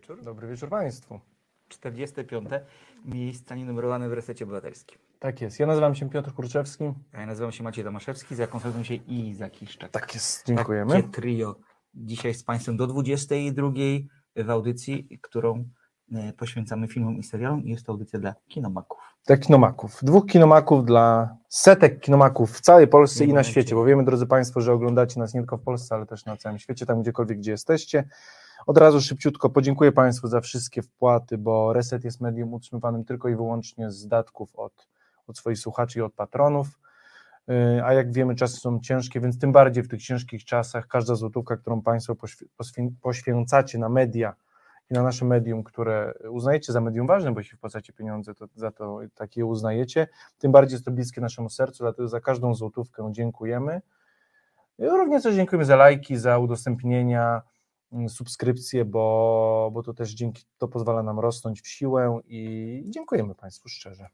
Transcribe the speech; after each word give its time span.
wieczór. 0.00 0.24
Dobry 0.24 0.48
wieczór 0.48 0.68
Państwu. 0.68 1.20
45. 1.68 2.48
miejsca 3.04 3.54
nienumerowane 3.54 4.08
w 4.08 4.12
resecie 4.12 4.44
obywatelskim. 4.44 4.98
Tak 5.18 5.40
jest. 5.40 5.60
Ja 5.60 5.66
nazywam 5.66 5.94
się 5.94 6.10
Piotr 6.10 6.32
Kurczewski. 6.32 6.84
Ja 7.12 7.26
nazywam 7.26 7.52
się 7.52 7.64
Maciej 7.64 7.84
Tomaszewski, 7.84 8.34
za 8.34 8.46
konsultują 8.46 8.84
się 8.84 8.94
Iza 8.94 9.50
Kiszczak. 9.50 9.90
Tak 9.90 10.14
jest. 10.14 10.46
Dziękujemy. 10.46 10.92
Takie 10.92 11.08
trio. 11.08 11.56
Dzisiaj 11.94 12.34
z 12.34 12.44
Państwem 12.44 12.76
do 12.76 12.86
22 12.86 13.70
w 14.36 14.50
audycji, 14.50 15.18
którą 15.22 15.64
e, 16.12 16.32
poświęcamy 16.32 16.88
filmom 16.88 17.18
i 17.18 17.22
serialom. 17.22 17.60
Jest 17.64 17.86
to 17.86 17.92
audycja 17.92 18.18
dla 18.18 18.34
kinomaków. 18.48 18.98
Dla 19.26 19.36
kinomaków. 19.36 19.98
Dwóch 20.02 20.26
kinomaków 20.26 20.84
dla 20.84 21.36
setek 21.48 22.00
kinomaków 22.00 22.52
w 22.52 22.60
całej 22.60 22.88
Polsce 22.88 23.26
Nie 23.26 23.32
i 23.32 23.34
na 23.34 23.44
świecie, 23.44 23.74
bo 23.74 23.84
wiemy, 23.84 24.04
drodzy 24.04 24.26
Państwo, 24.26 24.60
że 24.60 24.72
oglądacie 24.72 25.20
nas 25.20 25.34
nie 25.34 25.40
tylko 25.40 25.56
w 25.56 25.62
Polsce, 25.62 25.94
ale 25.94 26.06
też 26.06 26.24
na 26.24 26.36
całym 26.36 26.58
świecie, 26.58 26.86
tam 26.86 27.02
gdziekolwiek, 27.02 27.38
gdzie 27.38 27.50
jesteście. 27.50 28.04
Od 28.66 28.78
razu 28.78 29.00
szybciutko 29.00 29.50
podziękuję 29.50 29.92
Państwu 29.92 30.28
za 30.28 30.40
wszystkie 30.40 30.82
wpłaty, 30.82 31.38
bo 31.38 31.72
Reset 31.72 32.04
jest 32.04 32.20
medium 32.20 32.54
utrzymywanym 32.54 33.04
tylko 33.04 33.28
i 33.28 33.36
wyłącznie 33.36 33.90
z 33.90 34.08
datków 34.08 34.56
od, 34.56 34.88
od 35.26 35.38
swoich 35.38 35.58
słuchaczy 35.58 35.98
i 35.98 36.02
od 36.02 36.14
patronów. 36.14 36.68
Yy, 37.48 37.84
A 37.84 37.92
jak 37.92 38.12
wiemy, 38.12 38.34
czasy 38.34 38.56
są 38.56 38.80
ciężkie, 38.80 39.20
więc 39.20 39.38
tym 39.38 39.52
bardziej 39.52 39.82
w 39.82 39.88
tych 39.88 40.02
ciężkich 40.02 40.44
czasach 40.44 40.86
każda 40.86 41.14
złotówka, 41.14 41.56
którą 41.56 41.82
Państwo 41.82 42.14
poświ- 42.14 42.46
poświę- 42.58 42.90
poświęcacie 43.02 43.78
na 43.78 43.88
media 43.88 44.34
i 44.90 44.94
na 44.94 45.02
nasze 45.02 45.24
medium, 45.24 45.64
które 45.64 46.14
uznajecie 46.30 46.72
za 46.72 46.80
medium 46.80 47.06
ważne, 47.06 47.32
bo 47.32 47.40
jeśli 47.40 47.56
wpłacacie 47.58 47.92
pieniądze, 47.92 48.34
to 48.34 48.46
za 48.54 48.70
to 48.70 48.98
takie 49.14 49.46
uznajecie, 49.46 50.08
tym 50.38 50.52
bardziej 50.52 50.74
jest 50.74 50.84
to 50.84 50.90
bliskie 50.90 51.20
naszemu 51.20 51.50
sercu, 51.50 51.84
dlatego 51.84 52.08
za 52.08 52.20
każdą 52.20 52.54
złotówkę 52.54 53.08
dziękujemy. 53.12 53.80
Również 54.78 55.22
też 55.22 55.34
dziękujemy 55.34 55.64
za 55.64 55.76
lajki, 55.76 56.16
za 56.16 56.38
udostępnienia, 56.38 57.42
subskrypcje, 58.08 58.84
bo, 58.84 59.70
bo 59.72 59.82
to 59.82 59.94
też 59.94 60.10
dzięki 60.10 60.44
to 60.58 60.68
pozwala 60.68 61.02
nam 61.02 61.18
rosnąć 61.18 61.62
w 61.62 61.68
siłę 61.68 62.20
i 62.24 62.82
dziękujemy 62.88 63.34
Państwu 63.34 63.68
szczerze. 63.68 64.08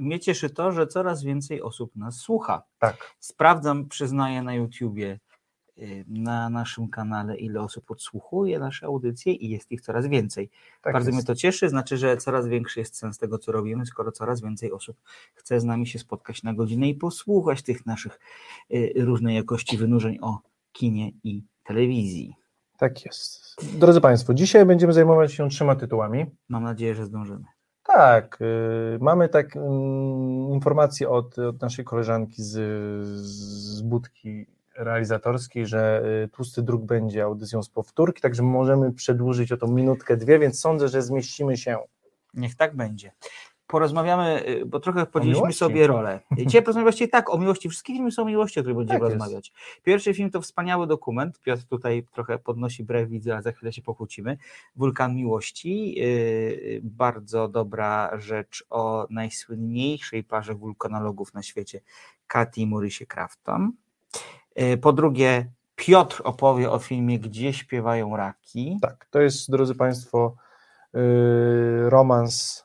Mnie 0.00 0.20
cieszy 0.20 0.50
to, 0.50 0.72
że 0.72 0.86
coraz 0.86 1.22
więcej 1.22 1.62
osób 1.62 1.96
nas 1.96 2.16
słucha. 2.16 2.62
Tak, 2.78 3.14
Sprawdzam, 3.18 3.88
przyznaję 3.88 4.42
na 4.42 4.54
YouTubie, 4.54 5.20
y, 5.78 6.04
na 6.08 6.50
naszym 6.50 6.88
kanale, 6.88 7.36
ile 7.36 7.60
osób 7.60 7.90
odsłuchuje 7.90 8.58
nasze 8.58 8.86
audycje 8.86 9.32
i 9.32 9.48
jest 9.48 9.72
ich 9.72 9.80
coraz 9.80 10.06
więcej. 10.06 10.50
tak 10.82 10.92
Bardzo 10.92 11.08
jest. 11.08 11.16
mnie 11.16 11.24
to 11.24 11.34
cieszy, 11.34 11.68
znaczy, 11.68 11.96
że 11.96 12.16
coraz 12.16 12.46
większy 12.48 12.80
jest 12.80 12.96
sens 12.96 13.18
tego, 13.18 13.38
co 13.38 13.52
robimy, 13.52 13.86
skoro 13.86 14.12
coraz 14.12 14.42
więcej 14.42 14.72
osób 14.72 14.96
chce 15.34 15.60
z 15.60 15.64
nami 15.64 15.86
się 15.86 15.98
spotkać 15.98 16.42
na 16.42 16.54
godzinę 16.54 16.88
i 16.88 16.94
posłuchać 16.94 17.62
tych 17.62 17.86
naszych 17.86 18.20
y, 18.74 18.92
różnej 18.96 19.36
jakości 19.36 19.76
wynurzeń 19.76 20.18
o 20.22 20.38
kinie 20.72 21.10
i 21.24 21.44
telewizji. 21.64 22.43
Tak 22.78 23.04
jest. 23.04 23.56
Drodzy 23.78 24.00
Państwo, 24.00 24.34
dzisiaj 24.34 24.66
będziemy 24.66 24.92
zajmować 24.92 25.32
się 25.32 25.48
trzema 25.48 25.76
tytułami. 25.76 26.26
Mam 26.48 26.64
nadzieję, 26.64 26.94
że 26.94 27.06
zdążymy. 27.06 27.44
Tak, 27.84 28.38
y, 28.40 28.98
mamy 29.00 29.28
tak 29.28 29.56
mm, 29.56 30.52
informację 30.52 31.08
od, 31.08 31.38
od 31.38 31.62
naszej 31.62 31.84
koleżanki 31.84 32.42
z, 32.42 32.52
z 33.26 33.82
budki 33.82 34.46
realizatorskiej, 34.76 35.66
że 35.66 36.02
y, 36.24 36.28
Tłusty 36.28 36.62
Druk 36.62 36.84
będzie 36.84 37.24
audycją 37.24 37.62
z 37.62 37.68
powtórki, 37.68 38.22
także 38.22 38.42
możemy 38.42 38.92
przedłużyć 38.92 39.52
o 39.52 39.56
tą 39.56 39.66
minutkę, 39.66 40.16
dwie, 40.16 40.38
więc 40.38 40.60
sądzę, 40.60 40.88
że 40.88 41.02
zmieścimy 41.02 41.56
się. 41.56 41.78
Niech 42.34 42.54
tak 42.54 42.76
będzie. 42.76 43.12
Porozmawiamy, 43.66 44.48
y, 44.48 44.66
bo 44.66 44.80
trochę 44.80 45.06
podzieliliśmy 45.06 45.52
sobie 45.52 45.86
rolę. 45.86 46.20
Dzisiaj 46.38 46.62
porozmawiamy 46.62 46.84
właściwie 46.84 47.08
tak 47.08 47.30
o 47.30 47.38
miłości. 47.38 47.68
Wszystkie 47.68 47.92
filmy 47.92 48.12
są 48.12 48.22
o 48.22 48.24
miłości, 48.24 48.60
o 48.60 48.62
których 48.62 48.78
będziemy 48.78 49.00
Tak 49.00 49.08
rozmawiać. 49.08 49.52
Pierwszy 49.82 50.14
film 50.14 50.30
to 50.30 50.40
wspaniały 50.40 50.86
dokument. 50.86 51.40
Piotr 51.40 51.64
tutaj 51.64 52.06
trochę 52.12 52.38
podnosi 52.38 52.84
brew, 52.84 53.08
widzę, 53.08 53.32
ale 53.32 53.42
za 53.42 53.52
chwilę 53.52 53.72
się 53.72 53.82
pokłócimy. 53.82 54.38
Wulkan 54.76 55.14
Miłości. 55.14 55.94
Yy, 55.94 56.80
Bardzo 56.82 57.48
dobra 57.48 58.10
rzecz 58.18 58.64
o 58.70 59.06
najsłynniejszej 59.10 60.24
parze 60.24 60.54
wulkanologów 60.54 61.34
na 61.34 61.42
świecie, 61.42 61.80
Katy 62.26 62.60
i 62.60 62.66
Mauricie 62.66 63.06
Crafton. 63.06 63.72
Yy, 64.56 64.76
Po 64.76 64.92
drugie, 64.92 65.50
Piotr 65.76 66.20
opowie 66.24 66.70
o 66.70 66.78
filmie 66.78 67.18
Gdzie 67.18 67.52
śpiewają 67.52 68.16
raki. 68.16 68.78
Tak, 68.82 69.06
to 69.10 69.20
jest, 69.20 69.50
drodzy 69.50 69.74
Państwo, 69.74 70.36
y, 70.94 71.90
romans 71.90 72.64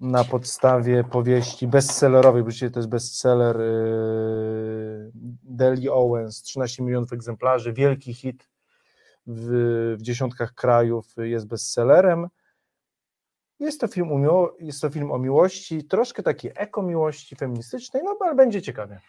na 0.00 0.24
podstawie 0.24 1.04
powieści 1.04 1.66
bestsellerowej, 1.66 2.42
bo 2.42 2.50
to 2.72 2.78
jest 2.78 2.88
bestseller 2.88 3.60
y, 3.60 5.10
Deli 5.42 5.88
Owens, 5.88 6.42
13 6.42 6.82
milionów 6.82 7.12
egzemplarzy, 7.12 7.72
wielki 7.72 8.14
hit 8.14 8.48
w, 9.26 9.96
w 9.98 10.02
dziesiątkach 10.02 10.54
krajów, 10.54 11.06
jest 11.16 11.46
bestsellerem. 11.46 12.28
Jest 13.60 13.80
to, 13.80 13.88
film 13.88 14.28
o 14.28 14.54
jest 14.60 14.80
to 14.80 14.90
film 14.90 15.12
o 15.12 15.18
miłości, 15.18 15.84
troszkę 15.84 16.22
takiej 16.22 16.52
eko-miłości 16.54 17.36
feministycznej, 17.36 18.02
no 18.04 18.16
ale 18.20 18.34
będzie 18.34 18.62
ciekawie. 18.62 19.00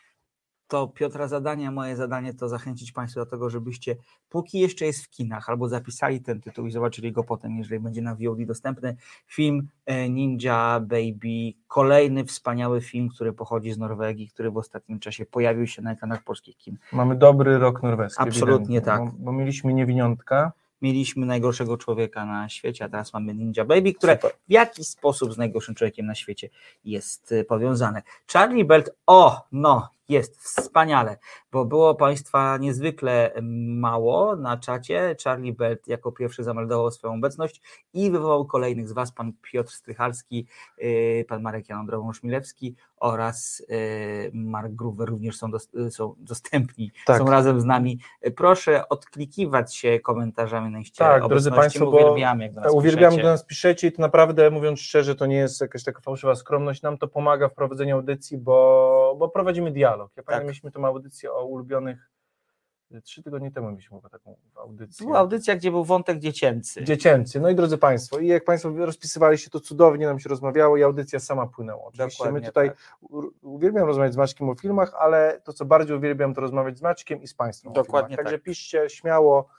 To 0.69 0.87
Piotra 0.87 1.27
zadanie, 1.27 1.71
moje 1.71 1.95
zadanie 1.95 2.33
to 2.33 2.49
zachęcić 2.49 2.91
Państwa 2.91 3.19
do 3.19 3.25
tego, 3.25 3.49
żebyście 3.49 3.95
póki 4.29 4.59
jeszcze 4.59 4.85
jest 4.85 5.05
w 5.05 5.09
kinach, 5.09 5.49
albo 5.49 5.67
zapisali 5.67 6.21
ten 6.21 6.41
tytuł 6.41 6.67
i 6.67 6.71
zobaczyli 6.71 7.11
go 7.11 7.23
potem, 7.23 7.57
jeżeli 7.57 7.79
będzie 7.79 8.01
na 8.01 8.15
VOD 8.15 8.45
dostępny, 8.45 8.95
film 9.27 9.67
e, 9.85 10.09
Ninja 10.09 10.79
Baby, 10.79 11.53
kolejny 11.67 12.25
wspaniały 12.25 12.81
film, 12.81 13.09
który 13.09 13.33
pochodzi 13.33 13.71
z 13.71 13.77
Norwegii, 13.77 14.27
który 14.27 14.51
w 14.51 14.57
ostatnim 14.57 14.99
czasie 14.99 15.25
pojawił 15.25 15.67
się 15.67 15.81
na 15.81 15.91
ekranach 15.91 16.23
polskich 16.23 16.57
kin. 16.57 16.77
Mamy 16.91 17.15
dobry 17.15 17.57
rok 17.57 17.83
norweski. 17.83 18.23
Absolutnie 18.23 18.77
ewidentnie, 18.77 18.81
tak. 18.81 19.05
Bo, 19.05 19.11
bo 19.19 19.31
mieliśmy 19.31 19.73
niewiniątka. 19.73 20.51
Mieliśmy 20.81 21.25
najgorszego 21.25 21.77
człowieka 21.77 22.25
na 22.25 22.49
świecie, 22.49 22.85
a 22.85 22.89
teraz 22.89 23.13
mamy 23.13 23.35
Ninja 23.35 23.65
Baby, 23.65 23.93
które 23.93 24.15
Super. 24.15 24.31
w 24.47 24.51
jakiś 24.51 24.87
sposób 24.87 25.33
z 25.33 25.37
najgorszym 25.37 25.75
człowiekiem 25.75 26.05
na 26.05 26.15
świecie 26.15 26.49
jest 26.85 27.31
y, 27.31 27.43
powiązane. 27.43 28.01
Charlie 28.33 28.65
Belt, 28.65 28.89
o, 29.07 29.47
no, 29.51 29.89
jest 30.09 30.37
wspaniale, 30.41 31.17
bo 31.51 31.65
było 31.65 31.95
Państwa 31.95 32.57
niezwykle 32.57 33.33
mało 33.41 34.35
na 34.35 34.57
czacie. 34.57 35.15
Charlie 35.23 35.53
Belt 35.53 35.87
jako 35.87 36.11
pierwszy 36.11 36.43
zameldował 36.43 36.91
swoją 36.91 37.13
obecność 37.13 37.61
i 37.93 38.11
wywołał 38.11 38.45
kolejnych 38.45 38.89
z 38.89 38.91
Was, 38.91 39.11
pan 39.11 39.33
Piotr 39.41 39.71
Strychalski, 39.71 40.47
y, 40.83 41.25
pan 41.29 41.41
Marek 41.41 41.69
Jan 41.69 41.85
Drogą-Szmilewski 41.87 42.75
oraz 42.97 43.59
y, 43.69 44.31
Mark 44.33 44.71
Gruwer 44.73 45.09
również 45.09 45.37
są, 45.37 45.47
y, 45.87 45.91
są 45.91 46.15
dostępni, 46.17 46.91
Tak. 47.05 47.17
są 47.17 47.25
razem 47.31 47.61
z 47.61 47.65
nami. 47.65 47.99
Proszę 48.35 48.89
odklikiwać 48.89 49.75
się 49.75 49.99
komentarzami 49.99 50.71
na 50.71 50.79
iście 50.79 50.97
Tak, 50.97 51.27
drodzy. 51.27 51.51
Państwo, 51.51 51.89
uwielbiamy, 51.89 52.43
jak 52.43 52.53
do 52.53 52.61
nas 52.61 52.73
uwielbiamy, 52.73 53.07
piszecie. 53.07 53.23
do 53.23 53.29
nas 53.29 53.45
piszecie 53.45 53.87
i 53.87 53.91
to 53.91 54.01
naprawdę, 54.01 54.51
mówiąc 54.51 54.79
szczerze, 54.79 55.15
to 55.15 55.25
nie 55.25 55.35
jest 55.35 55.61
jakaś 55.61 55.83
taka 55.83 56.01
fałszywa 56.01 56.35
skromność, 56.35 56.81
nam 56.81 56.97
to 56.97 57.07
pomaga 57.07 57.49
w 57.49 57.53
prowadzeniu 57.53 57.95
audycji, 57.95 58.37
bo, 58.37 59.15
bo 59.19 59.29
prowadzimy 59.29 59.71
dialog. 59.71 59.98
Ja 60.03 60.23
pamiętam, 60.23 60.39
Tak. 60.39 60.43
mieliśmy 60.43 60.71
tą 60.71 60.85
audycję 60.85 61.31
o 61.33 61.45
ulubionych, 61.45 62.09
trzy 63.03 63.23
tygodnie 63.23 63.51
temu 63.51 63.71
mieliśmy 63.71 63.97
chyba 63.97 64.09
taką 64.09 64.37
audycję. 64.55 65.05
Była 65.05 65.19
audycja, 65.19 65.55
gdzie 65.55 65.71
był 65.71 65.83
wątek 65.83 66.19
dziecięcy. 66.19 66.83
Dziecięcy. 66.83 67.39
No 67.39 67.49
i 67.49 67.55
drodzy 67.55 67.77
Państwo, 67.77 68.19
i 68.19 68.27
jak 68.27 68.45
Państwo 68.45 68.69
rozpisywaliście, 68.85 69.49
to 69.49 69.59
cudownie 69.59 70.05
nam 70.05 70.19
się 70.19 70.29
rozmawiało 70.29 70.77
i 70.77 70.83
audycja 70.83 71.19
sama 71.19 71.47
płynęła. 71.47 71.83
Oczywiście 71.85 72.23
my 72.23 72.27
Dokładnie 72.27 72.47
tutaj 72.47 72.69
tak. 72.69 72.77
uwielbiam 73.41 73.85
rozmawiać 73.85 74.13
z 74.13 74.17
Maćkiem 74.17 74.49
o 74.49 74.55
filmach, 74.55 74.93
ale 74.99 75.41
to, 75.43 75.53
co 75.53 75.65
bardziej 75.65 75.97
uwielbiam, 75.97 76.33
to 76.33 76.41
rozmawiać 76.41 76.77
z 76.77 76.81
Maćkiem 76.81 77.21
i 77.21 77.27
z 77.27 77.33
Państwem 77.33 77.73
Dokładnie. 77.73 78.17
Także 78.17 78.33
tak. 78.33 78.43
piszcie 78.43 78.89
śmiało 78.89 79.49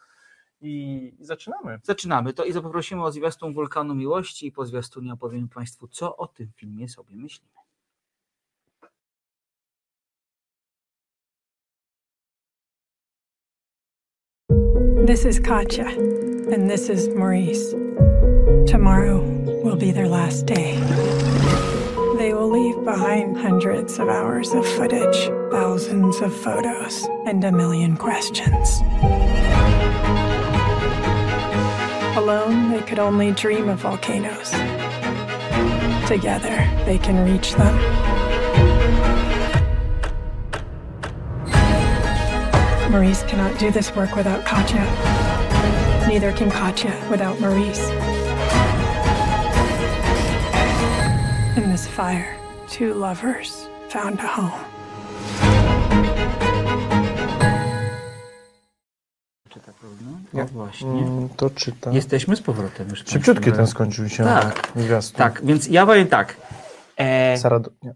i, 0.61 1.15
i 1.19 1.25
zaczynamy. 1.25 1.81
Zaczynamy 1.83 2.33
to 2.33 2.45
i 2.45 2.53
poprosimy 2.53 3.05
o 3.05 3.12
zwiastun 3.12 3.55
Wulkanu 3.55 3.95
Miłości 3.95 4.47
i 4.47 4.53
po 4.53 4.67
zwiastunie 4.67 5.12
opowiem 5.12 5.49
Państwu, 5.49 5.89
co 5.89 6.17
o 6.17 6.27
tym 6.27 6.51
filmie 6.57 6.89
sobie 6.89 7.17
myślimy. 7.17 7.51
This 15.06 15.25
is 15.25 15.41
Katja, 15.41 15.87
and 15.87 16.69
this 16.69 16.91
is 16.91 17.09
Maurice. 17.09 17.71
Tomorrow 18.66 19.22
will 19.65 19.77
be 19.77 19.92
their 19.92 20.07
last 20.07 20.45
day. 20.45 20.77
They 22.19 22.34
will 22.34 22.51
leave 22.51 22.84
behind 22.84 23.39
hundreds 23.39 23.98
of 23.98 24.10
hours 24.10 24.53
of 24.53 24.66
footage, 24.66 25.30
thousands 25.51 26.21
of 26.21 26.36
photos, 26.36 27.09
and 27.27 27.42
a 27.42 27.51
million 27.51 27.97
questions. 27.97 28.80
Alone, 32.16 32.71
they 32.71 32.83
could 32.83 32.98
only 32.98 33.33
dream 33.33 33.71
of 33.71 33.78
volcanoes. 33.78 34.51
Together, 36.07 36.69
they 36.84 36.98
can 36.98 37.24
reach 37.24 37.54
them. 37.54 38.99
Maurice 42.91 43.22
cannot 43.22 43.57
do 43.60 43.71
this 43.71 43.95
work 43.95 44.16
without 44.16 44.45
Katya. 44.45 44.84
Neither 46.09 46.33
can 46.33 46.51
Katya 46.51 46.92
without 47.09 47.39
Maurice. 47.41 47.89
In 51.57 51.71
this 51.71 51.87
fire, 51.87 52.37
two 52.69 52.95
lovers 52.95 53.69
found 53.91 54.19
a 54.19 54.27
home. 54.27 54.65
Czy 59.48 59.60
tak? 59.60 59.75
No, 60.33 60.43
o, 60.43 60.47
właśnie. 60.47 60.91
Mm, 60.91 61.28
to 61.28 61.51
czytam. 61.51 61.95
Jesteśmy 61.95 62.36
z 62.36 62.43
powrotem 62.43 62.89
już. 62.89 63.04
Szybciutki 63.07 63.53
ten 63.53 63.66
skończył 63.66 64.09
się. 64.09 64.25
Tak. 64.25 64.72
Tak, 65.16 65.45
więc 65.45 65.66
ja 65.66 65.86
powiem 65.86 66.09
tak. 66.09 66.36
E, 66.97 67.39
Sara, 67.39 67.59
do... 67.60 67.71
nie, 67.83 67.95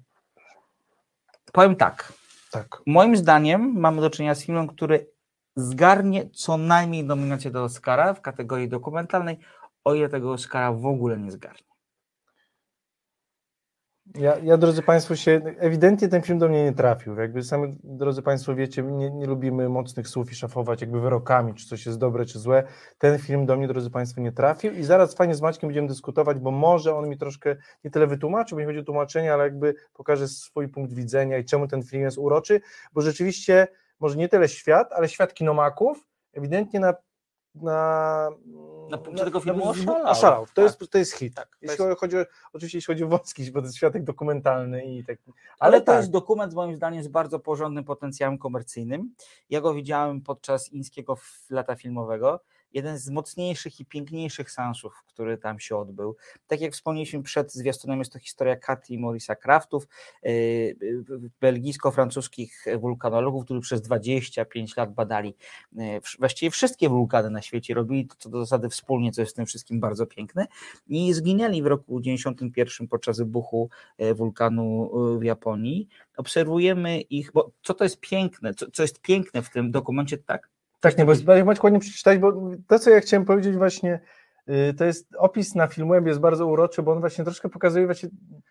powiem 1.53 1.77
tak. 1.77 2.13
Tak. 2.55 2.83
Moim 2.87 3.17
zdaniem 3.17 3.81
mamy 3.81 4.01
do 4.01 4.11
czynienia 4.11 4.35
z 4.35 4.45
filmem, 4.45 4.67
który 4.67 5.11
zgarnie 5.57 6.31
co 6.31 6.57
najmniej 6.57 7.05
nominację 7.05 7.51
do 7.51 7.65
Oscara 7.65 8.15
w 8.15 8.21
kategorii 8.21 8.69
dokumentalnej, 8.69 9.39
o 9.85 9.95
ile 9.95 10.09
tego 10.09 10.33
Oscara 10.33 10.73
w 10.73 10.87
ogóle 10.87 11.19
nie 11.19 11.31
zgarnie. 11.31 11.74
Ja, 14.15 14.39
ja, 14.39 14.57
drodzy 14.57 14.83
Państwo, 14.83 15.17
się 15.17 15.41
ewidentnie 15.59 16.09
ten 16.09 16.23
film 16.23 16.39
do 16.39 16.49
mnie 16.49 16.65
nie 16.65 16.73
trafił. 16.73 17.17
Jakby 17.17 17.43
sami, 17.43 17.77
drodzy 17.85 18.23
Państwo, 18.23 18.55
wiecie, 18.55 18.83
nie, 18.83 19.11
nie 19.11 19.27
lubimy 19.27 19.69
mocnych 19.69 20.09
słów 20.09 20.33
i 20.33 20.35
szafować 20.35 20.81
jakby 20.81 21.01
wyrokami, 21.01 21.55
czy 21.55 21.67
coś 21.67 21.87
jest 21.87 21.99
dobre, 21.99 22.25
czy 22.25 22.39
złe. 22.39 22.65
Ten 22.99 23.19
film 23.19 23.47
do 23.47 23.57
mnie, 23.57 23.69
drodzy 23.69 23.91
Państwo, 23.91 24.21
nie 24.21 24.33
trafił 24.33 24.73
i 24.73 24.83
zaraz 24.83 25.15
fajnie 25.15 25.35
z 25.35 25.41
Maćkiem 25.41 25.69
będziemy 25.69 25.89
dyskutować, 25.89 26.39
bo 26.39 26.51
może 26.51 26.97
on 26.97 27.09
mi 27.09 27.19
troszkę 27.19 27.57
nie 27.85 27.91
tyle 27.91 28.07
wytłumaczy, 28.07 28.55
bo 28.55 28.61
nie 28.61 28.67
chodzi 28.67 28.79
o 28.79 28.85
tłumaczenie, 28.85 29.35
ale 29.35 29.45
jakby 29.45 29.75
pokaże 29.95 30.29
swój 30.29 30.69
punkt 30.69 30.93
widzenia 30.93 31.39
i 31.39 31.45
czemu 31.45 31.69
ten 31.69 31.83
film 31.83 32.03
jest 32.03 32.19
uroczy, 32.19 32.61
bo 32.93 33.01
rzeczywiście 33.01 33.69
może 34.01 34.17
nie 34.17 34.29
tyle 34.29 34.49
świat, 34.49 34.93
ale 34.93 35.09
świat 35.09 35.35
kinomaków 35.35 36.07
ewidentnie 36.33 36.81
na 36.81 36.95
na, 37.55 38.31
Na 38.91 38.99
punkcie 38.99 39.25
tego 39.25 39.41
filmu 39.41 39.65
na- 39.65 39.71
oszalał. 39.71 40.07
oszalał. 40.13 40.47
To, 40.47 40.53
Tak. 40.55 40.65
jest, 40.65 40.91
to 40.93 40.99
jest 40.99 41.13
hit. 41.13 41.35
Tak, 41.35 41.49
jeśli 41.63 41.85
jest- 41.85 42.01
chodzi 42.01 42.17
oczywiście 42.53 42.79
jeśli 42.79 42.95
chodzi 42.95 43.05
o 43.05 43.09
wąski, 43.09 43.51
bo 43.53 43.61
to 43.61 43.67
jest 43.67 43.77
światek 43.77 44.05
dokumentalny 44.05 44.85
i 44.85 45.05
tak. 45.05 45.19
Ale 45.59 45.81
to 45.81 45.87
tak. 45.87 45.97
jest 45.97 46.11
dokument 46.11 46.55
moim 46.55 46.77
zdaniem 46.77 47.03
z 47.03 47.09
bardzo 47.09 47.39
porządnym 47.39 47.85
potencjałem 47.85 48.39
komercyjnym. 48.39 49.15
Ja 49.51 49.61
go 49.61 49.75
widziałem 49.75 50.21
podczas 50.21 50.73
ińskiego 50.73 51.13
f- 51.13 51.47
lata 51.51 51.75
filmowego. 51.77 52.41
Jeden 52.75 52.99
z 52.99 53.11
mocniejszych 53.11 53.81
i 53.81 53.85
piękniejszych 53.85 54.51
seansów, 54.51 55.03
który 55.07 55.39
tam 55.39 55.61
się 55.61 55.77
odbył. 55.77 56.17
Tak 56.47 56.61
jak 56.61 56.73
wspomnieliśmy 56.73 57.23
przed 57.23 57.53
zwiastunem, 57.53 57.99
jest 57.99 58.13
to 58.13 58.19
historia 58.19 58.57
Katy 58.57 58.93
i 58.95 58.99
Morisa 58.99 59.35
Kraftów, 59.37 59.89
yy, 60.23 60.33
yy, 60.33 61.31
belgijsko-francuskich 61.41 62.65
wulkanologów, 62.81 63.45
którzy 63.45 63.61
przez 63.61 63.83
25 63.83 64.77
lat 64.77 64.95
badali 64.95 65.35
wsz- 65.77 66.19
właściwie 66.19 66.51
wszystkie 66.51 66.89
wulkany 66.89 67.31
na 67.31 67.43
świecie, 67.43 67.75
robili 67.75 68.07
to 68.07 68.15
co 68.19 68.29
do 68.29 68.41
zasady 68.41 68.69
wspólnie, 68.69 69.13
co 69.13 69.21
jest 69.21 69.33
w 69.33 69.37
tym 69.37 69.47
wszystkim 69.47 69.81
bardzo 69.81 70.07
piękne 70.07 70.47
i 70.87 71.13
zginęli 71.13 71.63
w 71.63 71.67
roku 71.67 72.01
91 72.01 72.89
podczas 72.89 73.19
wybuchu 73.19 73.71
wulkanu 74.15 74.91
w 75.19 75.25
Japonii. 75.25 75.89
Obserwujemy 76.17 77.01
ich, 77.01 77.33
bo 77.33 77.51
co 77.63 77.75
to 77.75 77.85
jest 77.85 78.01
piękne, 78.01 78.55
co, 78.55 78.71
co 78.71 78.83
jest 78.83 79.01
piękne 79.01 79.43
w 79.43 79.51
tym 79.51 79.71
dokumencie, 79.71 80.19
tak? 80.19 80.54
Tak, 80.85 80.99
nie, 80.99 81.05
bo 81.05 81.13
jest- 81.13 81.25
ja 81.27 81.45
Maćku 81.45 81.67
ładnie 81.67 81.81
przeczytać, 81.81 82.19
bo 82.19 82.33
to, 82.69 82.79
co 82.79 82.91
ja 82.91 83.01
chciałem 83.01 83.25
powiedzieć 83.25 83.57
właśnie, 83.57 84.01
y, 84.49 84.75
to 84.75 84.85
jest 84.85 85.09
opis 85.19 85.55
na 85.55 85.67
Filmweb 85.67 86.07
jest 86.07 86.21
bardzo 86.21 86.47
uroczy, 86.47 86.83
bo 86.83 86.93
on 86.93 87.01
właśnie 87.01 87.25
troszkę 87.25 87.49
pokazuje 87.49 87.87
właśnie, 87.87 88.09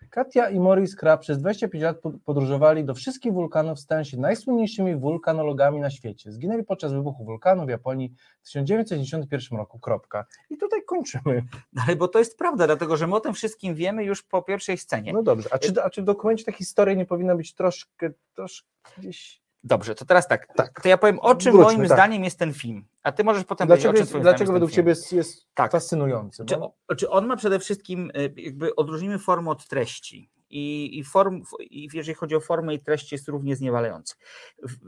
Katia 0.10 0.50
i 0.50 0.60
Maurice 0.60 0.96
Krab 0.98 1.22
przez 1.22 1.38
25 1.38 1.84
lat 1.84 2.00
po- 2.00 2.12
podróżowali 2.26 2.86
do 2.86 2.94
wszystkich 2.94 3.34
wulkanów, 3.34 3.80
stając 3.80 4.08
się 4.08 4.18
najsłynniejszymi 4.18 4.96
wulkanologami 4.96 5.80
na 5.80 5.90
świecie. 5.90 6.32
Zginęli 6.32 6.64
podczas 6.64 6.94
wybuchu 6.94 7.26
wulkanu 7.26 7.66
w 7.66 7.70
Japonii 7.70 8.14
w 8.42 8.46
1991 8.46 9.58
roku, 9.58 9.80
kropka. 9.80 10.26
I 10.50 10.58
tutaj 10.58 10.84
kończymy. 10.88 11.44
Ale 11.88 11.96
bo 11.96 12.08
to 12.08 12.20
jest 12.20 12.38
prawda, 12.38 12.68
dlatego 12.68 12.98
że 12.98 13.08
my 13.08 13.16
o 13.16 13.20
tym 13.20 13.34
wszystkim 13.34 13.76
wiemy 13.76 14.04
już 14.04 14.24
po 14.24 14.42
pierwszej 14.42 14.78
scenie. 14.78 15.14
No 15.14 15.24
dobrze, 15.24 15.50
a 15.52 15.60
czy, 15.60 15.84
a 15.84 15.90
czy 15.90 16.02
w 16.02 16.06
dokumencie 16.06 16.44
ta 16.46 16.52
historia 16.52 16.96
nie 16.96 17.06
powinna 17.06 17.36
być 17.36 17.54
troszkę, 17.54 18.10
troszkę 18.36 18.68
gdzieś... 18.98 19.43
Dobrze, 19.64 19.96
to 19.96 20.06
teraz 20.06 20.28
tak. 20.28 20.48
Tak. 20.56 20.82
To 20.82 20.90
ja 20.90 20.98
powiem, 20.98 21.20
o 21.20 21.36
czym 21.36 21.52
Wróćmy, 21.52 21.74
moim 21.74 21.88
tak. 21.88 21.98
zdaniem 21.98 22.24
jest 22.24 22.40
ten 22.40 22.54
film. 22.54 22.86
A 23.04 23.12
ty 23.12 23.24
możesz 23.24 23.44
potem 23.44 23.68
powiedzieć, 23.68 23.84
Dlaczego, 23.84 24.10
o 24.10 24.12
czym 24.12 24.22
dlaczego 24.22 24.54
według 24.54 24.72
Ciebie 24.72 24.90
jest, 24.90 25.14
jest 25.14 25.48
Tak. 25.54 25.72
fascynujący? 25.72 26.46
Czy, 26.46 26.58
Bo... 26.58 26.76
czy 26.98 27.10
on 27.10 27.28
ma 27.28 27.36
przede 27.36 27.60
wszystkim, 27.60 28.12
y, 28.18 28.34
jakby 28.38 28.76
odróżnimy 28.76 29.20
formę 29.20 29.52
od 29.52 29.68
treści. 29.68 30.30
I, 30.50 31.00
i, 31.00 31.04
form, 31.04 31.44
I 31.60 31.90
jeżeli 31.94 32.16
chodzi 32.16 32.36
o 32.36 32.40
formę 32.40 32.74
i 32.74 32.80
treść, 32.80 33.12
jest 33.12 33.28
równie 33.28 33.56
zniewalający. 33.56 34.16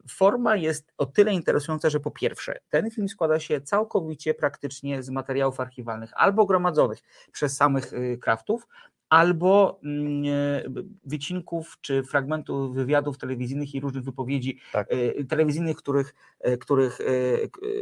Forma 0.10 0.56
jest 0.56 0.94
o 0.98 1.06
tyle 1.06 1.34
interesująca, 1.34 1.90
że 1.90 2.00
po 2.00 2.12
pierwsze, 2.12 2.60
ten 2.70 2.92
film 2.92 3.10
składa 3.10 3.40
się 3.40 3.62
całkowicie 3.62 4.34
praktycznie 4.34 5.04
z 5.04 5.10
materiałów 5.10 5.60
archiwalnych, 5.60 6.12
albo 6.16 6.46
gromadzonych 6.46 7.00
przez 7.32 7.58
samych 7.58 7.94
y, 7.94 8.18
Kraftów, 8.22 8.68
albo 9.16 9.80
mm, 9.84 10.24
e, 10.26 10.84
wycinków 11.04 11.78
czy 11.82 12.04
fragmentów 12.04 12.76
wywiadów 12.76 13.18
telewizyjnych 13.18 13.76
i 13.76 13.80
różnych 13.80 14.04
wypowiedzi 14.04 14.60
Tak. 14.72 14.94
y, 14.94 15.26
telewizyjnych, 15.30 15.78
których, 15.78 16.14
y, 16.48 16.58
których 16.58 17.00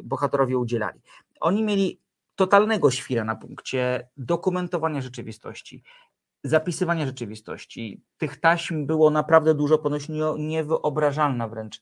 bohaterowie 0.03 0.57
udzielali. 0.57 0.99
Oni 1.39 1.63
mieli 1.63 1.99
totalnego 2.35 2.91
świra 2.91 3.23
na 3.23 3.35
punkcie 3.35 4.07
dokumentowania 4.17 5.01
rzeczywistości, 5.01 5.83
zapisywania 6.43 7.05
rzeczywistości. 7.05 8.01
Tych 8.17 8.39
taśm 8.39 8.85
było 8.85 9.09
naprawdę 9.09 9.53
dużo, 9.53 9.77
ponoć 9.77 10.09
nie- 10.09 10.35
niewyobrażalna 10.37 11.47
wręcz 11.47 11.81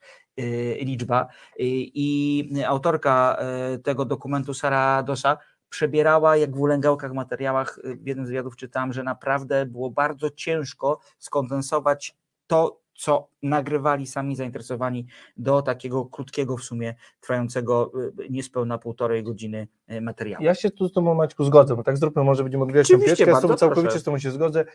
liczba. 0.81 1.27
I 1.59 2.53
autorka 2.68 3.38
tego 3.83 4.06
dokumentu, 4.06 4.53
Sara 4.53 5.03
Dosa, 5.03 5.38
przebierała 5.72 6.38
jak 6.38 6.56
w 6.56 6.60
ulęgałkach 6.60 7.14
materiałach. 7.14 7.80
y, 7.86 7.96
W 7.96 8.08
jednym 8.08 8.26
z 8.26 8.30
wywiadów 8.30 8.56
czytałem, 8.56 8.94
że 8.94 9.04
naprawdę 9.04 9.66
było 9.66 9.90
bardzo 9.90 10.30
ciężko 10.30 11.00
skondensować 11.20 12.16
to, 12.48 12.82
co 12.96 13.28
nagrywali 13.44 14.08
sami 14.08 14.36
zainteresowani 14.36 15.06
do 15.38 15.62
takiego 15.62 16.06
krótkiego 16.06 16.58
w 16.58 16.64
sumie, 16.64 16.96
trwającego 17.20 17.92
y, 18.20 18.30
niespełna 18.30 18.78
półtorej 18.78 19.24
godziny 19.24 19.68
y, 19.92 20.02
materiału. 20.02 20.44
Ja 20.44 20.56
się 20.56 20.72
tu 20.72 20.88
z 20.88 20.94
Tobą, 20.94 21.14
Maćku, 21.14 21.44
zgodzę, 21.44 21.76
bo 21.76 21.84
tak 21.84 21.98
zróbmy, 21.98 22.24
może 22.24 22.44
będziemy 22.44 22.74
tę 22.74 22.82
Oczywiście, 22.82 23.16
pieczkę, 23.16 23.32
ja 23.32 23.38
z 23.38 23.42
Tobą 23.42 23.56
całkowicie 23.56 23.88
proszę. 23.88 24.00
z 24.00 24.04
Tobą 24.04 24.20
się 24.20 24.32
zgodzę. 24.32 24.66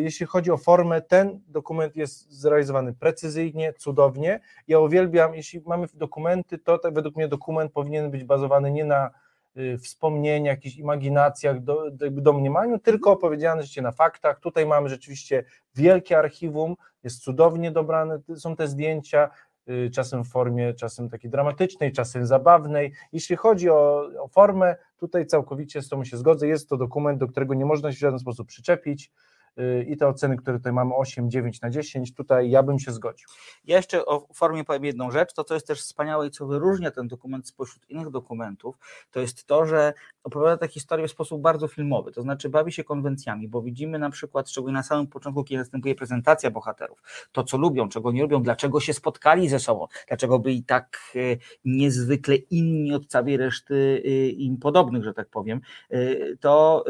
Jeśli 0.00 0.26
chodzi 0.26 0.50
o 0.50 0.56
formę, 0.56 1.02
ten 1.02 1.40
dokument 1.46 1.96
jest 1.96 2.30
zrealizowany 2.32 2.94
precyzyjnie, 2.94 3.72
cudownie. 3.72 4.40
Ja 4.68 4.80
uwielbiam, 4.80 5.34
jeśli 5.34 5.60
mamy 5.66 5.86
dokumenty, 5.94 6.58
to 6.58 6.80
według 6.92 7.16
mnie 7.16 7.28
dokument 7.28 7.72
powinien 7.72 8.10
być 8.10 8.24
bazowany 8.24 8.70
nie 8.70 8.84
na 8.84 9.10
wspomnieniach, 9.82 10.56
jakichś 10.56 10.76
imaginacjach, 10.76 11.60
do, 11.60 11.90
do, 11.90 12.10
domniemaniu, 12.10 12.78
tylko 12.78 13.12
opowiedziane 13.12 13.62
życie 13.62 13.82
na 13.82 13.92
faktach. 13.92 14.40
Tutaj 14.40 14.66
mamy 14.66 14.88
rzeczywiście 14.88 15.44
wielkie 15.74 16.18
archiwum, 16.18 16.76
jest 17.04 17.22
cudownie 17.22 17.70
dobrane, 17.70 18.18
są 18.36 18.56
te 18.56 18.68
zdjęcia, 18.68 19.30
y, 19.68 19.90
czasem 19.90 20.24
w 20.24 20.28
formie, 20.28 20.74
czasem 20.74 21.08
takiej 21.08 21.30
dramatycznej, 21.30 21.92
czasem 21.92 22.26
zabawnej. 22.26 22.92
Jeśli 23.12 23.36
chodzi 23.36 23.70
o, 23.70 24.10
o 24.20 24.28
formę, 24.28 24.76
tutaj 24.96 25.26
całkowicie 25.26 25.82
z 25.82 25.88
Tobą 25.88 26.04
się 26.04 26.16
zgodzę, 26.16 26.48
jest 26.48 26.68
to 26.68 26.76
dokument, 26.76 27.18
do 27.18 27.28
którego 27.28 27.54
nie 27.54 27.64
można 27.64 27.92
się 27.92 27.96
w 27.96 28.00
żaden 28.00 28.18
sposób 28.18 28.48
przyczepić 28.48 29.04
y, 29.06 29.10
i 29.86 29.96
te 29.96 30.08
oceny, 30.08 30.36
które 30.36 30.58
tutaj 30.58 30.72
mamy 30.72 30.94
8, 30.94 31.30
9 31.30 31.60
na 31.60 31.70
10, 31.70 32.14
tutaj 32.14 32.50
ja 32.50 32.62
bym 32.62 32.78
się 32.78 32.92
zgodził. 32.92 33.28
Ja 33.64 33.76
jeszcze 33.76 34.06
o 34.06 34.26
formie 34.34 34.64
powiem 34.64 34.84
jedną 34.84 35.10
rzecz, 35.10 35.32
to 35.32 35.44
co 35.44 35.54
jest 35.54 35.66
też 35.66 35.80
wspaniałe 35.80 36.26
i 36.26 36.30
co 36.30 36.46
wyróżnia 36.46 36.90
ten 36.90 37.08
dokument 37.08 37.48
spośród 37.48 37.90
innych 37.90 38.10
dokumentów, 38.10 38.78
to 39.10 39.20
jest 39.20 39.46
to, 39.46 39.66
że 39.66 39.92
opowiada 40.24 40.56
tę 40.56 40.68
historię 40.68 41.08
w 41.08 41.10
sposób 41.10 41.42
bardzo 41.42 41.68
filmowy, 41.68 42.12
to 42.12 42.22
znaczy 42.22 42.48
bawi 42.48 42.72
się 42.72 42.84
konwencjami, 42.84 43.48
bo 43.48 43.62
widzimy 43.62 43.98
na 43.98 44.10
przykład, 44.10 44.50
szczególnie 44.50 44.74
na 44.74 44.82
samym 44.82 45.06
początku, 45.06 45.44
kiedy 45.44 45.58
następuje 45.58 45.94
prezentacja 45.94 46.50
bohaterów, 46.50 47.02
to 47.32 47.44
co 47.44 47.56
lubią, 47.56 47.88
czego 47.88 48.12
nie 48.12 48.22
lubią, 48.22 48.42
dlaczego 48.42 48.80
się 48.80 48.92
spotkali 48.92 49.48
ze 49.48 49.60
sobą, 49.60 49.86
dlaczego 50.08 50.38
byli 50.38 50.64
tak 50.64 50.98
e, 51.16 51.18
niezwykle 51.64 52.36
inni 52.36 52.94
od 52.94 53.06
całej 53.06 53.36
reszty 53.36 54.02
e, 54.04 54.28
im 54.28 54.56
podobnych, 54.56 55.04
że 55.04 55.14
tak 55.14 55.28
powiem, 55.28 55.60
e, 55.90 56.36
to 56.36 56.84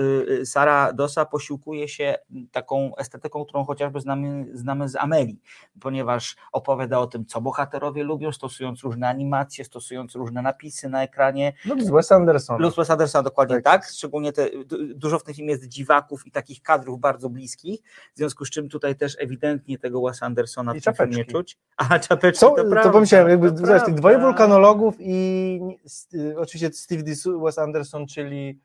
Sara 0.44 0.92
Dosa 0.92 1.24
posiłkuje 1.24 1.88
się 1.88 2.14
taką 2.58 2.96
estetyką, 2.96 3.44
którą 3.44 3.64
chociażby 3.64 4.00
znamy, 4.00 4.46
znamy 4.52 4.88
z 4.88 4.96
Amelii, 4.96 5.40
ponieważ 5.80 6.36
opowiada 6.52 6.98
o 6.98 7.06
tym, 7.06 7.26
co 7.26 7.40
bohaterowie 7.40 8.04
lubią, 8.04 8.32
stosując 8.32 8.82
różne 8.82 9.08
animacje, 9.08 9.64
stosując 9.64 10.14
różne 10.14 10.42
napisy 10.42 10.88
na 10.88 11.02
ekranie. 11.02 11.52
Lub 11.64 11.82
z 11.82 11.90
Wes 11.90 12.12
Andersona. 12.12 12.58
Lub 12.58 12.76
Wes 12.76 12.90
Andersona 12.90 13.22
dokładnie 13.22 13.56
Tak. 13.56 13.64
tak. 13.64 13.90
szczególnie 13.90 14.32
te, 14.32 14.50
du- 14.64 14.94
dużo 14.94 15.18
w 15.18 15.24
tym 15.24 15.34
filmie 15.34 15.52
jest 15.52 15.68
dziwaków 15.68 16.26
i 16.26 16.30
takich 16.30 16.62
kadrów 16.62 17.00
bardzo 17.00 17.30
bliskich, 17.30 17.80
w 18.14 18.18
związku 18.18 18.44
z 18.44 18.50
czym 18.50 18.68
tutaj 18.68 18.96
też 18.96 19.16
ewidentnie 19.20 19.78
tego 19.78 20.02
Wes 20.02 20.22
Andersona 20.22 20.74
I 20.74 20.80
w 20.80 20.96
filmie 20.96 21.24
czuć. 21.24 21.58
A 21.76 21.98
czapeczki 21.98 22.40
to, 22.40 22.50
to, 22.50 22.64
prawda, 22.70 22.90
pomyślałem, 22.90 23.28
jakby 23.28 23.50
to 23.50 23.56
zobacz, 23.56 23.84
tych 23.84 23.94
dwoje 23.94 24.18
wulkanologów 24.18 24.94
i 24.98 25.60
y, 26.14 26.38
oczywiście 26.38 26.72
Steve 26.72 27.06
Zissou, 27.06 27.40
Wes 27.40 27.58
Anderson, 27.58 28.06
czyli 28.06 28.60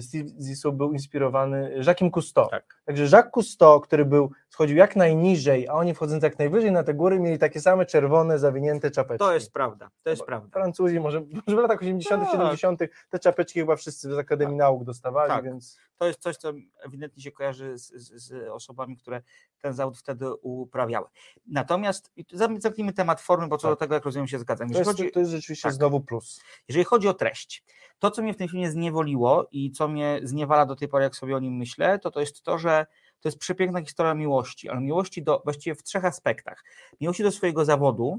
Steve 0.00 0.28
Zissou 0.40 0.72
był 0.72 0.92
inspirowany 0.92 1.80
Jacques'em 1.80 2.10
Cousteau. 2.10 2.48
Tak. 2.48 2.82
Także 2.84 3.04
Jacques 3.04 3.32
Cousteau, 3.32 3.80
który 3.80 4.04
był 4.04 4.30
schodził 4.52 4.76
jak 4.76 4.96
najniżej, 4.96 5.68
a 5.68 5.72
oni 5.72 5.94
wchodząc 5.94 6.22
jak 6.22 6.38
najwyżej 6.38 6.72
na 6.72 6.82
te 6.82 6.94
góry 6.94 7.20
mieli 7.20 7.38
takie 7.38 7.60
same 7.60 7.86
czerwone, 7.86 8.38
zawinięte 8.38 8.90
czapeczki. 8.90 9.18
To 9.18 9.34
jest 9.34 9.52
prawda, 9.52 9.90
to 10.02 10.10
jest 10.10 10.24
prawda. 10.24 10.48
Francuzi, 10.52 11.00
może, 11.00 11.20
może 11.20 11.56
w 11.56 11.60
latach 11.60 11.80
80., 11.80 12.22
Tak. 12.22 12.32
70. 12.32 12.80
te 13.10 13.18
czapeczki 13.18 13.60
chyba 13.60 13.76
wszyscy 13.76 14.14
z 14.14 14.18
Akademii 14.18 14.56
Nauk 14.56 14.84
dostawali, 14.84 15.28
Tak. 15.30 15.44
więc 15.44 15.78
To 15.98 16.06
jest 16.06 16.20
coś, 16.20 16.36
co 16.36 16.52
ewidentnie 16.84 17.22
się 17.22 17.32
kojarzy 17.32 17.78
z, 17.78 17.92
z, 17.92 18.26
z 18.26 18.48
osobami, 18.48 18.96
które 18.96 19.22
ten 19.60 19.72
zawód 19.72 19.98
wtedy 19.98 20.34
uprawiały. 20.34 21.06
Natomiast 21.46 22.12
zamknijmy 22.32 22.92
temat 22.92 23.20
formy, 23.20 23.48
bo 23.48 23.58
co 23.58 23.68
Tak. 23.68 23.72
do 23.72 23.76
tego, 23.76 23.94
jak 23.94 24.04
rozumiem, 24.04 24.28
się 24.28 24.38
zgadzam. 24.38 24.70
to 24.70 24.78
jest, 24.78 24.90
chodzi, 24.90 25.10
to 25.10 25.20
jest 25.20 25.32
rzeczywiście 25.32 25.68
tak. 25.68 25.72
znowu 25.72 26.00
plus. 26.00 26.42
jeżeli 26.68 26.84
chodzi 26.84 27.08
o 27.08 27.14
treść, 27.14 27.64
to, 27.98 28.10
co 28.10 28.22
mnie 28.22 28.34
w 28.34 28.36
tym 28.36 28.48
filmie 28.48 28.70
zniewoliło 28.70 29.48
i 29.52 29.70
co 29.70 29.88
mnie 29.88 30.20
zniewala 30.22 30.66
do 30.66 30.76
tej 30.76 30.88
pory, 30.88 31.04
jak 31.04 31.16
sobie 31.16 31.36
o 31.36 31.38
nim 31.38 31.54
myślę, 31.56 31.98
to 31.98 32.10
to 32.10 32.20
jest 32.20 32.42
to, 32.42 32.58
że 32.58 32.86
to 33.22 33.28
jest 33.28 33.38
przepiękna 33.38 33.80
historia 33.80 34.14
miłości, 34.14 34.68
ale 34.68 34.80
miłości 34.80 35.22
do, 35.22 35.40
właściwie 35.44 35.74
w 35.74 35.82
trzech 35.82 36.04
aspektach. 36.04 36.64
Miłości 37.00 37.22
do 37.22 37.32
swojego 37.32 37.64
zawodu, 37.64 38.18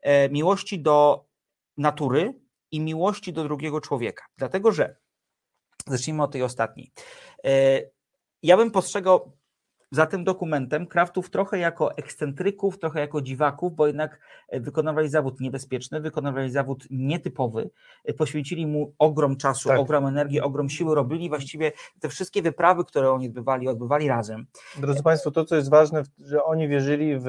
e, 0.00 0.28
miłości 0.28 0.80
do 0.82 1.24
natury 1.76 2.34
i 2.70 2.80
miłości 2.80 3.32
do 3.32 3.44
drugiego 3.44 3.80
człowieka. 3.80 4.24
Dlatego, 4.36 4.72
że 4.72 4.96
zacznijmy 5.86 6.22
od 6.22 6.32
tej 6.32 6.42
ostatniej. 6.42 6.92
E, 7.44 7.80
Ja 8.42 8.56
bym 8.56 8.70
postrzegał 8.70 9.32
za 9.92 10.06
tym 10.06 10.24
dokumentem 10.24 10.86
Kraftów 10.86 11.30
trochę 11.30 11.58
jako 11.58 11.96
ekscentryków, 11.96 12.78
trochę 12.78 13.00
jako 13.00 13.20
dziwaków, 13.22 13.74
bo 13.74 13.86
jednak 13.86 14.18
e, 14.48 14.60
wykonywali 14.60 15.08
zawód 15.08 15.40
niebezpieczny, 15.40 16.00
wykonywali 16.00 16.50
zawód 16.50 16.84
nietypowy, 16.90 17.70
e, 18.04 18.14
poświęcili 18.14 18.66
mu 18.66 18.92
ogrom 18.98 19.36
czasu, 19.36 19.68
Tak. 19.68 19.78
ogrom 19.80 20.06
energii, 20.06 20.40
ogrom 20.40 20.68
siły, 20.70 20.94
robili 20.94 21.28
właściwie 21.28 21.72
te 22.00 22.08
wszystkie 22.08 22.42
wyprawy, 22.42 22.84
które 22.84 23.10
oni 23.10 23.26
odbywali, 23.26 23.68
odbywali 23.68 24.08
razem. 24.08 24.46
Drodzy 24.80 25.02
Państwo, 25.02 25.30
to 25.30 25.44
co 25.44 25.56
jest 25.56 25.70
ważne, 25.70 26.02
że 26.18 26.44
oni 26.44 26.68
wierzyli 26.68 27.14
w, 27.18 27.26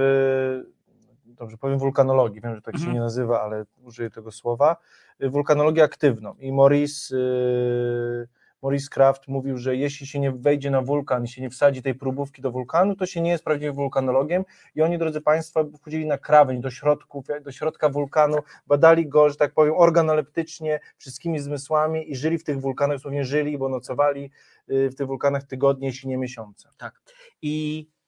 dobrze 1.25 1.57
powiem, 1.57 1.79
wulkanologii, 1.79 2.41
wiem, 2.41 2.55
że 2.55 2.61
tak 2.61 2.75
się 2.75 2.79
Mhm. 2.79 2.93
nie 2.93 2.99
nazywa, 2.99 3.41
ale 3.41 3.65
użyję 3.83 4.09
tego 4.09 4.31
słowa, 4.31 4.77
wulkanologię 5.19 5.83
aktywną. 5.83 6.35
I 6.39 6.51
Maurice, 6.53 7.15
yy, 7.17 8.27
Maurice 8.63 8.89
Kraft 8.89 9.27
mówił, 9.27 9.57
że 9.57 9.75
jeśli 9.75 10.07
się 10.07 10.19
nie 10.19 10.31
wejdzie 10.31 10.71
na 10.71 10.81
wulkan 10.81 11.27
się 11.27 11.41
nie 11.41 11.49
wsadzi 11.49 11.81
tej 11.81 11.95
próbówki 11.95 12.41
do 12.41 12.51
wulkanu, 12.51 12.95
to 12.95 13.05
się 13.05 13.21
nie 13.21 13.31
jest 13.31 13.43
prawdziwym 13.43 13.75
wulkanologiem. 13.75 14.45
I 14.75 14.81
oni, 14.81 14.97
drodzy 14.97 15.21
Państwo, 15.21 15.65
wchodzili 15.79 16.05
na 16.05 16.17
krawędź 16.17 16.61
do 16.61 16.71
środków, 16.71 17.25
do 17.41 17.51
środka 17.51 17.89
wulkanu, 17.89 18.37
badali 18.67 19.07
go, 19.07 19.29
że 19.29 19.35
tak 19.35 19.53
powiem, 19.53 19.73
organoleptycznie, 19.77 20.79
wszystkimi 20.97 21.39
zmysłami 21.39 22.11
i 22.11 22.15
żyli 22.15 22.37
w 22.37 22.43
tych 22.43 22.59
wulkanach, 22.59 22.97
dosłownie 22.97 23.25
żyli, 23.25 23.57
bo 23.57 23.69
nocowali 23.69 24.31
yy, 24.67 24.89
w 24.89 24.95
tych 24.95 25.07
wulkanach 25.07 25.43
tygodnie, 25.43 25.87
jeśli 25.87 26.09
nie 26.09 26.17
miesiące. 26.17 26.69
Tak. 26.77 27.01
I 27.41 27.87
y, 27.89 28.02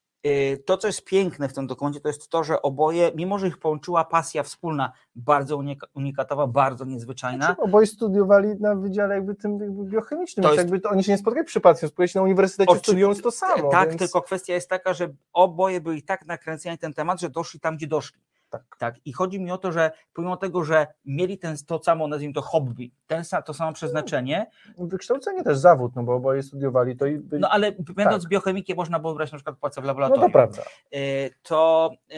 to, 0.66 0.78
co 0.78 0.88
jest 0.88 1.04
piękne 1.06 1.50
w 1.50 1.54
tym 1.54 1.68
dokumencie, 1.68 2.00
to 2.02 2.08
jest 2.08 2.30
to, 2.30 2.44
że 2.44 2.62
oboje, 2.62 3.12
mimo 3.16 3.40
że 3.40 3.48
ich 3.48 3.58
połączyła 3.58 4.06
pasja 4.06 4.44
wspólna, 4.44 4.92
bardzo 5.16 5.58
unika- 5.58 5.88
unikatowa, 5.94 6.48
bardzo 6.48 6.86
niezwyczajna, 6.86 7.46
Znaczy, 7.46 7.62
oboje 7.62 7.88
studiowali 7.88 8.48
na 8.60 8.76
wydziale 8.76 9.16
jakby 9.16 9.36
tym 9.36 9.60
jakby 9.60 9.84
biochemicznym, 9.84 10.44
To 10.44 10.50
jest- 10.50 10.58
jakby 10.58 10.80
to, 10.80 10.90
oni 10.90 11.04
się 11.04 11.12
nie 11.12 11.18
spotkali 11.18 11.46
przypadkiem, 11.46 11.90
spotkali 11.90 12.10
się 12.10 12.20
na 12.20 12.24
uniwersytecie 12.24 12.72
Oczy- 12.72 12.80
studiując 12.80 13.22
to 13.22 13.32
samo. 13.32 13.70
tak, 13.70 13.90
więc... 13.90 14.00
tylko 14.00 14.22
kwestia 14.22 14.54
jest 14.54 14.70
taka, 14.70 14.94
że 14.94 15.14
oboje 15.34 15.82
byli 15.82 16.04
tak 16.04 16.26
nakręceni 16.26 16.74
na 16.74 16.78
ten 16.78 16.94
temat, 16.94 17.20
że 17.22 17.30
doszli 17.30 17.60
tam, 17.60 17.76
gdzie 17.78 17.88
doszli. 17.88 18.20
Tak. 18.50 18.64
tak. 18.80 18.96
I 19.06 19.14
chodzi 19.14 19.40
mi 19.40 19.52
o 19.52 19.58
to, 19.58 19.72
że 19.72 19.92
pomimo 20.14 20.38
tego, 20.38 20.64
że 20.64 20.88
mieli 21.06 21.38
ten, 21.38 21.56
to 21.68 21.84
samo, 21.84 22.08
nazwijmy 22.08 22.34
to 22.34 22.42
hobby, 22.42 22.92
ten, 23.08 23.24
to 23.46 23.54
samo 23.54 23.74
przeznaczenie, 23.74 24.50
Wykształcenie 24.78 25.44
też 25.44 25.58
zawód, 25.58 25.96
no 25.96 26.04
bo 26.04 26.16
oboje 26.16 26.44
studiowali 26.44 26.98
to 26.98 27.06
i 27.06 27.18
byli... 27.18 27.42
no 27.42 27.50
ale 27.50 27.72
będąc 27.72 28.28
biochemikiem 28.28 28.78
można 28.78 29.00
było 29.00 29.16
brać 29.16 29.32
na 29.32 29.38
przykład 29.38 29.58
pracę 29.58 29.82
w 29.82 29.84
no 29.84 29.88
laboratorium. 29.88 30.28
to 30.28 30.34
prawda. 30.34 30.62
y, 30.96 31.30
to 31.44 31.92
y, 32.12 32.16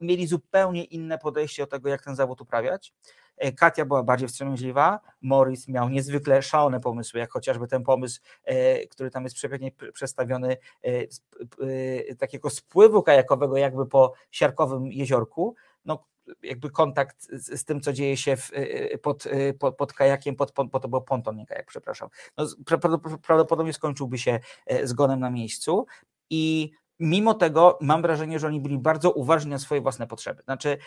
mieli 0.00 0.26
zupełnie 0.26 0.84
inne 0.84 1.18
podejście 1.18 1.62
do 1.62 1.66
tego, 1.66 1.88
jak 1.88 2.02
ten 2.02 2.16
zawód 2.16 2.40
uprawiać. 2.40 2.94
Y, 3.44 3.52
Katia 3.52 3.84
była 3.84 4.02
bardziej 4.02 4.28
wstrzemięźliwa, 4.28 5.00
Morris 5.22 5.68
miał 5.68 5.88
niezwykle 5.88 6.42
szalone 6.42 6.80
pomysły, 6.80 7.20
jak 7.20 7.32
chociażby 7.32 7.68
ten 7.68 7.82
pomysł, 7.82 8.20
y, 8.50 8.88
który 8.90 9.10
tam 9.10 9.24
jest 9.24 9.36
przepięknie 9.36 9.72
przedstawiony, 9.92 10.56
y, 10.86 12.16
takiego 12.18 12.50
spływu 12.50 13.02
kajakowego 13.02 13.56
jakby 13.56 13.86
po 13.86 14.12
siarkowym 14.30 14.92
jeziorku, 14.92 15.54
no 15.84 16.04
jakby 16.42 16.70
kontakt 16.70 17.22
z, 17.32 17.60
z 17.60 17.64
tym, 17.64 17.80
co 17.80 17.92
dzieje 17.92 18.16
się 18.16 18.36
w, 18.36 18.50
pod, 19.02 19.24
pod, 19.58 19.76
pod 19.76 19.92
kajakiem, 19.92 20.36
pod, 20.36 20.52
pod, 20.52 20.70
pod, 20.70 20.82
to 20.82 20.88
był 20.88 21.00
ponton, 21.00 21.36
nie 21.36 21.46
kajak, 21.46 21.66
przepraszam. 21.66 22.08
No, 22.36 22.46
prawdopodobnie 23.22 23.72
skończyłby 23.72 24.18
się 24.18 24.40
zgonem 24.82 25.20
na 25.20 25.30
miejscu 25.30 25.86
i 26.30 26.70
mimo 27.00 27.34
tego 27.34 27.78
mam 27.80 28.02
wrażenie, 28.02 28.38
że 28.38 28.46
oni 28.46 28.60
byli 28.60 28.78
bardzo 28.78 29.10
uważni 29.10 29.50
na 29.50 29.58
swoje 29.58 29.80
własne 29.80 30.06
potrzeby. 30.06 30.42
Znaczy, 30.42 30.78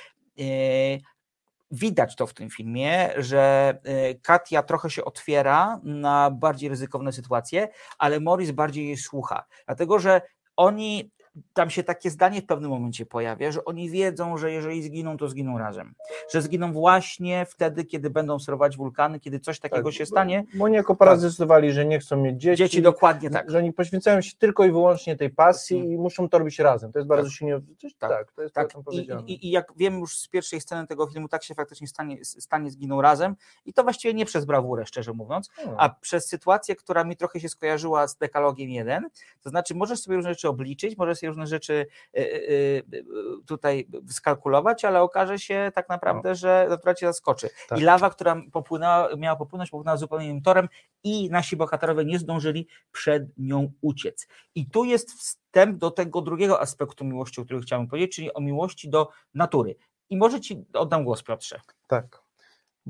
widać 1.72 2.16
to 2.16 2.28
w 2.28 2.34
tym 2.34 2.50
filmie, 2.50 3.10
że 3.18 3.74
yy, 3.84 4.20
Katia 4.24 4.64
trochę 4.64 4.90
się 4.90 5.06
otwiera 5.06 5.80
na 5.84 6.32
bardziej 6.32 6.70
ryzykowne 6.70 7.12
sytuacje, 7.12 7.68
ale 7.98 8.20
Morris 8.20 8.52
bardziej 8.52 8.88
jej 8.88 8.98
słucha. 8.98 9.46
Dlatego, 9.66 10.00
że 10.00 10.22
oni. 10.56 11.12
Tam 11.53 11.69
się 11.69 11.83
takie 11.83 12.09
zdanie 12.09 12.41
w 12.41 12.45
pewnym 12.45 12.69
momencie 12.71 13.05
pojawia, 13.05 13.51
że 13.51 13.65
oni 13.65 13.89
wiedzą, 13.89 14.38
że 14.38 14.51
jeżeli 14.51 14.83
zginą, 14.83 15.17
to 15.17 15.29
zginą 15.29 15.57
razem. 15.57 15.93
Że 16.33 16.41
zginą 16.41 16.74
właśnie 16.74 17.45
wtedy, 17.50 17.86
kiedy 17.86 18.09
będą 18.09 18.39
sterować 18.39 18.77
wulkany, 18.77 19.19
kiedy 19.19 19.39
coś 19.39 19.59
takiego 19.59 19.83
Tak, 19.89 19.93
się 19.93 20.05
stanie. 20.05 20.43
Bo 20.53 20.65
oni 20.65 20.75
jako 20.75 20.95
para 20.95 21.12
Tak. 21.12 21.19
zdecydowali, 21.19 21.71
że 21.71 21.86
nie 21.86 22.00
chcą 22.00 22.17
mieć 22.17 22.41
dzieci. 22.41 22.57
Dzieci 22.57 22.81
dokładnie 22.81 23.29
tak. 23.29 23.50
Że 23.51 23.57
oni 23.57 23.74
poświęcają 23.74 24.21
się 24.21 24.31
tylko 24.38 24.65
i 24.65 24.71
wyłącznie 24.71 25.15
tej 25.15 25.29
pasji 25.29 25.77
Mhm. 25.77 25.93
i 25.93 25.98
muszą 25.98 26.29
to 26.29 26.39
robić 26.39 26.59
razem. 26.59 26.91
To 26.91 27.00
jest 27.00 27.07
bardzo 27.09 27.25
Tak. 27.29 27.33
silnie. 27.33 27.53
Tak, 27.53 27.91
Tak. 28.00 28.09
tak, 28.09 28.31
to 28.31 28.41
jest 28.41 28.55
Tak, 28.55 28.74
tak, 28.74 28.83
tam 28.83 28.93
i, 29.27 29.33
i, 29.33 29.48
i 29.48 29.51
jak 29.51 29.74
wiem 29.77 30.00
już 30.00 30.17
z 30.17 30.27
pierwszej 30.27 30.62
sceny 30.62 30.88
tego 30.88 31.07
filmu, 31.07 31.27
tak 31.27 31.43
się 31.43 31.55
faktycznie 31.55 31.88
stanie, 31.88 32.17
stanie 32.25 32.71
zginą 32.71 33.01
razem 33.01 33.36
i 33.65 33.74
to 33.74 33.83
właściwie 33.83 34.13
nie 34.13 34.25
przez 34.25 34.45
brawurę, 34.45 34.86
szczerze 34.86 35.13
mówiąc, 35.13 35.50
Hmm. 35.55 35.75
a 35.79 35.89
przez 35.89 36.27
sytuację, 36.27 36.75
która 36.75 37.03
mi 37.03 37.15
trochę 37.17 37.39
się 37.39 37.50
skojarzyła 37.50 38.07
z 38.07 38.17
dekalogiem 38.17 38.69
1, 38.69 39.09
to 39.41 39.50
znaczy 39.50 39.75
możesz 39.75 40.00
sobie 40.00 40.15
różne 40.15 40.31
rzeczy 40.33 40.50
obliczyć, 40.50 40.98
możesz 40.98 41.19
sobie 41.20 41.30
różne 41.30 41.48
rzeczy 41.48 41.74
y, 42.18 42.20
y, 42.20 42.84
y, 42.94 43.04
tutaj 43.48 43.88
skalkulować, 44.10 44.86
ale 44.86 45.02
okaże 45.02 45.40
się 45.40 45.72
tak 45.76 45.90
naprawdę, 45.90 46.36
że 46.36 46.66
natura 46.70 46.94
cię 46.94 47.08
zaskoczy. 47.08 47.48
No. 47.54 47.68
Tak. 47.70 47.80
I 47.80 47.82
lawa, 47.82 48.10
która 48.10 48.42
popłynęła, 48.52 49.10
miała 49.18 49.36
popłynąć, 49.36 49.70
popłynęła 49.70 49.98
zupełnie 49.98 50.26
innym 50.28 50.42
torem 50.42 50.68
i 51.04 51.30
nasi 51.30 51.56
bohaterowie 51.56 52.06
nie 52.06 52.20
zdążyli 52.20 52.68
przed 52.92 53.24
nią 53.38 53.72
uciec. 53.82 54.28
I 54.56 54.70
tu 54.70 54.84
jest 54.84 55.14
wstęp 55.14 55.78
do 55.78 55.92
tego 55.92 56.22
drugiego 56.22 56.62
aspektu 56.62 57.06
miłości, 57.06 57.42
o 57.42 57.46
którym 57.46 57.62
chciałem 57.62 57.88
powiedzieć, 57.88 58.16
czyli 58.16 58.34
o 58.34 58.42
miłości 58.42 58.90
do 58.90 59.10
natury. 59.34 59.76
I 60.10 60.18
może 60.18 60.42
Ci 60.42 60.66
oddam 60.74 61.04
głos, 61.04 61.24
Piotrze. 61.24 61.60
Tak. 61.88 62.28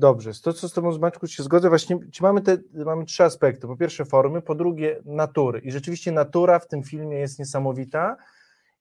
Dobrze, 0.00 0.30
to 0.42 0.52
co 0.52 0.68
z 0.68 0.72
Tobą 0.72 0.92
Zmaczku 0.92 1.26
się 1.26 1.42
zgodzę, 1.42 1.68
właśnie 1.68 1.98
czy 2.12 2.22
mamy, 2.22 2.40
te, 2.40 2.56
mamy 2.74 3.04
trzy 3.04 3.24
aspekty. 3.24 3.66
Po 3.66 3.76
pierwsze 3.76 4.04
formy, 4.04 4.42
po 4.42 4.54
drugie 4.54 5.00
natury. 5.04 5.60
I 5.60 5.72
rzeczywiście 5.72 6.12
natura 6.12 6.58
w 6.58 6.68
tym 6.68 6.82
filmie 6.82 7.18
jest 7.18 7.38
niesamowita. 7.38 8.16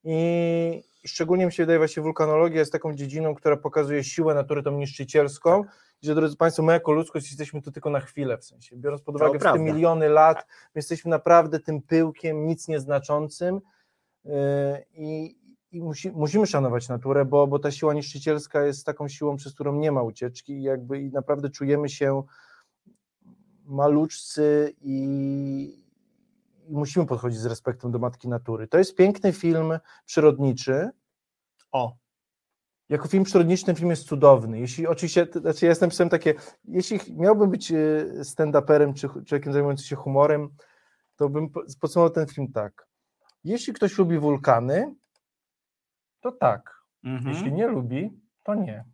I 0.04 0.84
szczególnie 1.06 1.46
mi 1.46 1.52
się 1.52 1.64
wydaje 1.64 1.80
właśnie 1.80 2.04
wulkanologia 2.04 2.60
jest 2.60 2.72
taką 2.72 2.94
dziedziną, 2.94 3.36
która 3.36 3.58
pokazuje 3.58 4.04
siłę 4.04 4.34
natury, 4.34 4.64
tą 4.64 4.72
niszczycielską, 4.72 5.64
i 6.02 6.06
że 6.06 6.16
drodzy 6.16 6.38
Państwo, 6.38 6.64
my 6.64 6.74
jako 6.74 6.92
ludzkość 6.92 7.28
jesteśmy 7.28 7.62
tu 7.62 7.72
tylko 7.72 7.90
na 7.90 8.00
chwilę, 8.00 8.38
w 8.38 8.46
sensie, 8.46 8.76
biorąc 8.78 9.02
pod 9.02 9.16
uwagę 9.16 9.40
te 9.40 9.60
miliony 9.60 10.10
lat, 10.10 10.38
my 10.48 10.80
jesteśmy 10.80 11.12
naprawdę 11.12 11.60
tym 11.60 11.82
pyłkiem, 11.82 12.48
nic 12.48 12.68
nieznaczącym. 12.68 13.62
I, 14.94 15.39
i 15.72 15.82
musi, 15.82 16.12
musimy 16.12 16.48
szanować 16.48 16.90
naturę, 16.90 17.26
bo, 17.26 17.48
bo 17.48 17.60
ta 17.60 17.72
siła 17.72 17.94
niszczycielska 17.94 18.66
jest 18.66 18.86
taką 18.86 19.08
siłą, 19.08 19.38
przez 19.38 19.54
którą 19.54 19.76
nie 19.76 19.92
ma 19.92 20.04
ucieczki 20.04 20.54
i 20.54 20.62
jakby 20.62 21.02
i 21.02 21.12
naprawdę 21.12 21.50
czujemy 21.50 21.90
się 21.90 22.24
maluczcy 23.66 24.76
i, 24.82 25.84
i 26.68 26.74
musimy 26.74 27.06
podchodzić 27.06 27.40
z 27.40 27.46
respektem 27.46 27.92
do 27.92 28.00
matki 28.00 28.28
natury. 28.28 28.68
To 28.68 28.78
jest 28.78 28.96
piękny 28.96 29.34
film 29.34 29.80
przyrodniczy. 30.06 30.90
O. 31.72 31.96
Jako 32.90 33.08
film 33.08 33.24
przyrodniczy 33.24 33.66
ten 33.66 33.76
film 33.76 33.90
jest 33.90 34.08
cudowny. 34.08 34.60
Jeśli 34.60 34.88
oczywiście, 34.88 35.28
to 35.28 35.40
znaczy 35.40 35.66
ja 35.66 35.70
jestem 35.70 35.90
pisem 35.90 36.10
takie, 36.10 36.34
jeśli 36.66 37.00
miałbym 37.16 37.50
być 37.50 37.72
e, 37.72 37.76
stand-uperem 38.22 38.94
czy 38.94 39.10
człowiekiem 39.26 39.54
zajmującym 39.54 39.86
się 39.86 39.96
humorem, 39.96 40.50
to 41.16 41.30
bym 41.30 41.50
po- 41.50 41.64
podsumował 41.82 42.10
ten 42.10 42.28
film 42.28 42.52
tak. 42.52 42.88
Jeśli 43.44 43.74
ktoś 43.74 43.98
lubi 43.98 44.20
wulkany, 44.20 44.96
to 46.22 46.32
tak. 46.32 46.80
Mhm. 47.04 47.36
Jeśli 47.36 47.54
nie 47.54 47.68
lubi, 47.68 48.20
to 48.44 48.56
nie. 48.56 48.86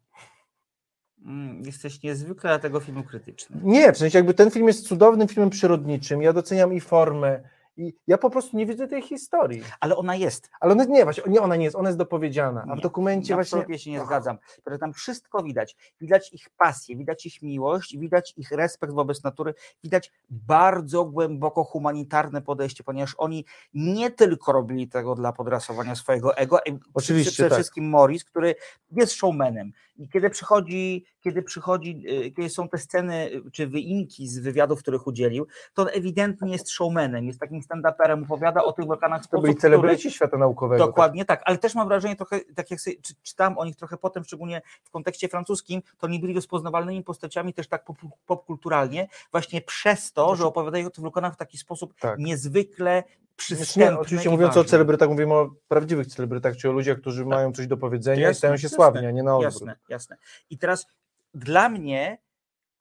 Mm, 1.25 1.62
Jesteś 1.62 2.03
niezwykle 2.03 2.50
dla 2.50 2.60
tego 2.60 2.79
filmu 2.79 3.03
krytyczny. 3.03 3.58
Nie, 3.63 3.94
w 3.94 3.98
sensie 3.98 4.17
jakby 4.17 4.34
ten 4.34 4.51
film 4.51 4.67
jest 4.67 4.88
cudownym 4.88 5.27
filmem 5.27 5.50
przyrodniczym. 5.50 6.22
Ja 6.22 6.34
doceniam 6.34 6.74
i 6.74 6.79
formę, 6.79 7.39
I 7.77 7.94
ja 8.08 8.17
po 8.17 8.29
prostu 8.29 8.58
nie 8.58 8.65
widzę 8.65 8.88
tej 8.88 9.01
historii. 9.01 9.63
Ale 9.79 9.96
ona 9.96 10.15
jest. 10.15 10.50
Ale 10.60 10.72
ona 10.72 10.84
nie, 10.84 11.03
właśnie, 11.03 11.24
nie, 11.27 11.41
ona 11.41 11.55
nie 11.55 11.63
jest, 11.63 11.75
ona 11.75 11.89
jest 11.89 11.98
dopowiedziana. 11.98 12.65
A 12.70 12.75
w 12.75 12.82
dokumencie 12.82 13.34
właśnie. 13.34 13.58
Absolutnie 13.58 13.79
się 13.79 13.91
nie 13.91 14.05
zgadzam. 14.05 14.38
Że 14.67 14.77
tam 14.77 14.94
wszystko 14.94 15.44
widać. 15.44 15.75
Widać 16.01 16.34
ich 16.34 16.50
pasję, 16.58 16.96
widać 16.96 17.25
ich 17.25 17.41
miłość, 17.41 17.98
widać 17.98 18.34
ich 18.38 18.51
respekt 18.51 18.94
wobec 18.94 19.24
natury, 19.24 19.53
widać 19.84 20.12
bardzo 20.29 21.05
głęboko 21.05 21.63
humanitarne 21.63 22.41
podejście, 22.41 22.84
ponieważ 22.84 23.15
oni 23.17 23.46
nie 23.74 24.12
tylko 24.12 24.51
robili 24.51 24.88
tego 24.88 25.15
dla 25.15 25.34
podrasowania 25.34 25.96
swojego 25.96 26.38
ego, 26.38 26.60
Oczywiście, 26.94 27.32
przede 27.32 27.50
tak. 27.50 27.58
wszystkim 27.58 27.89
Morris, 27.89 28.24
który 28.24 28.55
jest 28.91 29.13
showmanem. 29.13 29.72
I 29.98 30.10
kiedy 30.10 30.29
przychodzi, 30.29 31.05
kiedy 31.25 31.44
przychodzi, 31.44 32.03
y, 32.25 32.32
kiedy 32.32 32.50
są 32.50 32.70
te 32.70 32.77
sceny 32.77 33.29
y, 33.48 33.51
czy 33.51 33.67
wyimki 33.67 34.27
z 34.27 34.39
wywiadów, 34.39 34.79
których 34.79 35.08
udzielił, 35.08 35.48
to 35.74 35.82
on 35.82 35.88
ewidentnie 35.94 36.51
jest 36.51 36.70
showmanem, 36.70 37.27
jest 37.27 37.39
takim 37.39 37.62
stand-uperem, 37.62 38.24
opowiada 38.24 38.63
o 38.63 38.72
tych 38.72 38.86
wulkanach 38.86 39.24
w 39.24 39.27
To 39.27 39.41
byli 39.41 39.53
sposób, 39.53 39.60
który, 39.60 39.72
celebryci 39.72 40.12
świata 40.12 40.38
naukowego. 40.38 40.86
Dokładnie 40.86 41.25
tak, 41.25 41.41
ale 41.46 41.58
też 41.58 41.75
mam 41.75 41.88
wrażenie 41.88 42.15
trochę, 42.15 42.39
tak 42.55 42.72
jak 42.72 42.82
sobie, 42.82 42.96
czy, 43.01 43.13
czytam 43.24 43.58
o 43.58 43.65
nich 43.65 43.75
trochę 43.75 43.98
potem, 43.98 44.24
szczególnie 44.24 44.62
w 44.84 44.89
kontekście 44.89 45.27
francuskim, 45.27 45.82
to 45.98 46.08
nie 46.08 46.20
byli 46.20 46.34
rozpoznawalnymi 46.34 47.03
postaciami 47.03 47.53
też 47.53 47.67
tak 47.67 47.86
pop, 47.86 47.98
popkulturalnie, 48.25 49.08
właśnie 49.32 49.62
przez 49.62 50.13
to, 50.13 50.36
że 50.36 50.46
opowiadają 50.46 50.88
o 50.88 50.89
tych 50.89 51.01
wulkanach 51.01 51.34
w 51.34 51.38
taki 51.38 51.58
sposób 51.58 51.94
Tak. 52.00 52.20
niezwykle 52.20 53.03
przystępny 53.36 53.96
nie, 53.96 54.00
oczywiście 54.00 54.29
i 54.29 54.32
mówiąc 54.32 54.53
o 54.53 54.60
ważny. 54.60 54.70
celebrytach, 54.70 55.10
mówimy 55.10 55.34
o 55.34 55.50
prawdziwych 55.67 56.08
celebrytach, 56.08 56.58
czyli 56.58 56.70
o 56.72 56.74
ludziach, 56.74 56.98
którzy 56.98 57.25
mają 57.25 57.51
coś 57.51 57.67
do 57.67 57.77
powiedzenia 57.77 58.20
i 58.20 58.22
Jasne, 58.22 58.36
stają 58.38 58.58
się 58.58 58.65
jasne, 58.65 58.75
sławni, 58.75 59.05
a 59.05 59.12
nie 59.12 59.24
na 59.24 59.38
odwrót. 59.38 59.53
Jasne, 59.53 59.75
jasne. 59.89 60.17
I 60.50 60.58
teraz 60.58 60.88
dla 61.36 61.70
mnie, 61.70 62.18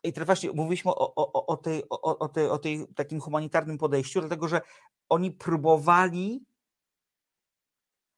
i 0.04 0.12
teraz 0.12 0.26
właśnie 0.26 0.52
mówiliśmy 0.52 0.90
o, 0.90 1.14
o, 1.14 1.46
o, 1.46 1.56
tej, 1.56 1.82
o, 1.90 2.18
o, 2.18 2.28
tej, 2.28 2.48
o 2.48 2.58
tej 2.58 2.86
takim 2.94 3.20
humanitarnym 3.20 3.78
podejściu, 3.78 4.20
dlatego 4.20 4.48
że 4.48 4.60
oni 5.08 5.30
próbowali 5.30 6.44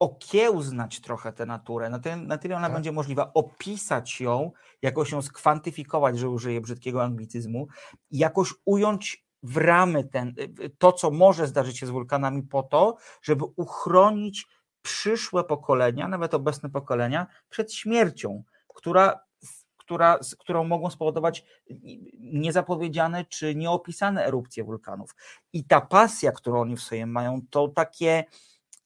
okiełznać 0.00 1.00
trochę 1.00 1.32
tę 1.32 1.46
naturę, 1.46 1.90
na 1.90 1.98
tyle, 1.98 2.16
na 2.16 2.38
tyle 2.38 2.56
ona 2.56 2.66
Tak. 2.66 2.74
będzie 2.74 2.92
możliwa, 2.92 3.30
opisać 3.34 4.20
ją, 4.20 4.52
jakoś 4.82 5.12
ją 5.12 5.22
skwantyfikować, 5.22 6.18
że 6.18 6.28
użyję 6.28 6.60
brzydkiego 6.60 7.04
anglicyzmu, 7.04 7.66
jakoś 8.10 8.54
ująć 8.64 9.26
w 9.42 9.56
ramy 9.56 10.04
ten, 10.04 10.34
to, 10.78 10.92
co 10.92 11.10
może 11.10 11.46
zdarzyć 11.46 11.78
się 11.78 11.86
z 11.86 11.90
wulkanami 11.90 12.42
po 12.42 12.62
to, 12.62 12.96
żeby 13.22 13.44
uchronić 13.44 14.46
przyszłe 14.82 15.44
pokolenia, 15.44 16.08
nawet 16.08 16.34
obecne 16.34 16.70
pokolenia, 16.70 17.26
przed 17.48 17.72
śmiercią, 17.72 18.42
która, 18.74 19.20
która, 19.86 20.22
z 20.22 20.36
którą 20.36 20.64
mogą 20.64 20.90
spowodować 20.90 21.44
niezapowiedziane 22.18 23.24
czy 23.24 23.54
nieopisane 23.54 24.26
erupcje 24.26 24.64
wulkanów. 24.64 25.14
I 25.52 25.64
ta 25.64 25.80
pasja, 25.80 26.32
którą 26.32 26.60
oni 26.60 26.76
w 26.76 26.82
sobie 26.82 27.06
mają, 27.06 27.40
to 27.50 27.68
takie, 27.68 28.24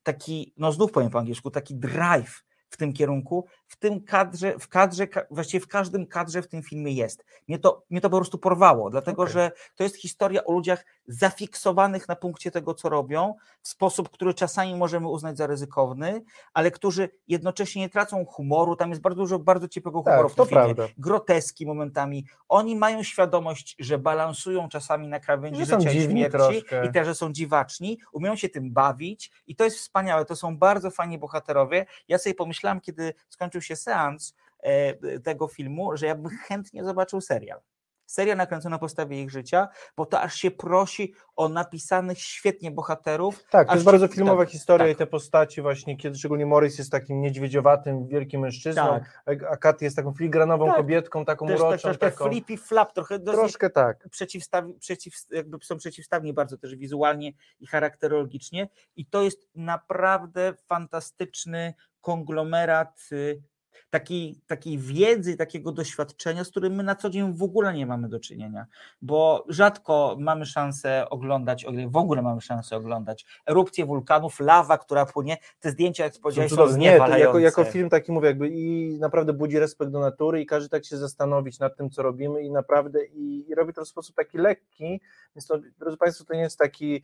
taki, 0.02 0.54
no 0.57 0.73
znów 0.73 0.92
powiem 0.92 1.11
po 1.11 1.19
angielsku, 1.19 1.50
taki 1.50 1.75
drive 1.75 2.45
w 2.71 2.76
tym 2.76 2.92
kierunku, 2.92 3.47
w 3.71 3.77
tym 3.77 4.00
kadrze, 4.00 4.59
w 4.59 4.69
kadrze, 4.69 5.07
ka- 5.07 5.23
właściwie 5.31 5.61
w 5.65 5.69
każdym 5.69 6.07
kadrze 6.07 6.43
w 6.43 6.49
tym 6.49 6.62
filmie 6.62 6.93
jest. 6.93 7.25
Mnie 7.49 7.59
to, 7.59 7.83
mnie 7.91 8.00
to 8.00 8.11
po 8.11 8.17
prostu 8.17 8.39
porwało, 8.39 8.91
dlatego 8.91 9.23
Okej. 9.23 9.35
że 9.35 9.53
to 9.77 9.83
jest 9.83 9.97
historia 9.97 10.45
o 10.45 10.53
ludziach 10.53 10.85
zafiksowanych 11.07 12.09
na 12.09 12.17
punkcie 12.17 12.50
tego, 12.50 12.75
co 12.75 12.89
robią, 12.89 13.35
w 13.62 13.69
sposób, 13.69 14.09
który 14.11 14.35
czasami 14.35 14.77
możemy 14.77 15.09
uznać 15.09 15.37
za 15.37 15.47
ryzykowny, 15.47 16.23
ale 16.55 16.71
którzy 16.71 17.09
jednocześnie 17.29 17.83
nie 17.83 17.89
tracą 17.89 18.25
humoru. 18.25 18.77
Tam 18.77 18.91
jest 18.91 19.03
bardzo 19.03 19.21
dużo 19.23 19.39
bardzo 19.39 19.69
ciepłego 19.69 20.03
humoru 20.03 20.23
Tak, 20.29 20.33
w 20.33 20.35
tym 20.35 20.45
to 20.45 20.49
filmie. 20.49 20.75
prawda. 20.75 20.95
Groteski 20.99 21.67
momentami. 21.67 22.25
Oni 22.49 22.77
mają 22.77 23.03
świadomość, 23.03 23.77
że 23.79 23.99
balansują 23.99 24.69
czasami 24.69 25.09
na 25.09 25.21
krawędzi 25.21 25.65
Że 25.67 25.79
życia 25.79 25.91
i 25.93 26.03
śmierci 26.03 26.33
troszkę. 26.39 26.87
i 26.87 26.93
też, 26.93 27.07
że 27.07 27.15
są 27.15 27.33
dziwaczni, 27.33 27.99
umieją 28.12 28.37
się 28.37 28.49
tym 28.49 28.73
bawić 28.73 29.31
i 29.47 29.57
to 29.57 29.65
jest 29.65 29.77
wspaniałe. 29.79 30.25
To 30.25 30.37
są 30.37 30.57
bardzo 30.59 30.91
fajni 30.91 31.19
bohaterowie. 31.19 31.87
Ja 32.09 32.19
sobie 32.19 32.35
pomyślałem, 32.35 32.81
kiedy 32.81 33.15
skończył 33.29 33.60
się 33.61 33.76
seans 33.76 34.35
e, 34.61 35.21
tego 35.21 35.49
filmu, 35.49 35.97
że 35.97 36.07
ja 36.07 36.14
bym 36.14 36.29
chętnie 36.49 36.85
zobaczył 36.85 37.21
serial. 37.21 37.61
Serial 38.07 38.37
nakręcony 38.37 38.71
na 38.71 38.79
podstawie 38.79 39.23
ich 39.23 39.31
życia, 39.31 39.69
bo 39.97 40.07
to 40.07 40.21
aż 40.21 40.35
się 40.35 40.50
prosi 40.50 41.14
o 41.37 41.49
napisanych 41.49 42.19
świetnie 42.19 42.71
bohaterów. 42.71 43.45
Tak, 43.50 43.69
to 43.69 43.75
jest 43.75 43.85
bardzo 43.85 44.09
filmowa 44.09 44.43
tak, 44.43 44.52
historia 44.52 44.87
tak. 44.87 44.97
i 44.97 44.99
te 44.99 45.07
postaci 45.07 45.62
właśnie, 45.62 45.97
kiedy 45.97 46.19
szczególnie 46.19 46.47
Morris 46.47 46.79
jest 46.79 46.93
takim 46.93 47.21
niedźwiedziowatym, 47.21 48.09
wielkim 48.09 48.40
mężczyzną, 48.40 48.83
Tak. 48.83 49.23
a- 49.50 49.57
Katy 49.57 49.85
jest 49.85 49.97
taką 49.97 50.12
filigranową 50.12 50.67
Tak. 50.67 50.76
kobietką, 50.76 51.25
taką 51.25 51.47
Też 51.47 51.59
tak, 51.59 51.69
uroczą, 51.69 51.83
troszkę 51.83 52.11
taką, 52.11 52.29
flippy 52.29 52.57
flap, 52.57 52.93
trochę 52.93 53.19
troszkę 53.19 53.71
tak. 53.71 54.09
przeciwstaw, 54.09 54.64
przeciw, 54.79 55.14
jakby 55.31 55.59
są 55.62 55.76
przeciwstawni 55.76 56.33
bardzo 56.33 56.59
też 56.59 56.76
wizualnie 56.76 57.33
i 57.61 57.67
charakterologicznie 57.67 58.69
i 58.97 59.07
to 59.07 59.23
jest 59.23 59.49
naprawdę 59.55 60.55
fantastyczny 60.67 61.75
konglomerat 62.00 63.09
y, 63.12 63.43
takiej, 63.90 64.40
takiej 64.46 64.78
wiedzy, 64.78 65.37
takiego 65.37 65.72
doświadczenia, 65.72 66.44
z 66.44 66.50
którym 66.50 66.75
my 66.75 66.82
na 66.82 66.94
co 66.94 67.10
dzień 67.10 67.34
w 67.34 67.42
ogóle 67.42 67.75
nie 67.75 67.87
mamy 67.87 68.08
do 68.08 68.20
czynienia, 68.20 68.66
bo 69.02 69.44
rzadko 69.49 70.16
mamy 70.18 70.46
szansę 70.46 71.10
oglądać, 71.10 71.66
w 71.88 71.96
ogóle 71.96 72.22
mamy 72.22 72.40
szansę 72.40 72.76
oglądać 72.76 73.26
erupcje 73.46 73.87
wulkanów, 73.87 74.40
lawa, 74.40 74.78
która 74.78 75.06
płynie, 75.06 75.36
te 75.60 75.71
zdjęcia, 75.71 76.04
jak 76.04 76.14
Są 76.14 76.21
powiedziałeś, 76.21 76.50
są 76.50 76.56
cudowne. 76.56 76.78
Nie, 76.78 76.99
jako, 77.19 77.38
jako 77.38 77.64
film 77.64 77.90
taki 77.90 78.12
mówię, 78.12 78.28
jakby 78.28 78.49
i 78.49 78.99
naprawdę 78.99 79.32
budzi 79.32 79.58
respekt 79.58 79.93
do 79.93 80.00
natury 80.00 80.40
i 80.40 80.47
każe 80.47 80.69
tak 80.69 80.84
się 80.84 80.97
zastanowić 80.97 81.58
nad 81.58 81.76
tym, 81.76 81.90
co 81.90 82.02
robimy 82.02 82.43
i 82.43 82.50
naprawdę 82.50 83.04
i, 83.04 83.45
i 83.49 83.54
robi 83.54 83.73
to 83.73 83.84
w 83.84 83.88
sposób 83.88 84.16
taki 84.16 84.38
lekki, 84.38 85.00
więc 85.36 85.47
to, 85.47 85.58
drodzy 85.78 85.97
Państwo, 85.97 86.25
to 86.25 86.34
nie 86.34 86.40
jest 86.40 86.58
taki 86.58 87.02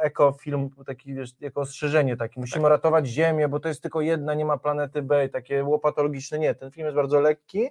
ekofilm, 0.00 0.70
taki 0.86 1.14
wiesz, 1.14 1.30
jako 1.40 1.60
ostrzeżenie 1.60 2.16
takie, 2.16 2.40
musimy 2.40 2.68
ratować 2.68 3.06
Ziemię, 3.06 3.48
bo 3.48 3.60
to 3.60 3.68
jest 3.68 3.82
tylko 3.82 4.00
jedna, 4.00 4.34
nie 4.34 4.44
ma 4.44 4.58
planety 4.58 5.02
B 5.02 5.26
i 5.26 5.30
takie 5.30 5.64
łopatologiczne, 5.64 6.38
nie, 6.38 6.54
ten 6.54 6.70
film 6.70 6.86
jest 6.86 6.96
bardzo 6.96 7.20
lekki 7.20 7.70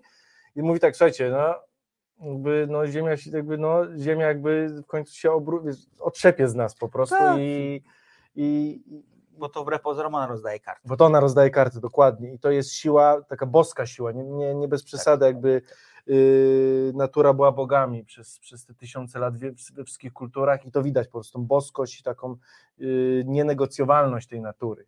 i 0.55 0.61
mówi 0.61 0.79
tak, 0.79 0.95
słuchajcie, 0.95 1.29
no 1.29 1.55
jakby 2.29 2.67
no 2.69 2.87
ziemia 2.87 3.17
się 3.17 3.31
jakby 3.31 3.57
no 3.57 3.97
ziemia 3.97 4.27
jakby 4.27 4.69
w 4.69 4.85
końcu 4.85 5.15
się 5.15 5.29
obru- 5.29 5.65
wiesz, 5.65 5.75
otrzepie 5.99 6.47
z 6.47 6.55
nas 6.55 6.75
po 6.75 6.89
prostu 6.89 7.15
Tak. 7.17 7.37
i, 7.39 7.83
i, 8.35 8.81
Bo 9.37 9.49
to 9.49 9.63
wbrew 9.63 9.81
pozorom 9.81 10.15
ona 10.15 10.27
rozdaje 10.27 10.59
karty. 10.59 10.81
bo 10.85 10.97
to 10.97 11.05
ona 11.05 11.19
rozdaje 11.19 11.49
karty 11.49 11.79
dokładnie 11.79 12.33
i 12.33 12.39
to 12.39 12.51
jest 12.51 12.73
siła, 12.73 13.21
taka 13.21 13.45
boska 13.45 13.85
siła, 13.85 14.11
nie, 14.11 14.23
nie, 14.23 14.55
nie 14.55 14.67
bez 14.67 14.83
przesady, 14.83 15.25
jakby 15.25 15.61
yy, 16.07 16.91
natura 16.95 17.33
była 17.33 17.51
bogami 17.51 18.05
przez, 18.05 18.39
przez 18.39 18.65
te 18.65 18.73
tysiące 18.73 19.19
lat 19.19 19.37
we, 19.37 19.51
we 19.51 19.83
wszystkich 19.83 20.13
kulturach 20.13 20.65
i 20.65 20.71
to 20.71 20.83
widać 20.83 21.07
po 21.07 21.11
prostu 21.11 21.39
tą 21.39 21.45
boskość 21.45 21.99
i 21.99 22.03
taką 22.03 22.35
yy, 22.77 23.23
nienegocjowalność 23.25 24.27
tej 24.27 24.41
natury. 24.41 24.85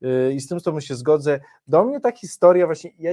Yy, 0.00 0.32
I 0.32 0.40
z 0.40 0.48
tym 0.48 0.60
z 0.60 0.62
tobą 0.62 0.80
się 0.80 0.94
zgodzę. 0.94 1.40
Do 1.68 1.84
mnie 1.84 2.00
ta 2.00 2.12
historia 2.12 2.66
właśnie, 2.66 2.90
ja, 2.98 3.12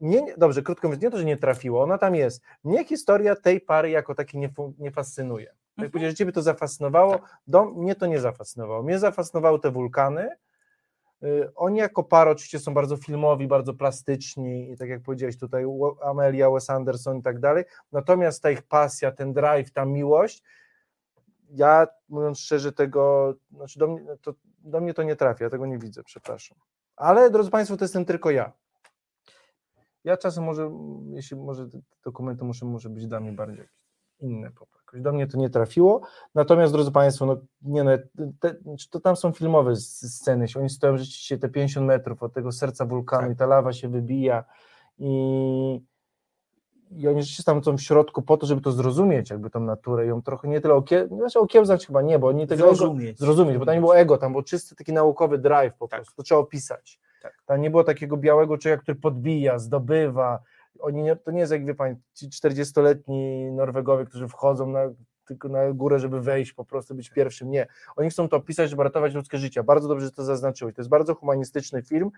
nie, 0.00 0.34
dobrze, 0.36 0.62
krótko 0.62 0.88
mówiąc, 0.88 1.02
nie 1.02 1.10
to, 1.10 1.18
że 1.18 1.24
nie 1.24 1.36
trafiło, 1.36 1.82
ona 1.82 1.98
tam 1.98 2.14
jest. 2.14 2.42
Mnie 2.64 2.84
historia 2.84 3.36
tej 3.36 3.60
pary 3.60 3.90
jako 3.90 4.14
takiej 4.14 4.40
nie, 4.40 4.50
nie 4.78 4.90
fascynuje. 4.90 5.54
Jak 5.78 5.84
Mhm. 5.84 5.90
powiedziałeś, 5.90 6.12
że 6.12 6.16
ciebie 6.16 6.32
to 6.32 6.42
zafascynowało, 6.42 7.18
do 7.46 7.64
mnie 7.64 7.94
to 7.94 8.06
nie 8.06 8.20
zafascynowało. 8.20 8.82
Mnie 8.82 8.98
zafascynowały 8.98 9.60
te 9.60 9.70
wulkany, 9.70 10.30
Y, 11.22 11.54
Oni 11.54 11.78
jako 11.78 12.04
para 12.04 12.30
oczywiście 12.30 12.58
są 12.58 12.74
bardzo 12.74 12.96
filmowi, 12.96 13.46
bardzo 13.48 13.74
plastyczni 13.74 14.70
i 14.72 14.76
tak 14.76 14.88
jak 14.88 15.02
powiedziałeś 15.02 15.38
tutaj 15.38 15.64
Amelia, 16.02 16.50
Wes 16.50 16.70
Anderson 16.70 17.16
i 17.18 17.22
tak 17.22 17.40
dalej, 17.40 17.64
natomiast 17.92 18.42
ta 18.42 18.50
ich 18.50 18.62
pasja, 18.62 19.12
ten 19.12 19.32
drive, 19.32 19.70
ta 19.72 19.84
miłość, 19.84 20.42
ja 21.50 21.86
mówiąc 22.08 22.38
szczerze 22.40 22.72
tego, 22.72 23.34
znaczy 23.50 23.78
do 23.78 23.88
mnie 23.88 24.00
to, 24.22 24.34
do 24.58 24.80
mnie 24.80 24.94
to 24.94 25.02
nie 25.02 25.16
trafia, 25.16 25.44
ja 25.44 25.50
tego 25.50 25.66
nie 25.66 25.78
widzę, 25.78 26.02
przepraszam. 26.04 26.58
Ale 26.96 27.30
drodzy 27.30 27.50
Państwo, 27.50 27.76
to 27.76 27.84
jestem 27.84 28.04
tylko 28.04 28.30
ja. 28.30 28.52
Ja 30.04 30.16
czasem 30.16 30.44
może, 30.44 30.70
jeśli 31.12 31.36
może 31.36 31.68
dokumenty 32.04 32.44
muszą 32.44 32.66
może 32.66 32.88
być 32.90 33.06
dla 33.06 33.20
mnie 33.20 33.32
bardziej 33.32 33.68
inne 34.20 34.50
po 34.50 34.66
prostu. 34.66 34.77
Jakoś 34.88 35.00
Do 35.00 35.12
mnie 35.12 35.26
to 35.26 35.38
nie 35.38 35.50
trafiło. 35.50 36.00
Natomiast, 36.34 36.72
drodzy 36.72 36.92
Państwo, 36.92 37.26
no, 37.26 37.36
nie, 37.62 37.84
no, 37.84 37.90
te, 38.40 38.54
znaczy, 38.62 38.90
to 38.90 39.00
tam 39.00 39.16
są 39.16 39.32
filmowe 39.32 39.76
sceny. 39.76 40.46
Oni 40.58 40.70
stoją 40.70 40.96
rzeczywiście 40.98 41.38
te 41.38 41.48
50 41.48 41.86
metrów 41.86 42.22
od 42.22 42.32
tego 42.32 42.52
serca 42.52 42.86
wulkanu 42.86 43.22
Tak. 43.22 43.32
i 43.32 43.36
ta 43.36 43.46
lawa 43.46 43.72
się 43.72 43.88
wybija 43.88 44.44
i, 44.98 45.80
i 46.90 47.08
oni 47.08 47.20
rzeczywiście 47.22 47.42
tam 47.44 47.64
są 47.64 47.76
w 47.76 47.80
środku 47.82 48.22
po 48.22 48.36
to, 48.36 48.46
żeby 48.46 48.60
to 48.60 48.72
zrozumieć, 48.72 49.30
jakby 49.30 49.50
tą 49.50 49.60
naturę, 49.60 50.06
ją 50.06 50.22
trochę 50.22 50.48
nie 50.48 50.60
tyle 50.60 50.74
okie, 50.74 51.08
znaczy 51.08 51.38
okiełznać 51.38 51.86
chyba 51.86 52.02
nie, 52.02 52.18
bo 52.18 52.26
oni 52.28 52.46
tego 52.46 52.64
ego, 52.64 52.74
Zrozumieć. 52.74 53.18
zrozumieć, 53.18 53.58
bo 53.58 53.66
tam 53.66 53.74
nie 53.74 53.80
było 53.80 53.96
ego, 53.96 54.18
tam 54.18 54.32
był 54.32 54.42
czysty 54.42 54.76
taki 54.76 54.92
naukowy 54.92 55.38
drive 55.38 55.74
po 55.78 55.88
Tak. 55.88 56.00
prostu, 56.00 56.16
to 56.16 56.22
trzeba 56.22 56.40
opisać. 56.40 57.00
Tak. 57.22 57.34
Tam 57.46 57.60
nie 57.60 57.70
było 57.70 57.84
takiego 57.84 58.16
białego 58.16 58.58
człowieka, 58.58 58.82
który 58.82 58.98
podbija, 59.00 59.58
zdobywa. 59.58 60.38
Oni 60.80 61.02
nie, 61.02 61.16
to 61.16 61.30
nie 61.30 61.40
jest 61.40 61.52
jak 61.52 61.64
wie 61.66 61.74
pani, 61.74 61.96
ci 62.14 62.28
40-letni 62.28 63.50
Norwegowie, 63.52 64.04
którzy 64.06 64.28
wchodzą 64.28 64.66
na, 64.66 64.80
tylko 65.26 65.48
na 65.48 65.72
górę, 65.72 65.98
żeby 65.98 66.20
wejść, 66.20 66.52
po 66.52 66.64
prostu 66.64 66.94
być 66.94 67.10
pierwszym. 67.10 67.50
Nie. 67.50 67.66
Oni 67.96 68.10
chcą 68.10 68.28
to 68.28 68.36
opisać, 68.36 68.70
żeby 68.70 68.82
ratować 68.82 69.14
ludzkie 69.14 69.38
życie. 69.38 69.62
Bardzo 69.62 69.88
dobrze, 69.88 70.06
że 70.06 70.12
to 70.12 70.24
zaznaczyłeś. 70.24 70.74
To 70.74 70.80
jest 70.82 70.90
bardzo 70.90 71.14
humanistyczny 71.14 71.82
film, 71.82 72.10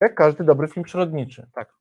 jak 0.00 0.14
każdy 0.14 0.44
dobry 0.44 0.68
film 0.68 0.84
przyrodniczy. 0.84 1.46
Tak. 1.54 1.72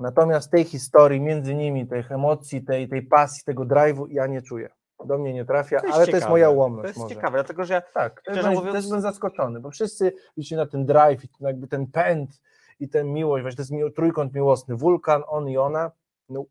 Natomiast 0.00 0.50
tej 0.50 0.64
historii 0.64 1.20
między 1.20 1.54
nimi, 1.54 1.86
tych 1.86 2.12
emocji, 2.12 2.62
tej, 2.64 2.88
tej 2.88 3.02
pasji, 3.02 3.44
tego 3.44 3.62
drive'u 3.64 4.06
ja 4.10 4.26
nie 4.26 4.42
czuję. 4.42 4.68
do 5.04 5.18
mnie 5.18 5.32
nie 5.32 5.44
trafia, 5.44 5.80
To 5.80 5.86
ale 5.86 5.92
to 5.94 6.00
jest 6.00 6.12
ciekawe. 6.12 6.30
moja 6.30 6.46
To 6.46 6.52
ułomność 6.52 6.88
jest 6.88 6.98
może. 6.98 7.14
ciekawe, 7.14 7.38
dlatego 7.38 7.64
że 7.64 7.82
Tak, 7.94 8.22
też, 8.22 8.44
mówiąc- 8.46 8.72
też 8.72 8.86
byłem 8.86 9.00
zaskoczony, 9.00 9.60
bo 9.60 9.70
wszyscy 9.70 10.12
liczyli 10.36 10.56
na 10.58 10.66
ten 10.66 10.86
drive, 10.86 11.24
i 11.24 11.28
jakby 11.40 11.68
ten 11.68 11.86
pęd 11.86 12.40
i 12.80 12.88
tę 12.88 13.04
miłość, 13.04 13.42
właśnie 13.42 13.64
to 13.64 13.74
jest 13.74 13.96
trójkąt 13.96 14.34
miłosny, 14.34 14.76
wulkan, 14.76 15.22
on 15.26 15.48
i 15.48 15.58
ona. 15.58 15.90
No, 16.28 16.44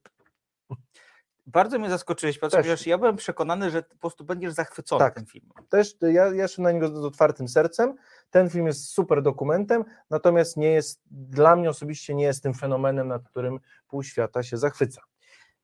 bardzo 1.48 1.80
mnie 1.80 1.90
zaskoczyłeś, 1.90 2.40
ponieważ 2.40 2.88
ja 2.88 2.98
byłem 2.98 3.16
przekonany, 3.16 3.72
że 3.72 3.84
po 3.84 3.96
prostu 3.96 4.24
będziesz 4.24 4.54
zachwycony 4.54 5.00
Tak. 5.00 5.16
tym 5.16 5.26
filmem. 5.26 5.52
też 5.70 5.96
ja, 6.02 6.34
ja 6.34 6.48
szedłem 6.48 6.64
na 6.64 6.72
niego 6.72 6.88
z, 6.88 7.02
z 7.02 7.06
otwartym 7.06 7.48
sercem. 7.48 7.96
Ten 8.30 8.50
film 8.50 8.68
jest 8.68 8.90
super 8.90 9.22
dokumentem, 9.22 9.86
natomiast 10.10 10.58
nie 10.58 10.72
jest, 10.72 11.02
dla 11.12 11.56
mnie 11.56 11.70
osobiście 11.70 12.16
nie 12.16 12.24
jest 12.24 12.44
tym 12.44 12.54
fenomenem, 12.54 13.08
nad 13.08 13.24
którym 13.30 13.60
pół 13.88 14.04
świata 14.04 14.44
się 14.44 14.58
zachwyca. 14.58 15.02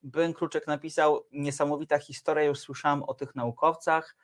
Ben 0.03 0.33
Kruczek 0.33 0.67
napisał, 0.67 1.25
niesamowita 1.31 1.99
historia, 1.99 2.43
już 2.43 2.59
słyszałam 2.59 3.03
o 3.03 3.13
tych 3.13 3.35
naukowcach. 3.35 4.15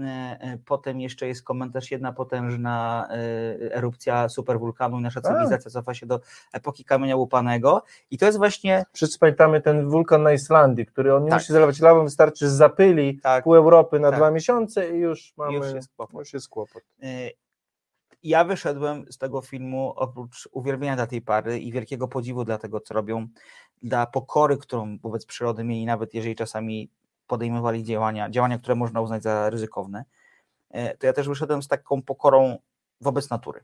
E, 0.00 0.38
e, 0.40 0.58
Potem 0.66 1.00
jeszcze 1.00 1.26
jest 1.26 1.42
komentarz, 1.42 1.90
jedna 1.90 2.12
potężna 2.12 3.08
e, 3.10 3.74
erupcja 3.74 4.28
superwulkanu 4.28 4.98
i 4.98 5.02
nasza 5.02 5.20
A. 5.24 5.28
cywilizacja 5.28 5.70
cofa 5.70 5.94
się 5.94 6.06
do 6.06 6.20
epoki 6.52 6.84
kamienia 6.84 7.16
łupanego. 7.16 7.82
I 8.10 8.18
to 8.18 8.26
jest 8.26 8.38
właśnie 8.38 8.84
Wszyscy 8.92 9.18
pamiętamy 9.18 9.60
ten 9.60 9.88
wulkan 9.88 10.22
na 10.22 10.32
Islandii, 10.32 10.86
który 10.86 11.14
on 11.14 11.24
nie 11.24 11.30
Tak. 11.30 11.38
musi 11.40 11.52
zalewać 11.52 11.80
lawą, 11.80 12.04
wystarczy 12.04 12.48
z 12.48 12.52
zapyli 12.52 13.18
tak, 13.18 13.44
pół 13.44 13.54
Europy 13.54 14.00
na 14.00 14.10
Tak. 14.10 14.18
dwa 14.18 14.30
miesiące 14.30 14.96
i 14.96 14.98
już 14.98 15.34
mamy, 15.36 15.56
już 15.56 15.72
jest 15.74 15.92
kłopot. 15.96 16.20
już 16.20 16.32
jest 16.32 16.48
kłopot. 16.48 16.82
Ja 18.22 18.44
wyszedłem 18.44 19.04
z 19.12 19.18
tego 19.18 19.40
filmu 19.40 19.92
oprócz 19.96 20.48
uwielbienia 20.52 20.96
dla 20.96 21.06
tej 21.06 21.22
pary 21.22 21.58
i 21.58 21.72
wielkiego 21.72 22.08
podziwu 22.08 22.44
dla 22.44 22.58
tego, 22.58 22.80
co 22.80 22.94
robią, 22.94 23.26
dla 23.82 24.06
pokory, 24.06 24.56
którą 24.56 24.98
wobec 24.98 25.26
przyrody 25.26 25.64
mieli, 25.64 25.86
nawet 25.86 26.14
jeżeli 26.14 26.36
czasami 26.36 26.90
podejmowali 27.30 27.84
działania, 27.84 28.30
działania, 28.30 28.58
które 28.58 28.74
można 28.74 29.00
uznać 29.00 29.22
za 29.22 29.50
ryzykowne, 29.50 30.04
e, 30.70 30.96
to 30.96 31.06
ja 31.06 31.12
też 31.12 31.28
wyszedłem 31.28 31.62
z 31.62 31.68
taką 31.68 32.02
pokorą 32.02 32.58
wobec 33.00 33.30
natury. 33.30 33.60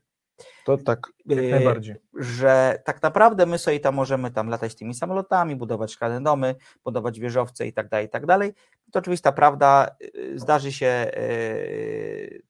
To 0.65 0.79
tak, 0.79 1.07
jak 1.27 1.39
E, 1.39 1.51
najbardziej. 1.51 1.97
Że 2.15 2.83
tak 2.85 3.03
naprawdę 3.03 3.47
my 3.47 3.59
sobie 3.59 3.81
tam 3.81 3.95
możemy 3.95 4.31
tam 4.31 4.49
latać 4.49 4.75
tymi 4.75 4.95
samolotami, 4.95 5.57
budować 5.57 5.93
szklane 5.93 6.21
domy, 6.21 6.55
budować 6.85 7.21
wieżowce 7.21 7.67
i 7.67 7.73
tak 7.73 7.89
dalej, 7.89 8.07
i 8.07 8.09
tak 8.09 8.27
dalej. 8.27 8.55
To 8.93 8.99
oczywista 8.99 9.33
prawda, 9.33 9.97
y, 10.17 10.39
zdarzy 10.39 10.73
się 10.73 11.11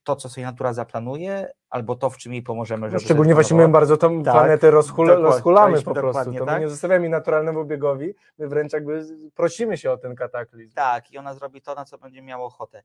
to, 0.05 0.17
co 0.17 0.29
sobie 0.29 0.45
natura 0.45 0.73
zaplanuje, 0.73 1.49
albo 1.77 1.97
to, 1.97 2.11
w 2.11 2.17
czym 2.17 2.33
jej 2.33 2.43
pomożemy. 2.43 2.87
No, 2.87 2.91
żeby 2.91 3.05
szczególnie 3.05 3.35
właśnie 3.35 3.57
my 3.57 3.69
bardzo 3.69 3.97
tą 3.97 4.23
Tak, 4.23 4.35
planetę 4.35 4.71
rozhul, 4.71 5.09
rozhulamy 5.09 5.83
po 5.83 5.95
prostu. 5.95 6.33
To 6.33 6.45
tak. 6.45 6.55
my 6.55 6.61
nie 6.61 6.69
zostawiamy 6.69 7.09
naturalnemu 7.09 7.65
biegowi, 7.65 8.15
my 8.39 8.49
wręcz 8.49 8.73
jakby 8.73 9.07
prosimy 9.35 9.77
się 9.77 9.91
o 9.91 9.97
ten 9.97 10.15
kataklizm. 10.15 10.75
Tak, 10.75 11.11
i 11.11 11.19
ona 11.19 11.35
zrobi 11.35 11.63
to, 11.63 11.75
na 11.75 11.85
co 11.85 11.99
będzie 11.99 12.23
miała 12.23 12.45
ochotę. 12.45 12.83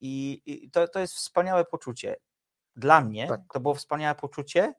I, 0.00 0.42
i 0.46 0.70
to, 0.70 0.88
to 0.88 1.00
jest 1.00 1.14
wspaniałe 1.14 1.64
poczucie. 1.64 2.16
Dla 2.76 3.00
mnie 3.00 3.28
Tak. 3.28 3.40
to 3.52 3.60
było 3.60 3.74
wspaniałe 3.74 4.14
poczucie, 4.14 4.74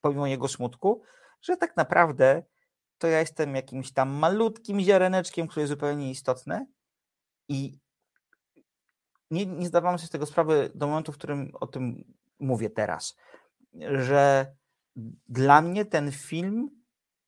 pomimo 0.00 0.26
jego 0.26 0.48
smutku, 0.48 1.02
że 1.42 1.56
tak 1.56 1.76
naprawdę 1.76 2.42
to 2.98 3.06
ja 3.06 3.20
jestem 3.20 3.54
jakimś 3.54 3.92
tam 3.92 4.08
malutkim 4.10 4.80
ziareneczkiem, 4.80 5.46
które 5.46 5.62
jest 5.62 5.70
zupełnie 5.70 6.06
nieistotne 6.06 6.66
i 7.48 7.78
nie, 9.30 9.46
nie 9.46 9.66
zdawałem 9.66 9.98
sobie 9.98 10.06
z 10.06 10.10
tego 10.10 10.26
sprawy 10.26 10.70
do 10.74 10.86
momentu, 10.86 11.12
w 11.12 11.18
którym 11.18 11.52
o 11.60 11.66
tym 11.66 12.04
mówię 12.40 12.70
teraz, 12.70 13.16
że 13.80 14.46
dla 15.28 15.62
mnie 15.62 15.84
ten 15.84 16.12
film 16.12 16.70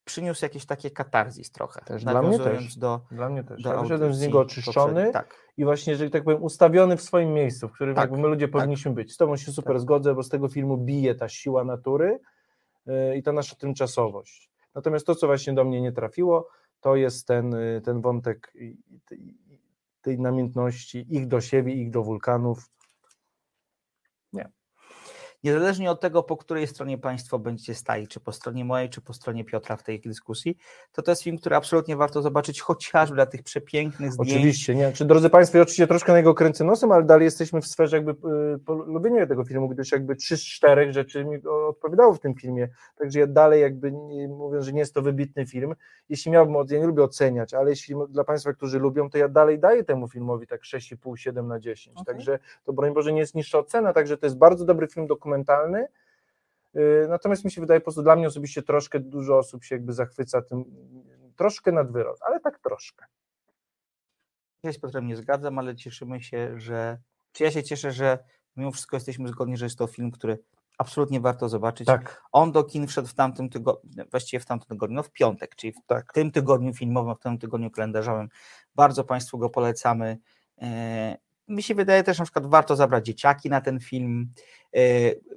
przyniósł 0.05 0.45
jakieś 0.45 0.65
takie 0.65 0.91
katarzis 0.91 1.51
trochę, 1.51 1.81
Też 1.81 2.03
dla 2.03 2.21
mnie 2.21 2.39
też. 2.39 2.77
do, 2.77 3.01
Dla 3.11 3.29
mnie 3.29 3.43
też. 3.43 3.61
do 3.61 3.73
Ja 3.73 3.81
wyszedłem 3.81 4.13
z 4.13 4.21
niego 4.21 4.39
oczyszczony. 4.39 5.11
Tak. 5.11 5.35
i 5.57 5.63
właśnie, 5.63 5.95
że 5.95 6.09
tak 6.09 6.23
powiem, 6.23 6.43
ustawiony 6.43 6.97
w 6.97 7.01
swoim 7.01 7.33
miejscu, 7.33 7.67
w 7.67 7.71
którym 7.71 7.95
Tak, 7.95 8.03
jakby 8.03 8.17
my 8.21 8.27
ludzie 8.27 8.45
tak. 8.47 8.51
powinniśmy 8.51 8.91
być. 8.91 9.13
Z 9.13 9.17
tobą 9.17 9.37
się 9.37 9.51
super 9.51 9.73
Tak. 9.73 9.81
zgodzę, 9.81 10.15
bo 10.15 10.23
z 10.23 10.29
tego 10.29 10.47
filmu 10.49 10.77
bije 10.77 11.15
ta 11.15 11.29
siła 11.29 11.63
natury 11.63 12.19
yy, 12.85 13.17
i 13.17 13.23
ta 13.23 13.31
nasza 13.31 13.55
tymczasowość. 13.55 14.49
Natomiast 14.75 15.05
to, 15.07 15.15
co 15.15 15.27
właśnie 15.27 15.53
do 15.53 15.63
mnie 15.63 15.81
nie 15.81 15.91
trafiło, 15.91 16.47
to 16.81 16.95
jest 16.95 17.27
ten, 17.27 17.51
yy, 17.51 17.81
ten 17.81 18.01
wątek 18.01 18.53
tej 20.01 20.19
namiętności 20.19 21.05
ich 21.09 21.27
do 21.27 21.41
siebie, 21.41 21.73
ich 21.73 21.89
do 21.91 22.03
wulkanów. 22.03 22.69
Niezależnie 25.43 25.91
od 25.91 26.01
tego, 26.01 26.23
po 26.23 26.37
której 26.37 26.67
stronie 26.67 26.97
Państwo 26.97 27.39
będziecie 27.39 27.75
stali, 27.75 28.07
czy 28.07 28.19
po 28.19 28.31
stronie 28.31 28.65
mojej, 28.65 28.89
czy 28.89 29.01
po 29.01 29.13
stronie 29.13 29.45
Piotra 29.45 29.77
w 29.77 29.83
tej 29.83 30.01
dyskusji, 30.01 30.57
to 30.91 31.01
to 31.01 31.11
jest 31.11 31.23
film, 31.23 31.37
który 31.37 31.55
absolutnie 31.55 31.95
warto 31.95 32.21
zobaczyć, 32.21 32.61
chociażby 32.61 33.15
dla 33.15 33.25
tych 33.25 33.43
przepięknych 33.43 34.13
zdjęć. 34.13 34.31
Oczywiście, 34.31 34.75
nie? 34.75 34.91
Czy 34.91 35.05
drodzy 35.05 35.29
Państwo, 35.29 35.57
ja 35.57 35.61
oczywiście 35.61 35.87
troszkę 35.87 36.11
na 36.11 36.17
niego 36.17 36.33
kręcę 36.33 36.63
nosem, 36.63 36.91
ale 36.91 37.03
dalej 37.03 37.25
jesteśmy 37.25 37.61
w 37.61 37.67
sferze 37.67 37.97
jakby 37.97 38.11
y, 38.55 38.59
polubienia 38.59 39.27
tego 39.27 39.43
filmu, 39.43 39.69
gdyż 39.69 39.91
jakby 39.91 40.15
trzy 40.15 40.37
z 40.37 40.43
czterech 40.43 40.93
rzeczy 40.93 41.25
mi 41.25 41.37
odpowiadało 41.47 42.13
w 42.13 42.19
tym 42.19 42.35
filmie, 42.35 42.69
także 42.95 43.19
ja 43.19 43.27
dalej 43.27 43.61
jakby 43.61 43.91
nie, 43.91 44.27
mówię, 44.27 44.61
że 44.61 44.73
nie 44.73 44.79
jest 44.79 44.93
to 44.93 45.01
wybitny 45.01 45.45
film, 45.45 45.75
jeśli 46.09 46.31
miałbym, 46.31 46.55
ja 46.69 46.79
nie 46.79 46.87
lubię 46.87 47.03
oceniać, 47.03 47.53
ale 47.53 47.69
jeśli 47.69 47.95
dla 48.09 48.23
Państwa, 48.23 48.53
którzy 48.53 48.79
lubią, 48.79 49.09
to 49.09 49.17
ja 49.17 49.29
dalej 49.29 49.59
daję 49.59 49.83
temu 49.83 50.07
filmowi 50.07 50.47
tak 50.47 50.61
6,5, 50.61 51.15
7 51.15 51.47
na 51.47 51.59
10, 51.59 51.97
Okej. 51.97 52.05
także 52.05 52.39
to 52.63 52.73
broń 52.73 52.93
Boże 52.93 53.13
nie 53.13 53.19
jest 53.19 53.35
niższa 53.35 53.59
ocena, 53.59 53.93
także 53.93 54.17
to 54.17 54.25
jest 54.25 54.37
bardzo 54.37 54.65
dobry 54.65 54.87
film 54.87 55.07
dokumentalny, 55.07 55.32
y, 56.75 57.05
natomiast 57.09 57.45
mi 57.45 57.51
się 57.51 57.61
wydaje, 57.61 57.79
po 57.79 57.83
prostu 57.83 58.03
dla 58.03 58.15
mnie 58.15 58.27
osobiście 58.27 58.63
troszkę 58.63 58.99
dużo 58.99 59.37
osób 59.37 59.63
się 59.63 59.75
jakby 59.75 59.93
zachwyca 59.93 60.41
tym, 60.41 60.65
troszkę 61.35 61.71
nad 61.71 61.91
wyrost, 61.91 62.23
ale 62.23 62.39
tak 62.39 62.59
troszkę. 62.59 63.05
Ja 64.63 64.71
się 64.71 64.77
z 64.77 64.81
Piotrem 64.81 65.07
nie 65.07 65.15
zgadzam, 65.15 65.59
ale 65.59 65.75
cieszymy 65.75 66.21
się, 66.21 66.59
że. 66.59 66.97
Czy 67.31 67.43
ja 67.43 67.51
się 67.51 67.63
cieszę, 67.63 67.91
że 67.91 68.19
mimo 68.55 68.71
wszystko 68.71 68.95
jesteśmy 68.95 69.27
zgodni, 69.27 69.57
że 69.57 69.65
jest 69.65 69.77
to 69.77 69.87
film, 69.87 70.11
który 70.11 70.39
absolutnie 70.77 71.19
warto 71.19 71.49
zobaczyć. 71.49 71.87
Tak, 71.87 72.23
On 72.31 72.51
do 72.51 72.63
kin 72.63 72.87
wszedł 72.87 73.07
w 73.07 73.13
tamtym 73.13 73.49
tygodniu, 73.49 74.05
właściwie 74.11 74.39
w 74.39 74.45
tamtym 74.45 74.69
tygodniu, 74.69 74.95
no 74.95 75.03
w 75.03 75.11
piątek, 75.11 75.55
czyli 75.55 75.73
w 75.73 75.75
tak. 75.87 76.13
tym 76.13 76.31
tygodniu 76.31 76.73
filmowym, 76.73 77.15
w 77.15 77.19
tym 77.19 77.37
tygodniu 77.37 77.71
kalendarzowym. 77.71 78.29
Bardzo 78.75 79.03
Państwu 79.03 79.37
go 79.37 79.49
polecamy. 79.49 80.17
E, 80.61 81.17
Mi 81.47 81.63
się 81.63 81.75
wydaje 81.75 82.03
też 82.03 82.19
na 82.19 82.25
przykład 82.25 82.45
warto 82.45 82.75
zabrać 82.75 83.05
dzieciaki 83.05 83.49
na 83.49 83.61
ten 83.61 83.79
film. 83.79 84.33
E, 84.75 84.79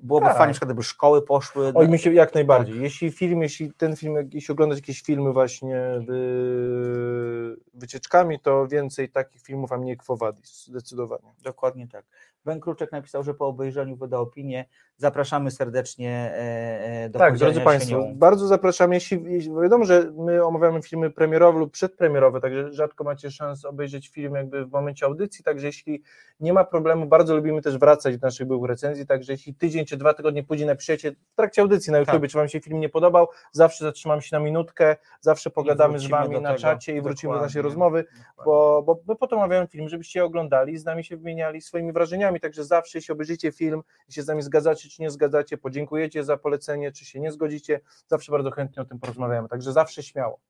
Byłoby 0.03 0.27
Tak. 0.27 0.37
fajnie, 0.37 0.47
na 0.47 0.53
przykład, 0.53 0.69
gdyby 0.69 0.83
szkoły 0.83 1.23
poszły. 1.23 1.73
Oj, 1.75 1.89
mi 1.89 1.99
się 1.99 2.13
jak 2.13 2.35
najbardziej. 2.35 2.75
Tak. 2.75 2.83
Jeśli 2.83 3.11
film, 3.11 3.43
jeśli 3.43 3.73
ten 3.73 3.97
film, 3.97 4.31
jeśli 4.33 4.53
oglądać 4.53 4.79
jakieś 4.79 5.03
filmy 5.03 5.33
właśnie 5.33 5.81
wy, 6.07 7.57
wycieczkami, 7.75 8.41
to 8.41 8.67
więcej 8.67 9.09
takich 9.09 9.43
filmów, 9.43 9.73
a 9.73 9.77
mniej 9.79 9.97
Quo 9.97 10.17
Vadis, 10.17 10.67
zdecydowanie. 10.67 11.35
Dokładnie 11.43 11.89
tak. 11.89 12.05
Ben 12.45 12.61
Kruczek 12.61 12.93
napisał, 12.93 13.23
że 13.23 13.35
po 13.35 13.47
obejrzeniu 13.47 13.97
wyda 13.97 14.19
opinię. 14.19 14.65
Zapraszamy 14.97 15.51
serdecznie 15.51 16.11
e, 16.11 17.05
e, 17.05 17.09
do 17.09 17.19
tak, 17.19 17.39
drodzy 17.39 17.61
Państwo, 17.61 17.99
nią. 17.99 18.15
bardzo 18.15 18.47
zapraszam, 18.47 18.93
jeśli, 18.93 19.23
jeśli 19.33 19.53
wiadomo, 19.63 19.85
że 19.85 20.13
my 20.17 20.45
omawiamy 20.45 20.83
filmy 20.83 21.11
premierowe 21.11 21.59
lub 21.59 21.73
przedpremierowe, 21.73 22.41
także 22.41 22.73
rzadko 22.73 23.05
macie 23.05 23.31
szansę 23.31 23.69
obejrzeć 23.69 24.09
film 24.09 24.35
jakby 24.35 24.67
w 24.67 24.73
momencie 24.73 25.07
audycji, 25.07 25.45
także 25.45 25.67
jeśli 25.67 26.03
nie 26.41 26.53
ma 26.53 26.65
problemu, 26.65 27.07
bardzo 27.07 27.37
lubimy 27.37 27.63
też 27.63 27.79
wracać 27.79 28.19
do 28.19 28.27
naszych 28.27 28.47
byłych 28.47 28.69
recenzji, 28.71 29.07
także 29.07 29.26
jeśli 29.33 29.55
tydzień 29.55 29.85
czy 29.85 29.97
dwa 29.97 30.15
tygodnie 30.15 30.43
później 30.45 30.67
napiszecie 30.67 31.13
w 31.13 31.35
trakcie 31.35 31.63
audycji 31.63 31.93
na 31.93 31.99
YouTube, 31.99 32.21
Tak. 32.21 32.31
czy 32.31 32.39
Wam 32.39 32.49
się 32.49 32.61
film 32.61 32.81
nie 32.81 32.89
podobał, 32.89 33.29
zawsze 33.53 33.85
zatrzymamy 33.85 34.23
się 34.23 34.37
na 34.37 34.41
minutkę, 34.45 34.97
zawsze 35.21 35.51
pogadamy 35.51 35.99
z 35.99 36.07
Wami 36.09 36.41
na 36.41 36.49
tego. 36.49 36.61
czacie 36.61 36.97
i 36.97 37.01
wrócimy 37.01 37.35
do 37.35 37.41
naszej 37.41 37.63
Dokładnie. 37.63 37.69
rozmowy, 37.69 38.05
bo, 38.45 38.83
bo 38.83 39.01
my 39.09 39.17
po 39.17 39.27
to 39.27 39.37
omawiamy 39.37 39.67
film, 39.67 39.89
żebyście 39.89 40.19
je 40.21 40.25
oglądali, 40.25 40.79
z 40.79 40.85
nami 40.85 41.05
się 41.05 41.17
wymieniali 41.17 41.61
swoimi 41.61 41.93
wrażeniami, 41.93 42.41
także 42.41 42.65
zawsze 42.65 42.99
jeśli 42.99 43.13
obejrzycie 43.13 43.53
film, 43.53 43.83
jeśli 43.99 44.15
się 44.15 44.23
z 44.23 44.27
nami 44.27 44.43
zgadzacie 44.43 44.89
czy 44.89 45.03
nie 45.03 45.11
zgadzacie, 45.11 45.59
podziękujecie 45.59 46.25
za 46.25 46.37
polecenie, 46.37 46.93
czy 46.93 47.05
się 47.05 47.21
nie 47.21 47.33
zgodzicie, 47.33 47.81
zawsze 48.07 48.33
bardzo 48.33 48.51
chętnie 48.51 48.83
o 48.83 48.87
tym 48.87 48.99
porozmawiamy, 48.99 49.49
także 49.49 49.73
zawsze 49.73 50.03
śmiało. 50.03 50.41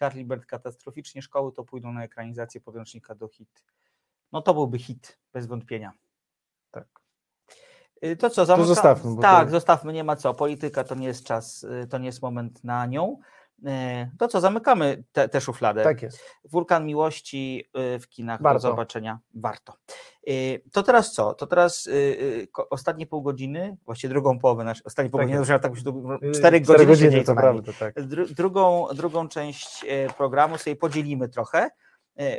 Charlie 0.00 0.24
Bird 0.24 0.46
katastroficznie, 0.46 1.22
szkoły 1.22 1.52
to 1.52 1.64
pójdą 1.64 1.92
na 1.92 2.04
ekranizację 2.04 2.60
podręcznika 2.60 3.14
do 3.14 3.28
hit. 3.28 3.64
No 4.32 4.42
to 4.42 4.54
byłby 4.54 4.78
hit, 4.78 5.18
bez 5.32 5.46
wątpienia. 5.46 5.92
Tak. 6.70 6.86
Y, 8.04 8.16
To 8.16 8.30
co, 8.30 8.46
zamyka... 8.46 8.66
zostawmy, 8.68 9.22
Tak, 9.22 9.44
to- 9.44 9.50
zostawmy, 9.50 9.92
nie 9.92 10.04
ma 10.04 10.16
co. 10.16 10.34
Polityka 10.34 10.84
to 10.84 10.94
nie 10.94 11.06
jest 11.06 11.24
czas, 11.24 11.64
y, 11.64 11.86
to 11.90 11.98
nie 11.98 12.06
jest 12.06 12.22
moment 12.22 12.64
na 12.64 12.86
nią. 12.86 13.18
Y, 13.58 14.10
To 14.18 14.28
co, 14.28 14.40
zamykamy 14.40 15.04
tę 15.12 15.28
te, 15.28 15.40
szufladę. 15.40 15.82
Tak 15.84 16.02
jest. 16.02 16.20
Wulkan 16.44 16.86
Miłości 16.86 17.64
w 17.74 18.08
kinach 18.08 18.42
Warto. 18.42 18.58
do 18.58 18.60
zobaczenia. 18.70 19.18
Warto. 19.34 19.72
To 20.72 20.82
teraz 20.82 21.12
co? 21.12 21.34
To 21.34 21.46
teraz 21.46 21.88
ostatnie 22.70 23.06
pół 23.06 23.22
godziny, 23.22 23.76
właściwie 23.84 24.08
drugą 24.14 24.38
połowę 24.38 24.64
naszej, 24.64 24.84
ostatnie 24.84 25.10
pół 25.10 25.20
Tak 25.20 25.26
godziny, 25.28 25.58
tak 25.58 25.72
Yy, 26.22 26.32
cztery 26.32 26.60
godziny, 26.86 27.10
dzieje 27.10 27.24
to 27.24 27.34
prawda, 27.34 27.72
tak. 27.78 27.94
Dru- 27.94 28.34
drugą, 28.34 28.86
drugą 28.94 29.28
część 29.28 29.84
programu 30.16 30.58
sobie 30.58 30.76
podzielimy 30.76 31.28
trochę, 31.28 31.70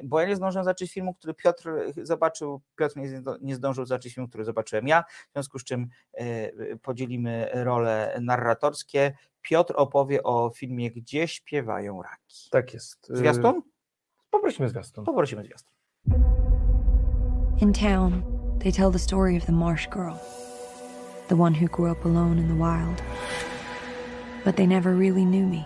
bo 0.03 0.19
ja 0.19 0.27
nie 0.27 0.35
zdążyłem 0.35 0.63
zobaczyć 0.63 0.93
filmu, 0.93 1.13
który 1.13 1.33
Piotr 1.33 1.69
e, 1.69 2.05
zobaczył, 2.05 2.61
Piotr 2.75 2.95
nie, 3.41 3.55
zdążył 3.55 3.85
zobaczyć 3.85 4.13
filmu, 4.13 4.27
który 4.27 4.43
zobaczyłem 4.43 4.87
ja, 4.87 5.03
w 5.29 5.33
związku 5.33 5.59
z 5.59 5.63
czym 5.63 5.87
e, 6.13 6.77
podzielimy 6.77 7.49
role 7.53 8.19
narratorskie. 8.21 9.13
Piotr 9.41 9.73
opowie 9.77 10.23
o 10.23 10.51
filmie 10.55 10.91
Gdzie 10.91 11.27
śpiewają 11.27 12.01
raki. 12.01 12.49
Tak 12.51 12.73
jest. 12.73 13.07
Zwiastun? 13.09 13.61
Poprosimy 14.29 14.69
zwiastun. 14.69 15.05
Poprosimy 15.05 15.43
zwiastun. 15.43 15.73
In 17.61 17.73
town, 17.73 18.23
they 18.59 18.71
tell 18.71 18.91
the 18.91 18.99
story 18.99 19.37
of 19.37 19.45
the 19.45 19.51
marsh 19.51 19.87
girl, 19.87 20.15
the 21.27 21.35
one 21.35 21.53
who 21.53 21.67
grew 21.67 21.91
up 21.91 22.05
alone 22.05 22.39
in 22.39 22.47
the 22.47 22.55
wild. 22.55 23.01
But 24.45 24.55
they 24.55 24.67
never 24.67 24.95
really 24.95 25.25
knew 25.25 25.47
me. 25.47 25.65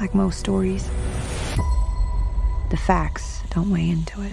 Like 0.00 0.14
most 0.14 0.38
stories, 0.38 0.88
facts 2.88 3.42
don't 3.50 3.68
weigh 3.68 3.90
into 3.90 4.22
it. 4.22 4.32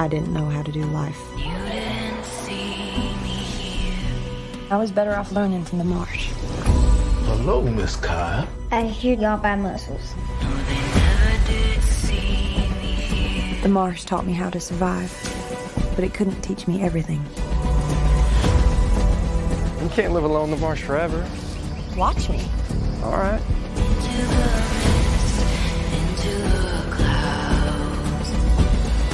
I 0.00 0.08
didn't 0.08 0.32
know 0.32 0.46
how 0.46 0.64
to 0.64 0.72
do 0.72 0.82
life. 0.86 1.16
You 1.36 1.44
didn't 1.44 2.24
see 2.24 3.14
me 3.22 3.38
here. 3.62 4.66
I 4.72 4.76
was 4.76 4.90
better 4.90 5.14
off 5.14 5.30
learning 5.30 5.66
from 5.66 5.78
the 5.78 5.84
marsh. 5.84 6.32
Hello, 7.26 7.62
Miss 7.62 7.94
Kyle. 7.94 8.48
I 8.72 8.82
hear 8.82 9.16
y'all 9.16 9.38
buy 9.38 9.54
muscles. 9.54 10.14
The 13.62 13.68
marsh 13.68 14.02
taught 14.02 14.26
me 14.26 14.32
how 14.32 14.50
to 14.50 14.58
survive, 14.58 15.12
but 15.94 16.02
it 16.02 16.12
couldn't 16.12 16.42
teach 16.42 16.66
me 16.66 16.82
everything. 16.82 17.24
You 19.80 19.88
can't 19.90 20.12
live 20.12 20.24
alone 20.24 20.46
in 20.46 20.56
the 20.56 20.60
marsh 20.60 20.82
forever. 20.82 21.24
Watch 21.96 22.28
me. 22.28 22.42
All 23.04 23.12
right. 23.12 23.40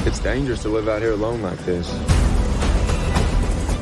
It's 0.07 0.17
dangerous 0.17 0.63
to 0.63 0.69
live 0.69 0.87
out 0.87 1.03
here 1.03 1.11
alone 1.11 1.43
like 1.43 1.59
this. 1.59 1.93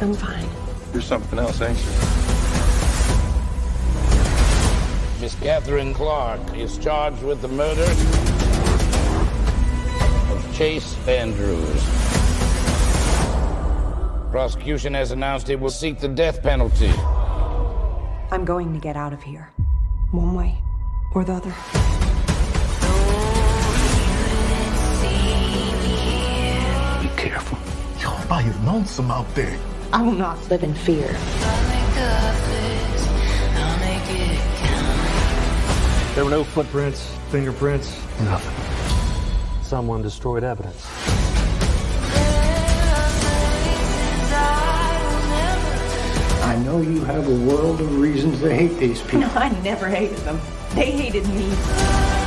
I'm 0.01 0.13
fine. 0.13 0.45
You're 0.91 1.01
something 1.01 1.39
else, 1.39 1.61
ain't 1.61 1.77
you? 1.77 1.85
Miss 5.21 5.35
Catherine 5.35 5.93
Clark 5.93 6.57
is 6.57 6.77
charged 6.77 7.23
with 7.23 7.41
the 7.41 7.47
murder 7.47 7.83
of 10.33 10.55
Chase 10.57 10.97
Andrews. 11.07 11.83
Prosecution 14.31 14.93
has 14.93 15.11
announced 15.11 15.49
it 15.49 15.59
will 15.59 15.69
seek 15.69 15.99
the 15.99 16.09
death 16.09 16.43
penalty. 16.43 16.91
I'm 18.39 18.45
going 18.45 18.71
to 18.71 18.79
get 18.79 18.95
out 18.95 19.11
of 19.11 19.21
here. 19.21 19.51
One 20.11 20.33
way 20.33 20.57
or 21.13 21.25
the 21.25 21.33
other. 21.33 21.49
Be 27.01 27.09
careful. 27.17 27.57
You're 27.99 28.25
by 28.27 28.41
your 28.43 28.53
lonesome 28.63 29.11
out 29.11 29.27
there. 29.35 29.59
I 29.91 30.01
will 30.01 30.13
not 30.13 30.37
live 30.49 30.63
in 30.63 30.73
fear. 30.73 31.07
There 36.15 36.23
were 36.23 36.31
no 36.31 36.45
footprints, 36.45 37.13
fingerprints, 37.31 37.89
Nothing. 38.21 39.63
someone 39.63 40.01
destroyed 40.01 40.45
evidence. 40.45 40.85
Know 46.63 46.81
you 46.81 47.03
have 47.05 47.27
a 47.27 47.35
world 47.45 47.81
of 47.81 47.99
reasons 47.99 48.39
to 48.41 48.53
hate 48.53 48.77
these 48.77 49.01
people. 49.01 49.21
No, 49.21 49.27
I 49.35 49.49
never 49.61 49.87
hated 49.87 50.17
them. 50.19 50.39
They 50.75 50.91
hated 50.91 51.27
me. 51.29 51.45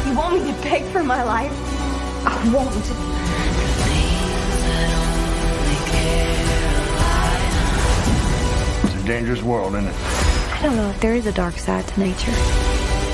You 0.09 0.17
want 0.17 0.43
me 0.43 0.53
to 0.53 0.63
beg 0.63 0.85
for 0.93 1.03
my 1.03 1.23
life? 1.23 1.53
I 2.25 2.53
won't. 2.53 2.75
It's 8.85 9.03
a 9.03 9.07
dangerous 9.07 9.43
world, 9.43 9.75
isn't 9.75 9.89
it? 9.89 9.95
I 9.95 10.61
don't 10.63 10.77
know 10.77 10.91
if 10.91 11.01
there 11.01 11.15
is 11.15 11.27
a 11.27 11.33
dark 11.33 11.57
side 11.59 11.87
to 11.89 12.01
nature. 12.01 12.33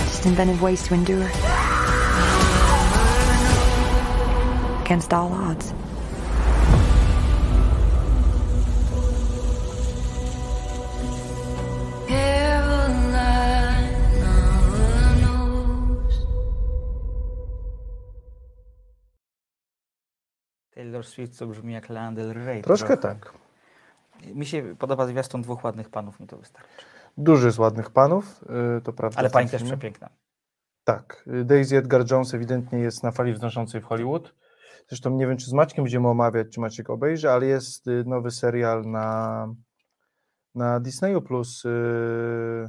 Just 0.07 0.27
invented 0.27 0.61
ways 0.61 0.83
to 0.89 0.95
endure. 0.95 1.31
Against 4.83 5.13
all 5.13 5.33
odds. 5.33 5.73
Taylor 20.99 21.07
Swift 21.07 21.39
to 21.39 21.47
brzmi 21.47 21.73
jak 21.73 21.89
Lana 21.89 22.13
Del 22.13 22.33
Rey. 22.33 22.63
Troszkę 22.63 22.97
tak. 22.97 23.33
Mi 24.35 24.47
się 24.47 24.77
podoba 24.79 25.07
zwiastun 25.07 25.43
dwóch 25.43 25.65
ładnych 25.65 25.91
panów, 25.91 26.21
mi 26.21 26.27
to 26.27 26.37
wystarczy. 26.39 26.85
Dużo 27.17 27.47
jest 27.47 27.59
ładnych 27.59 27.91
panów, 27.91 28.45
y, 28.79 28.83
to 28.83 28.93
prawda. 28.93 29.19
Ale 29.19 29.31
pani 29.31 29.49
też 29.49 29.63
przepiękna. 29.63 30.09
Tak. 30.85 31.29
Daisy 31.45 31.77
Edgar 31.77 32.11
Jones 32.11 32.35
ewidentnie 32.35 32.79
jest 32.79 33.03
na 33.03 33.13
fali 33.13 33.33
wznoszącej 33.33 33.81
w 33.81 33.85
Hollywood. 33.85 34.35
Zresztą 34.89 35.11
nie 35.11 35.27
wiem, 35.27 35.37
czy 35.37 35.47
z 35.47 35.53
Maćkiem 35.53 35.85
będziemy 35.85 36.09
omawiać, 36.09 36.47
czy 36.51 36.61
Maciek 36.61 36.91
obejrzy, 36.91 37.31
ale 37.31 37.47
jest 37.47 37.87
y, 37.87 38.05
nowy 38.07 38.31
serial 38.31 38.85
na, 38.87 39.49
na 40.55 40.81
Disneyu 40.81 41.23
Plus 41.23 41.65
y, 41.65 42.69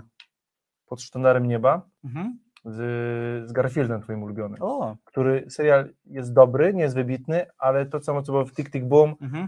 pod 0.86 1.02
sztandarem 1.02 1.48
nieba 1.48 1.82
Mhm. 2.04 2.40
Z, 2.66 3.50
z 3.50 3.52
Garfieldem, 3.52 4.02
twoim 4.02 4.24
ulubionym. 4.24 4.58
O, 4.62 4.96
Który 5.06 5.46
serial 5.50 5.90
jest 6.06 6.34
dobry, 6.34 6.74
nie 6.74 6.82
jest 6.82 6.96
wybitny, 6.96 7.46
ale 7.58 7.86
to 7.86 8.02
samo, 8.02 8.22
co 8.22 8.32
było 8.32 8.46
w 8.46 8.54
Tick 8.54 8.72
Tick 8.72 8.86
Boom, 8.86 9.16
mhm. 9.22 9.48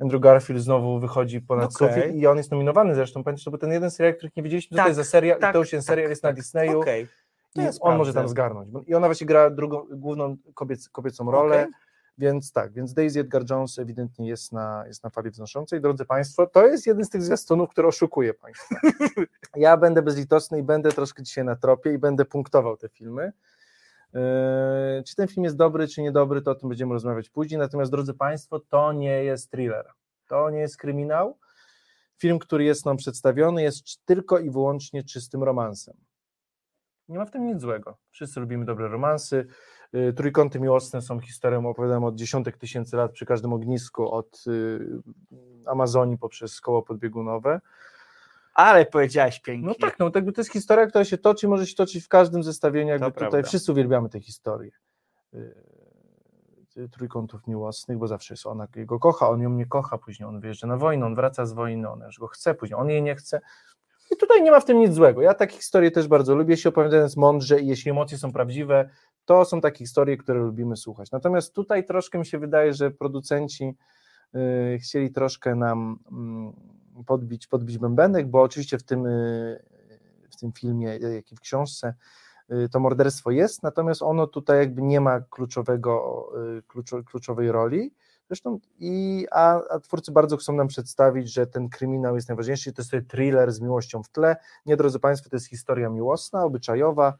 Andrew 0.00 0.20
Garfield 0.20 0.62
znowu 0.62 1.00
wychodzi 1.00 1.40
ponad 1.40 1.74
Okej. 1.74 1.88
sufit 1.88 2.14
i 2.14 2.26
on 2.26 2.36
jest 2.36 2.50
nominowany 2.50 2.94
zresztą. 2.94 3.24
Pamiętasz, 3.24 3.44
to 3.44 3.50
był 3.50 3.58
ten 3.58 3.72
jeden 3.72 3.90
serial, 3.90 4.14
których 4.14 4.36
nie 4.36 4.42
wiedzieliśmy, 4.42 4.74
co 4.74 4.76
Tak, 4.76 4.84
to 4.84 4.88
jest 4.88 4.96
za 4.96 5.04
serial 5.04 5.38
tak, 5.38 5.50
i 5.50 5.52
to 5.52 5.58
już 5.58 5.70
ten 5.70 5.82
serial 5.82 6.06
tak, 6.06 6.10
jest 6.10 6.22
na 6.22 6.28
tak. 6.28 6.36
Disneyu 6.36 6.80
Okej. 6.80 7.06
i 7.56 7.60
on 7.80 7.96
może 7.96 8.14
tam 8.14 8.28
zgarnąć. 8.28 8.68
I 8.86 8.94
ona 8.94 9.08
właśnie 9.08 9.26
gra 9.26 9.50
drugą, 9.50 9.86
główną 9.90 10.36
kobiec, 10.54 10.88
kobiecą 10.88 11.30
rolę, 11.30 11.60
Okej. 11.60 11.72
Więc 12.22 12.52
tak, 12.52 12.72
więc 12.72 12.94
Daisy 12.94 13.20
Edgar 13.20 13.42
Jones 13.50 13.78
ewidentnie 13.78 14.28
jest 14.28 14.52
na, 14.52 14.84
jest 14.86 15.04
na 15.04 15.10
fali 15.10 15.30
wznoszącej. 15.30 15.80
Drodzy 15.80 16.04
Państwo, 16.04 16.46
to 16.46 16.66
jest 16.66 16.86
jeden 16.86 17.04
z 17.04 17.10
tych 17.10 17.22
zwiastunów, 17.22 17.70
który 17.70 17.88
oszukuje 17.88 18.34
Państwa. 18.34 18.76
ja 19.56 19.76
będę 19.76 20.02
bezlitosny 20.02 20.58
i 20.58 20.62
będę 20.62 20.92
troszkę 20.92 21.22
dzisiaj 21.22 21.44
na 21.44 21.56
tropie 21.56 21.92
i 21.92 21.98
będę 21.98 22.24
punktował 22.24 22.76
te 22.76 22.88
filmy. 22.88 23.32
Yy, 24.12 24.20
czy 25.06 25.16
ten 25.16 25.28
film 25.28 25.44
jest 25.44 25.56
dobry, 25.56 25.88
czy 25.88 26.02
niedobry, 26.02 26.42
to 26.42 26.50
o 26.50 26.54
tym 26.54 26.68
będziemy 26.68 26.92
rozmawiać 26.92 27.30
później. 27.30 27.58
Natomiast, 27.58 27.90
drodzy 27.90 28.14
Państwo, 28.14 28.60
to 28.60 28.92
nie 28.92 29.24
jest 29.24 29.50
thriller. 29.50 29.86
To 30.28 30.50
nie 30.50 30.60
jest 30.60 30.76
kryminał. 30.76 31.38
Film, 32.18 32.38
który 32.38 32.64
jest 32.64 32.86
nam 32.86 32.96
przedstawiony, 32.96 33.62
jest 33.62 34.04
tylko 34.04 34.38
i 34.38 34.50
wyłącznie 34.50 35.04
czystym 35.04 35.42
romansem. 35.42 35.96
Nie 37.08 37.18
ma 37.18 37.24
w 37.24 37.30
tym 37.30 37.46
nic 37.46 37.60
złego. 37.60 37.98
Wszyscy 38.10 38.40
lubimy 38.40 38.64
dobre 38.64 38.88
romansy. 38.88 39.46
Y, 39.94 40.12
Trójkąty 40.12 40.60
miłosne 40.60 41.02
są 41.02 41.20
historią 41.20 41.66
opowiadaną 41.66 42.06
od 42.06 42.14
dziesiątek 42.14 42.56
tysięcy 42.56 42.96
lat 42.96 43.12
przy 43.12 43.26
każdym 43.26 43.52
ognisku, 43.52 44.12
od 44.12 44.44
y, 44.46 44.78
Amazonii 45.66 46.18
poprzez 46.18 46.60
koło 46.60 46.82
podbiegunowe. 46.82 47.60
Ale 48.54 48.86
powiedziałeś 48.86 49.40
pięknie. 49.40 49.68
No 49.68 49.74
tak, 49.74 49.98
no 49.98 50.10
to 50.10 50.18
jakby 50.18 50.32
to 50.32 50.40
jest 50.40 50.52
historia, 50.52 50.86
która 50.86 51.04
się 51.04 51.18
toczy, 51.18 51.48
może 51.48 51.66
się 51.66 51.74
toczyć 51.74 52.04
w 52.04 52.08
każdym 52.08 52.42
zestawieniu, 52.42 52.90
jakby 52.90 53.06
To 53.06 53.10
tutaj 53.10 53.28
prawda. 53.30 53.48
wszyscy 53.48 53.72
uwielbiamy 53.72 54.08
tę 54.08 54.20
historię 54.20 54.70
y, 55.34 56.88
trójkątów 56.92 57.46
miłosnych, 57.46 57.98
bo 57.98 58.06
zawsze 58.06 58.34
jest 58.34 58.46
ona 58.46 58.68
jego 58.76 58.98
kocha, 58.98 59.28
on 59.28 59.40
ją 59.40 59.50
nie 59.50 59.66
kocha, 59.66 59.98
później 59.98 60.28
on 60.28 60.40
wyjeżdża 60.40 60.66
na 60.66 60.76
wojnę, 60.76 61.06
on 61.06 61.14
wraca 61.14 61.46
z 61.46 61.52
wojny, 61.52 61.88
ona 61.90 62.06
już 62.06 62.18
go 62.18 62.26
chce, 62.26 62.54
później 62.54 62.80
on 62.80 62.88
jej 62.88 63.02
nie 63.02 63.14
chce. 63.16 63.40
I 64.12 64.16
tutaj 64.16 64.42
nie 64.42 64.50
ma 64.50 64.60
w 64.60 64.64
tym 64.64 64.78
nic 64.78 64.94
złego. 64.94 65.22
Ja 65.22 65.34
takie 65.34 65.56
historie 65.56 65.90
też 65.90 66.08
bardzo 66.08 66.34
lubię, 66.34 66.52
jeśli 66.52 66.68
opowiadane 66.68 67.02
jest 67.02 67.16
mądrze 67.16 67.60
i 67.60 67.66
jeśli 67.66 67.90
emocje 67.90 68.18
są 68.18 68.32
prawdziwe, 68.32 68.88
to 69.24 69.44
są 69.44 69.60
takie 69.60 69.78
historie, 69.78 70.16
które 70.16 70.40
lubimy 70.40 70.76
słuchać. 70.76 71.10
Natomiast 71.10 71.54
tutaj 71.54 71.86
troszkę 71.86 72.18
mi 72.18 72.26
się 72.26 72.38
wydaje, 72.38 72.74
że 72.74 72.90
producenci 72.90 73.74
y, 74.34 74.78
chcieli 74.78 75.12
troszkę 75.12 75.54
nam 75.54 75.98
mm, 76.12 76.52
podbić, 77.06 77.46
podbić 77.46 77.78
bębenek, 77.78 78.30
bo 78.30 78.42
oczywiście 78.42 78.78
w 78.78 78.82
tym, 78.82 79.06
y, 79.06 79.64
w 80.30 80.36
tym 80.36 80.52
filmie, 80.52 80.98
jak 81.14 81.32
i 81.32 81.36
w 81.36 81.40
książce, 81.40 81.94
y, 82.52 82.68
to 82.68 82.80
morderstwo 82.80 83.30
jest, 83.30 83.62
natomiast 83.62 84.02
ono 84.02 84.26
tutaj 84.26 84.58
jakby 84.58 84.82
nie 84.82 85.00
ma 85.00 85.20
kluczowego, 85.20 86.26
y, 86.58 86.62
kluczo, 86.62 87.02
kluczowej 87.02 87.52
roli. 87.52 87.94
Zresztą 88.28 88.58
i, 88.78 89.26
a, 89.30 89.60
a 89.70 89.80
twórcy 89.80 90.12
bardzo 90.12 90.36
chcą 90.36 90.52
nam 90.52 90.68
przedstawić, 90.68 91.32
że 91.32 91.46
ten 91.46 91.68
kryminał 91.68 92.14
jest 92.14 92.28
najważniejszy, 92.28 92.72
to 92.72 92.82
jest 92.82 92.90
sobie 92.90 93.02
thriller 93.02 93.52
z 93.52 93.60
miłością 93.60 94.02
w 94.02 94.08
tle. 94.08 94.36
Nie, 94.66 94.76
drodzy 94.76 94.98
Państwo, 94.98 95.30
to 95.30 95.36
jest 95.36 95.46
historia 95.46 95.88
miłosna, 95.88 96.44
obyczajowa, 96.44 97.10
y, 97.12 97.16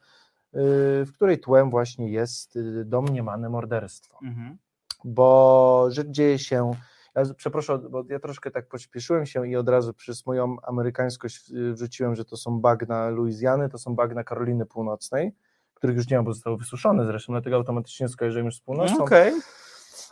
w 1.04 1.12
której 1.14 1.40
tłem 1.40 1.70
właśnie 1.70 2.10
jest 2.10 2.56
y, 2.56 2.84
domniemane 2.84 3.48
morderstwo 3.48 4.18
Mhm. 4.22 4.58
bo 5.04 5.86
że 5.90 6.10
dzieje 6.10 6.38
się. 6.38 6.70
Ja 7.14 7.22
przepraszam, 7.36 7.88
bo 7.90 8.04
ja 8.08 8.18
troszkę 8.18 8.50
tak 8.50 8.68
pośpieszyłem 8.68 9.26
się 9.26 9.48
i 9.48 9.56
od 9.56 9.68
razu 9.68 9.94
przez 9.94 10.26
moją 10.26 10.56
amerykańskość 10.62 11.50
y, 11.50 11.72
wrzuciłem, 11.72 12.14
że 12.14 12.24
to 12.24 12.36
są 12.36 12.60
bagna 12.60 13.08
Luizjany, 13.08 13.68
to 13.68 13.78
są 13.78 13.94
bagna 13.94 14.24
Karoliny 14.24 14.66
Północnej, 14.66 15.32
których 15.74 15.96
już 15.96 16.10
nie 16.10 16.16
ma, 16.16 16.22
bo 16.22 16.32
zostały 16.32 16.56
wysuszone 16.56 17.06
zresztą, 17.06 17.32
dlatego 17.32 17.56
automatycznie 17.56 18.08
skojarzyłem 18.08 18.46
już 18.46 18.56
z 18.56 18.60
północą. 18.60 19.04
Okej. 19.04 19.32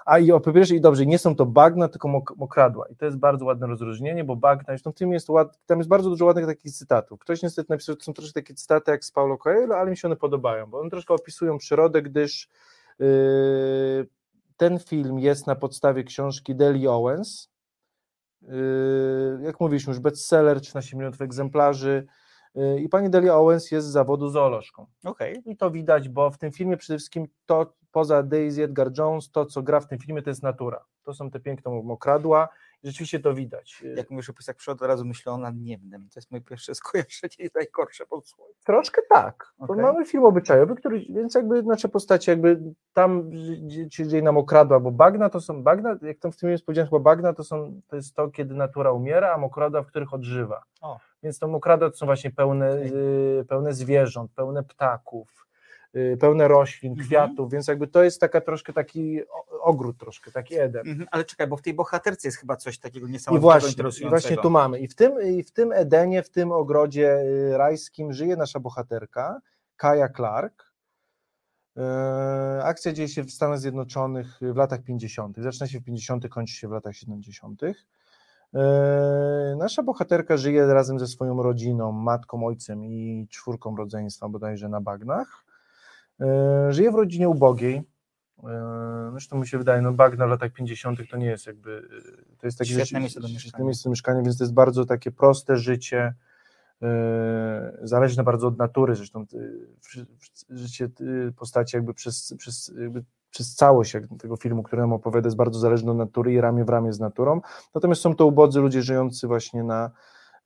A 0.04 0.18
i 0.18 0.32
o 0.32 0.40
po 0.40 0.52
pierwsze, 0.52 0.74
i 0.74 0.80
dobrze, 0.80 1.06
nie 1.06 1.18
są 1.18 1.36
to 1.36 1.46
bagna, 1.46 1.88
tylko 1.88 2.08
mok, 2.08 2.36
mokradła. 2.36 2.86
I 2.88 2.96
to 2.96 3.04
jest 3.04 3.18
bardzo 3.18 3.44
ładne 3.44 3.66
rozróżnienie, 3.66 4.24
bo 4.24 4.36
bagna, 4.36 4.64
zresztą 4.66 4.92
tym 4.92 5.12
jest 5.12 5.28
ład, 5.28 5.58
tam 5.66 5.78
jest 5.78 5.88
bardzo 5.88 6.10
dużo 6.10 6.24
ładnych 6.24 6.46
takich 6.46 6.72
cytatów. 6.72 7.20
Ktoś 7.20 7.42
niestety 7.42 7.72
napisał, 7.72 7.92
że 7.92 7.96
to 7.96 8.04
są 8.04 8.12
troszkę 8.12 8.32
takie 8.32 8.54
cytaty 8.54 8.90
jak 8.90 9.04
z 9.04 9.12
Paulo 9.12 9.38
Coelho, 9.38 9.76
ale 9.76 9.90
mi 9.90 9.96
się 9.96 10.08
one 10.08 10.16
podobają, 10.16 10.66
bo 10.66 10.80
one 10.80 10.90
troszkę 10.90 11.14
opisują 11.14 11.58
przyrodę, 11.58 12.02
gdyż 12.02 12.48
yy, 12.98 13.06
ten 14.56 14.78
film 14.78 15.18
jest 15.18 15.46
na 15.46 15.54
podstawie 15.54 16.04
książki 16.04 16.54
Deli 16.54 16.88
Owens. 16.88 17.50
Yy, 18.42 19.40
jak 19.42 19.60
mówiliśmy, 19.60 19.90
już 19.90 20.00
bestseller, 20.00 20.60
13 20.60 20.96
milionów 20.96 21.20
egzemplarzy. 21.20 22.06
Yy, 22.54 22.80
I 22.80 22.88
pani 22.88 23.10
Delia 23.10 23.36
Owens 23.36 23.70
jest 23.70 23.86
z 23.86 23.90
zawodu 23.90 24.28
zoolożką. 24.28 24.86
Okej. 25.04 25.42
I 25.44 25.56
to 25.56 25.70
widać, 25.70 26.08
bo 26.08 26.30
w 26.30 26.38
tym 26.38 26.52
filmie 26.52 26.76
przede 26.76 26.98
wszystkim 26.98 27.26
to, 27.46 27.74
poza 27.92 28.22
Daisy 28.22 28.64
Edgar 28.64 28.90
Jones, 28.98 29.30
to 29.30 29.46
co 29.46 29.62
gra 29.62 29.80
w 29.80 29.86
tym 29.86 29.98
filmie, 29.98 30.22
to 30.22 30.30
jest 30.30 30.42
natura. 30.42 30.84
To 31.02 31.14
są 31.14 31.30
te 31.30 31.40
piękne 31.40 31.82
mokradła 31.82 32.48
rzeczywiście 32.84 33.20
to 33.20 33.34
widać. 33.34 33.84
Jak 33.96 34.10
mówisz 34.10 34.30
o 34.30 34.32
pisach 34.32 34.56
przyrody, 34.56 34.84
od 34.84 34.88
razu 34.88 35.04
myślę 35.04 35.32
o 35.32 35.38
nadniemnym. 35.38 36.08
To 36.14 36.20
jest 36.20 36.30
moje 36.30 36.40
pierwsze 36.40 36.74
skojarzenie 36.80 37.34
i 37.38 37.48
najgorsze 37.54 38.06
pod 38.06 38.28
słońcem. 38.28 38.62
Troszkę 38.64 39.02
tak. 39.10 39.52
Bo 39.58 39.64
Okej. 39.64 39.82
Mamy 39.82 40.06
film 40.06 40.24
obyczajowy, 40.24 40.74
który, 40.74 41.00
więc 41.10 41.34
jakby 41.34 41.62
nasze 41.62 41.88
postacie, 41.88 42.32
jakby 42.32 42.60
tam 42.92 43.30
dzieje 43.88 44.22
nam 44.22 44.36
okradła, 44.36 44.80
bo 44.80 44.90
bagna 44.90 45.30
to 45.30 45.40
są 45.40 45.62
bagna, 45.62 45.96
jak 46.02 46.18
tam 46.18 46.32
w 46.32 46.36
tym 46.36 46.50
jest 46.50 46.64
powiedziałem, 46.64 46.90
chyba 46.90 47.00
bagna 47.00 47.32
to 47.32 47.44
są, 47.44 47.80
to 47.88 47.96
jest 47.96 48.14
to, 48.14 48.28
kiedy 48.28 48.54
natura 48.54 48.92
umiera, 48.92 49.34
a 49.34 49.38
mokradła, 49.38 49.82
w 49.82 49.86
których 49.86 50.14
odżywa. 50.14 50.62
O. 50.80 50.98
Więc 51.22 51.38
to 51.38 51.48
mokradła 51.48 51.90
to 51.90 51.96
są 51.96 52.06
właśnie 52.06 52.30
pełne, 52.30 52.70
Okej. 52.72 52.92
y, 53.40 53.44
pełne 53.48 53.74
zwierząt, 53.74 54.32
pełne 54.32 54.62
ptaków, 54.62 55.46
pełne 56.20 56.48
roślin, 56.48 56.92
Mhm. 56.92 57.08
kwiatów, 57.08 57.52
więc 57.52 57.68
jakby 57.68 57.86
to 57.86 58.02
jest 58.02 58.20
taka 58.20 58.40
troszkę 58.40 58.72
taki 58.72 59.20
ogród 59.60 59.98
troszkę, 59.98 60.30
taki 60.32 60.58
Eden. 60.58 60.88
Mhm, 60.88 61.08
ale 61.10 61.24
czekaj, 61.24 61.46
bo 61.46 61.56
w 61.56 61.62
tej 61.62 61.74
bohaterce 61.74 62.28
jest 62.28 62.38
chyba 62.38 62.56
coś 62.56 62.78
takiego 62.78 63.06
I 63.06 63.10
niesamowitego, 63.10 63.50
właśnie, 63.50 63.68
i 63.68 63.72
interesującego. 63.72 64.10
właśnie 64.20 64.36
tu 64.36 64.50
mamy. 64.50 64.78
I 64.78 64.88
w, 64.88 64.94
tym, 64.94 65.12
I 65.22 65.42
w 65.42 65.52
tym 65.52 65.72
Edenie, 65.72 66.22
w 66.22 66.30
tym 66.30 66.52
ogrodzie 66.52 67.18
y, 67.20 67.56
rajskim 67.58 68.12
żyje 68.12 68.36
nasza 68.36 68.60
bohaterka, 68.60 69.40
Kaja 69.76 70.08
Clark. 70.08 70.70
E, 71.76 72.60
Akcja 72.64 72.92
dzieje 72.92 73.08
się 73.08 73.22
w 73.24 73.30
Stanach 73.30 73.58
Zjednoczonych 73.58 74.38
w 74.42 74.56
latach 74.56 74.82
50. 74.82 75.36
Zaczyna 75.38 75.66
się 75.66 75.80
w 75.80 75.84
50., 75.84 76.28
kończy 76.28 76.54
się 76.54 76.68
w 76.68 76.72
latach 76.72 76.94
70. 76.96 77.62
E, 78.54 79.56
Nasza 79.58 79.82
bohaterka 79.82 80.36
żyje 80.36 80.66
razem 80.66 80.98
ze 80.98 81.06
swoją 81.06 81.42
rodziną, 81.42 81.92
matką, 81.92 82.46
ojcem 82.46 82.84
i 82.84 83.26
czwórką 83.30 83.76
rodzeństwa 83.76 84.28
bodajże 84.28 84.68
na 84.68 84.80
bagnach. 84.80 85.44
E, 86.20 86.72
Żyje 86.72 86.92
w 86.92 86.94
rodzinie 86.94 87.28
ubogiej. 87.28 87.82
E, 88.44 89.08
Zresztą 89.10 89.38
mi 89.38 89.48
się 89.48 89.58
wydaje, 89.58 89.82
no 89.82 89.92
bagna 89.92 90.26
w 90.26 90.30
latach 90.30 90.52
50. 90.52 90.98
to 91.10 91.16
nie 91.16 91.26
jest 91.26 91.46
jakby, 91.46 91.88
e, 92.32 92.36
to 92.38 92.46
jest 92.46 92.58
takie 92.58 92.70
Świetne 92.70 93.00
miejsce 93.00 93.20
do 93.20 93.28
mieszkania. 93.28 93.64
miejsce 93.64 93.84
do 93.84 93.90
mieszkania, 93.90 94.22
więc 94.22 94.38
to 94.38 94.44
jest 94.44 94.54
bardzo 94.54 94.84
takie 94.84 95.10
proste 95.10 95.56
życie, 95.56 96.14
zależne 97.82 98.24
bardzo 98.24 98.46
od 98.46 98.58
natury, 98.58 98.96
zresztą 98.96 99.26
życie 100.50 100.88
postaci 101.36 101.76
jakby 101.76 101.94
przez, 101.94 102.34
przez, 102.38 102.72
jakby 102.80 103.04
przez 103.30 103.54
całość 103.54 103.96
tego 104.18 104.36
filmu, 104.36 104.62
który 104.62 104.82
nam 104.82 104.92
opowiada, 104.92 105.26
jest 105.26 105.36
bardzo 105.36 105.58
zależne 105.58 105.90
od 105.90 105.96
natury 105.96 106.32
i 106.32 106.40
ramię 106.40 106.64
w 106.64 106.68
ramię 106.68 106.92
z 106.92 107.00
naturą, 107.00 107.40
natomiast 107.74 108.00
są 108.00 108.14
to 108.14 108.26
ubodzy 108.26 108.60
ludzie 108.60 108.82
żyjący 108.82 109.26
właśnie 109.26 109.64
na, 109.64 109.90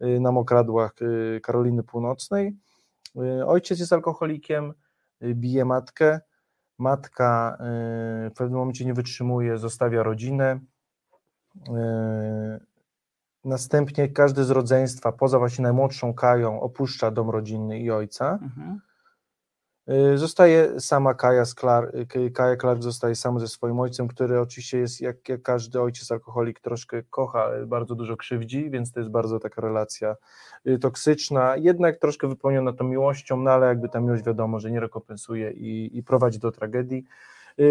na 0.00 0.32
mokradłach 0.32 0.94
Karoliny 1.42 1.82
Północnej. 1.82 2.56
Ojciec 3.46 3.80
jest 3.80 3.92
alkoholikiem, 3.92 4.74
bije 5.34 5.64
matkę, 5.64 6.20
matka 6.78 7.56
y, 8.26 8.30
w 8.30 8.34
pewnym 8.36 8.58
momencie 8.58 8.84
nie 8.84 8.94
wytrzymuje, 8.94 9.58
zostawia 9.58 10.02
rodzinę, 10.02 10.60
y, 11.68 12.74
Następnie 13.44 14.08
każdy 14.08 14.44
z 14.44 14.50
rodzeństwa, 14.50 15.12
poza 15.12 15.38
właśnie 15.38 15.62
najmłodszą 15.62 16.14
Kają, 16.14 16.60
opuszcza 16.60 17.10
dom 17.10 17.30
rodzinny 17.30 17.78
i 17.78 17.90
ojca. 17.90 18.38
Mhm. 18.42 18.80
Y, 19.88 20.18
Zostaje 20.18 20.80
sama 20.80 21.14
Kaja, 21.14 21.44
Clark, 21.44 21.94
y, 22.16 22.30
Kaja 22.30 22.56
Clark 22.56 22.82
zostaje 22.82 23.14
sama 23.14 23.40
ze 23.40 23.48
swoim 23.48 23.80
ojcem, 23.80 24.08
który 24.08 24.40
oczywiście 24.40 24.78
jest, 24.78 25.00
jak, 25.00 25.28
jak 25.28 25.42
każdy 25.42 25.80
ojciec 25.80 26.12
alkoholik, 26.12 26.60
troszkę 26.60 27.02
kocha, 27.02 27.44
ale 27.44 27.66
bardzo 27.66 27.94
dużo 27.94 28.16
krzywdzi, 28.16 28.70
więc 28.70 28.92
to 28.92 29.00
jest 29.00 29.10
bardzo 29.12 29.40
taka 29.40 29.60
relacja 29.60 30.16
y, 30.66 30.78
toksyczna, 30.78 31.56
jednak 31.56 31.96
troszkę 31.96 32.28
wypełniona 32.28 32.72
tą 32.72 32.84
miłością, 32.84 33.36
no 33.36 33.50
ale 33.50 33.66
jakby 33.66 33.88
ta 33.88 34.00
miłość 34.00 34.24
wiadomo, 34.24 34.60
że 34.60 34.70
nie 34.70 34.80
rekompensuje 34.80 35.50
i, 35.50 35.98
i 35.98 36.02
prowadzi 36.02 36.38
do 36.38 36.52
tragedii. 36.52 37.04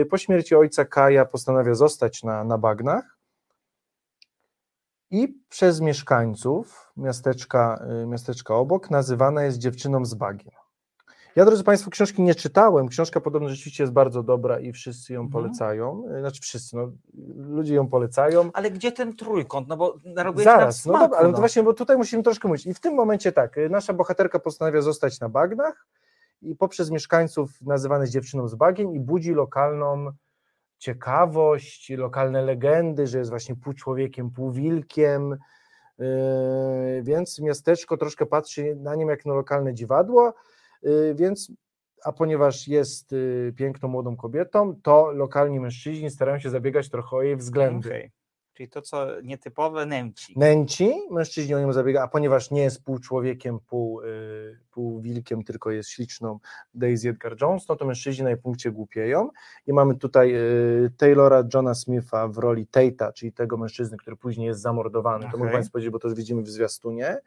Po 0.09 0.17
śmierci 0.17 0.55
ojca 0.55 0.85
Kaja 0.85 1.25
postanawia 1.25 1.75
zostać 1.75 2.23
na, 2.23 2.43
na 2.43 2.57
bagnach 2.57 3.17
i 5.11 5.39
przez 5.49 5.81
mieszkańców 5.81 6.91
miasteczka, 6.97 7.85
miasteczka 8.07 8.55
obok 8.55 8.89
nazywana 8.89 9.43
jest 9.43 9.57
dziewczyną 9.57 10.05
z 10.05 10.13
bagien. 10.13 10.62
Ja, 11.35 11.45
drodzy 11.45 11.63
Państwo, 11.63 11.89
książki 11.91 12.21
nie 12.21 12.35
czytałem. 12.35 12.87
Książka 12.87 13.21
podobno 13.21 13.49
rzeczywiście 13.49 13.83
jest 13.83 13.93
bardzo 13.93 14.23
dobra 14.23 14.59
i 14.59 14.71
wszyscy 14.71 15.13
ją 15.13 15.21
Mhm. 15.21 15.31
polecają. 15.43 16.03
Y, 16.17 16.19
Znaczy 16.19 16.41
wszyscy, 16.41 16.75
no, 16.75 16.91
ludzie 17.37 17.75
ją 17.75 17.87
polecają. 17.87 18.49
Ale 18.53 18.71
gdzie 18.71 18.91
ten 18.91 19.15
trójkąt? 19.15 19.67
No 19.67 19.77
bo 19.77 19.95
narobiłeś 20.05 20.45
Zaraz, 20.45 20.85
nam 20.85 20.93
no 20.93 20.97
smaku, 20.99 21.05
dobra, 21.05 21.19
ale 21.19 21.27
no. 21.27 21.33
to 21.33 21.39
właśnie, 21.39 21.63
bo 21.63 21.73
tutaj 21.73 21.97
musimy 21.97 22.23
troszkę 22.23 22.47
mówić. 22.47 22.65
I 22.65 22.73
w 22.73 22.79
tym 22.79 22.93
momencie 22.93 23.31
tak, 23.31 23.57
y, 23.57 23.69
nasza 23.69 23.93
bohaterka 23.93 24.39
postanawia 24.39 24.81
zostać 24.81 25.19
na 25.19 25.29
bagnach 25.29 25.87
i 26.41 26.55
poprzez 26.55 26.91
mieszkańców 26.91 27.61
nazywany 27.61 28.03
jest 28.03 28.13
dziewczyną 28.13 28.47
z 28.47 28.55
bagien 28.55 28.91
i 28.93 28.99
budzi 28.99 29.33
lokalną 29.33 30.11
ciekawość, 30.77 31.89
lokalne 31.89 32.41
legendy, 32.41 33.07
że 33.07 33.17
jest 33.17 33.29
właśnie 33.29 33.55
pół 33.55 33.73
człowiekiem, 33.73 34.31
pół 34.31 34.51
wilkiem, 34.51 35.37
yy, 35.99 36.05
więc 37.03 37.39
miasteczko 37.39 37.97
troszkę 37.97 38.25
patrzy 38.25 38.75
na 38.75 38.95
nim 38.95 39.09
jak 39.09 39.25
na 39.25 39.33
lokalne 39.33 39.73
dziwadło, 39.73 40.33
więc 41.15 41.51
a 42.03 42.11
ponieważ 42.11 42.67
jest 42.67 43.11
yy, 43.11 43.53
piękną 43.57 43.89
młodą 43.89 44.15
kobietą, 44.15 44.75
to 44.83 45.11
lokalni 45.11 45.59
mężczyźni 45.59 46.09
starają 46.09 46.39
się 46.39 46.49
zabiegać 46.49 46.89
trochę 46.89 47.15
o 47.15 47.21
jej 47.21 47.35
względy. 47.35 47.89
Okej. 47.89 48.11
Czyli 48.53 48.69
to, 48.69 48.81
co 48.81 49.21
nietypowe, 49.21 49.85
nęci. 49.85 50.33
Nęci, 50.39 50.93
mężczyźni 51.11 51.55
o 51.55 51.59
nią 51.59 51.73
zabiega, 51.73 52.03
a 52.03 52.07
ponieważ 52.07 52.51
nie 52.51 52.61
jest 52.61 52.83
pół 52.83 52.99
człowiekiem, 52.99 53.59
pół, 53.59 54.01
y, 54.01 54.59
pół 54.71 55.01
wilkiem, 55.01 55.43
tylko 55.43 55.71
jest 55.71 55.89
śliczną 55.89 56.39
Daisy 56.73 57.09
Edgar 57.09 57.35
Jones, 57.41 57.67
no 57.69 57.75
to 57.75 57.85
mężczyźni 57.85 58.23
na 58.23 58.29
jej 58.29 58.39
punkcie 58.39 58.71
głupieją 58.71 59.29
i 59.67 59.73
mamy 59.73 59.95
tutaj 59.95 60.35
y, 60.35 60.91
Taylora 60.97 61.43
Johna 61.53 61.73
Smitha 61.75 62.27
w 62.27 62.37
roli 62.37 62.67
Tate'a, 62.67 63.13
czyli 63.13 63.33
tego 63.33 63.57
mężczyzny, 63.57 63.97
który 63.97 64.15
później 64.15 64.47
jest 64.47 64.61
zamordowany, 64.61 65.23
to 65.23 65.27
Okej. 65.27 65.39
mogę 65.39 65.51
Państwu 65.51 65.71
powiedzieć, 65.71 65.91
bo 65.91 65.99
to 65.99 66.07
już 66.07 66.17
widzimy 66.17 66.41
w 66.41 66.49
zwiastunie. 66.49 67.17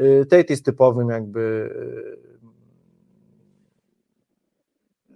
Y, 0.00 0.26
Tate 0.30 0.46
jest 0.48 0.64
typowym 0.64 1.08
jakby 1.08 1.40
y, 2.46 2.59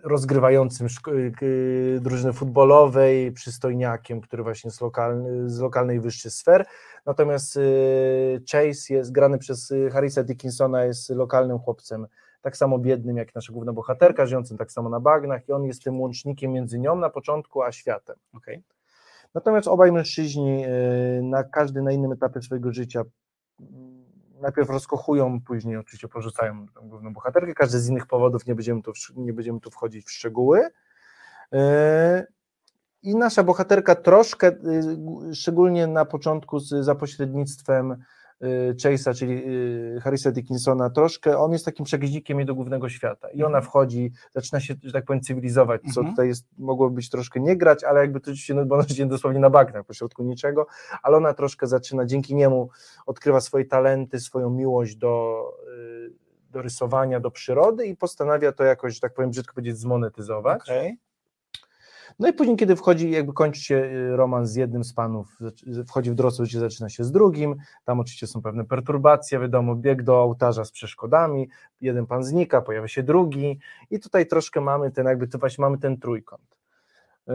rozgrywającym 0.05 0.87
szko- 0.87 1.43
y, 1.43 2.01
drużyny 2.01 2.33
futbolowej, 2.33 3.33
przystojniakiem, 3.33 4.21
który 4.21 4.43
właśnie 4.43 4.71
z, 4.71 4.81
lokalny, 4.81 5.51
z 5.51 5.61
lokalnej 5.61 6.01
wyższych 6.01 6.33
sfer. 6.33 6.67
Natomiast 7.07 7.57
y, 7.57 8.43
Chase 8.53 8.95
jest 8.95 9.12
grany 9.12 9.38
przez 9.38 9.71
y, 9.71 9.90
Harrisa 9.93 10.23
Dickinsona, 10.23 10.85
jest 10.85 11.11
lokalnym 11.11 11.59
chłopcem, 11.59 12.07
tak 12.40 12.57
samo 12.57 12.79
biednym 12.79 13.17
jak 13.17 13.35
nasza 13.35 13.53
główna 13.53 13.73
bohaterka, 13.73 14.27
żyjącym 14.27 14.57
tak 14.57 14.73
samo 14.73 14.88
na 14.88 15.01
bagnach 15.01 15.49
i 15.49 15.53
on 15.53 15.64
jest 15.64 15.85
tym 15.85 16.01
łącznikiem 16.01 16.53
między 16.53 16.79
nią 16.79 16.97
na 16.97 17.11
początku, 17.11 17.62
a 17.62 17.73
światem. 17.73 18.17
Okej. 18.35 18.62
Natomiast 19.35 19.69
obaj 19.69 19.93
mężczyźni 19.93 20.64
y, 20.67 21.23
na 21.23 21.45
każdy 21.45 21.83
na 21.83 21.93
innym 21.93 22.12
etapie 22.12 22.43
swojego 22.43 22.73
życia 22.73 23.03
najpierw 24.44 24.70
rozkochują, 24.70 25.40
później 25.40 25.76
oczywiście 25.76 26.09
porzucają 26.09 26.66
główną 26.83 27.12
bohaterkę, 27.12 27.54
każdy 27.54 27.78
z 27.78 27.88
innych 27.88 28.07
powodów, 28.07 28.46
nie 28.46 28.54
będziemy 28.54 28.83
tu, 28.83 28.92
nie 29.16 29.33
będziemy 29.33 29.61
tu 29.61 29.70
wchodzić 29.70 30.07
w 30.07 30.11
szczegóły. 30.11 30.61
Y, 31.54 32.26
I 33.02 33.16
nasza 33.16 33.42
bohaterka 33.42 33.94
troszkę, 33.94 34.48
y, 35.30 35.35
szczególnie 35.35 35.87
na 35.87 36.04
początku 36.04 36.59
z, 36.59 36.85
za 36.85 36.94
pośrednictwem 36.94 37.96
Chase'a, 38.83 39.14
czyli 39.18 39.33
y, 39.97 40.01
Harrisa 40.01 40.31
Dickinsona, 40.31 40.90
troszkę, 40.90 41.38
on 41.38 41.53
jest 41.53 41.64
takim 41.64 41.85
przegiźnikiem 41.85 42.38
jej 42.38 42.47
do 42.47 42.55
głównego 42.55 42.88
świata 42.88 43.29
i 43.31 43.42
ona 43.44 43.61
wchodzi, 43.61 44.12
zaczyna 44.35 44.61
się, 44.61 44.75
że 44.85 44.92
tak 44.92 45.05
powiem, 45.05 45.23
cywilizować, 45.23 45.83
co 45.94 46.01
Mhm. 46.01 46.07
tutaj 46.14 46.29
jest, 46.29 46.47
mogło 46.59 46.90
być 46.90 47.11
troszkę 47.11 47.40
nie 47.40 47.57
grać, 47.57 47.85
ale 47.85 48.01
jakby 48.01 48.20
to 48.20 48.25
oczywiście, 48.25 48.55
no, 48.55 48.66
bo 48.66 48.75
ona 48.75 48.85
się 48.88 49.07
dosłownie 49.09 49.40
na 49.40 49.51
bagnach, 49.51 49.85
pośrodku 49.87 50.23
niczego, 50.23 50.66
ale 51.03 51.16
ona 51.16 51.35
troszkę 51.35 51.66
zaczyna, 51.66 52.07
dzięki 52.07 52.35
niemu 52.35 52.68
odkrywa 53.07 53.40
swoje 53.40 53.64
talenty, 53.64 54.20
swoją 54.20 54.51
miłość 54.51 54.97
do, 54.97 55.44
y, 56.09 56.12
do 56.51 56.62
rysowania, 56.62 57.20
do 57.20 57.31
przyrody 57.31 57.87
i 57.87 57.97
postanawia 57.97 58.53
to 58.53 58.64
jakoś, 58.64 58.94
że 58.94 59.01
tak 59.01 59.14
powiem, 59.14 59.31
brzydko 59.31 59.55
powiedzieć, 59.55 59.79
zmonetyzować. 59.79 60.62
Okej. 60.62 60.99
No 62.18 62.29
i 62.29 62.33
później, 62.33 62.57
kiedy 62.57 62.77
wchodzi, 62.77 63.11
jakby 63.11 63.33
kończy 63.33 63.61
się 63.61 63.74
y, 63.74 64.16
romans 64.16 64.50
z 64.50 64.55
jednym 64.55 64.85
z 64.85 64.92
panów, 64.92 65.38
wchodzi 65.88 66.11
w 66.11 66.14
dorosłe 66.14 66.46
życie, 66.46 66.61
zaczyna 66.61 66.88
się 66.88 67.05
z 67.05 67.12
drugim, 67.12 67.57
tam 67.85 68.00
oczywiście 68.00 68.27
są 68.27 68.42
pewne 68.42 68.64
perturbacje, 68.64 69.40
wiadomo, 69.40 69.74
bieg 69.74 70.03
do 70.03 70.22
ołtarza 70.22 70.64
z 70.64 70.70
przeszkodami, 70.70 71.48
jeden 71.81 72.07
pan 72.07 72.24
znika, 72.24 72.62
pojawia 72.62 72.88
się 72.88 73.03
drugi 73.03 73.59
i 73.90 74.00
tutaj 74.00 74.27
troszkę 74.27 74.61
mamy 74.61 74.90
ten, 74.90 75.07
jakby 75.07 75.29
to 75.29 75.38
właśnie 75.38 75.62
mamy 75.62 75.79
ten 75.79 75.98
trójkąt. 75.98 76.57
Eee, 77.27 77.35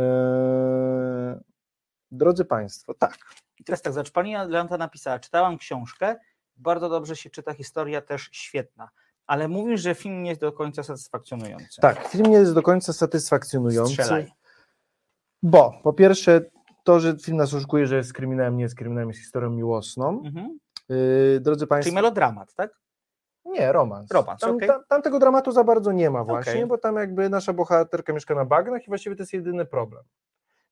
Drodzy 2.11 2.45
Państwo, 2.45 2.93
tak. 2.93 3.17
I 3.59 3.63
teraz 3.63 3.81
tak, 3.81 3.93
znaczy 3.93 4.11
pani 4.11 4.33
Leonta 4.47 4.77
napisała, 4.77 5.19
czytałam 5.19 5.57
książkę, 5.57 6.15
bardzo 6.57 6.89
dobrze 6.89 7.15
się 7.15 7.29
czyta, 7.29 7.53
historia 7.53 8.01
też 8.01 8.29
świetna, 8.31 8.89
ale 9.27 9.47
mówisz, 9.47 9.81
że 9.81 9.95
film 9.95 10.23
nie 10.23 10.29
jest 10.29 10.41
do 10.41 10.51
końca 10.51 10.83
satysfakcjonujący. 10.83 11.81
Tak, 11.81 12.07
film 12.07 12.25
nie 12.25 12.37
jest 12.37 12.53
do 12.53 12.61
końca 12.61 12.93
satysfakcjonujący. 12.93 13.93
Strzelaj. 13.93 14.31
Bo 15.43 15.73
po 15.83 15.93
pierwsze, 15.93 16.41
to, 16.83 16.99
że 16.99 17.17
film 17.17 17.37
nas 17.37 17.53
oszukuje, 17.53 17.87
że 17.87 17.95
jest 17.95 18.13
kryminałem, 18.13 18.57
nie 18.57 18.63
jest 18.63 18.75
kryminałem, 18.75 19.09
jest 19.09 19.19
historią 19.19 19.49
miłosną. 19.49 20.21
Mhm. 20.25 20.59
Yy, 20.89 21.39
drodzy 21.39 21.67
Państwo. 21.67 21.89
Czyli 21.89 21.95
melodramat, 21.95 22.53
tak? 22.53 22.79
Nie, 23.45 23.71
romans. 23.71 24.11
Romans, 24.11 24.41
tam, 24.41 24.55
okej. 24.55 24.67
tam, 24.67 24.81
tam 24.89 25.01
tego 25.01 25.19
dramatu 25.19 25.51
za 25.51 25.63
bardzo 25.63 25.91
nie 25.91 26.09
ma 26.09 26.23
właśnie, 26.23 26.53
Okej. 26.53 26.65
bo 26.65 26.77
tam 26.77 26.95
jakby 26.95 27.29
nasza 27.29 27.53
bohaterka 27.53 28.13
mieszka 28.13 28.35
na 28.35 28.45
bagnach 28.45 28.83
i 28.83 28.87
właściwie 28.87 29.15
to 29.15 29.21
jest 29.21 29.33
jedyny 29.33 29.65
problem. 29.65 30.03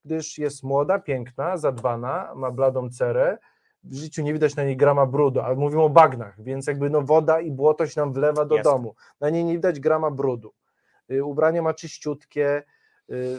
Gdyż 0.05 0.38
jest 0.38 0.63
młoda, 0.63 0.99
piękna, 0.99 1.57
zadbana, 1.57 2.32
ma 2.36 2.51
bladą 2.51 2.89
cerę, 2.89 3.38
w 3.84 3.95
życiu 3.95 4.22
nie 4.22 4.34
widać 4.34 4.55
na 4.55 4.63
niej 4.63 4.78
grama 4.78 5.05
brudu, 5.05 5.39
ale 5.41 5.55
mówimy 5.55 5.82
o 5.82 5.89
bagnach, 5.89 6.43
więc 6.43 6.68
jakby 6.68 6.89
no 6.89 7.01
woda 7.01 7.39
i 7.39 7.51
błoto 7.51 7.88
się 7.88 8.01
nam 8.01 8.13
wlewa 8.13 8.45
do 8.45 8.55
Jasne. 8.55 8.72
domu. 8.72 8.95
Na 9.20 9.30
niej 9.30 9.43
nie 9.45 9.53
widać 9.53 9.80
grama 9.80 10.11
brudu. 10.11 10.53
Y, 11.11 11.24
Ubranie 11.24 11.61
ma 11.61 11.74
czyściutkie, 11.74 12.57
y, 12.57 12.63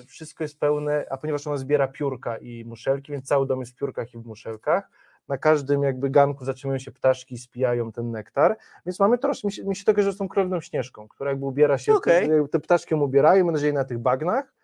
wszystko 0.07 0.45
jest 0.45 0.61
pełne, 0.61 1.07
a 1.11 1.17
ponieważ 1.17 1.47
ona 1.47 1.57
zbiera 1.57 1.89
piórka 1.89 2.39
i 2.39 2.65
muszelki, 2.65 3.13
więc 3.13 3.27
cały 3.27 3.47
dom 3.47 3.61
jest 3.61 3.73
w 3.73 3.77
piórkach 3.77 4.15
i 4.15 4.19
w 4.19 4.27
muszelkach, 4.27 4.91
na 5.29 5.39
każdym 5.39 5.83
jakby 5.83 6.11
ganku 6.11 6.45
zatrzymują 6.45 6.79
się 6.79 6.93
ptaszki 6.93 7.35
i 7.35 7.39
spijają 7.39 7.93
ten 7.93 8.11
nektar, 8.11 8.57
więc 8.87 9.01
mamy 9.01 9.19
troszkę, 9.19 9.49
mi 9.49 9.53
się, 9.53 9.65
mi 9.65 9.77
się 9.77 9.85
to 9.85 9.95
kojarzy 9.95 10.13
z 10.13 10.17
tą 10.17 10.29
królewną 10.29 10.61
śnieżką, 10.61 11.09
która 11.09 11.31
jakby 11.31 11.47
ubiera 11.47 11.79
się, 11.79 11.95
Okej. 11.95 12.29
te, 12.29 12.49
te 12.49 12.61
ptaszki 12.61 12.95
ją 12.95 13.01
ubierają, 13.01 13.45
mam 13.45 13.55
nadzieję 13.55 13.73
na 13.73 13.85
tych 13.85 13.99
bagnach. 13.99 14.55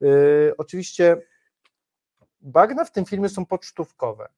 Yy, 0.00 0.54
oczywiście 0.58 1.16
bagna 2.40 2.84
w 2.84 2.92
tym 2.92 3.04
filmie 3.04 3.28
są 3.28 3.46
pocztówkowe. 3.46 4.28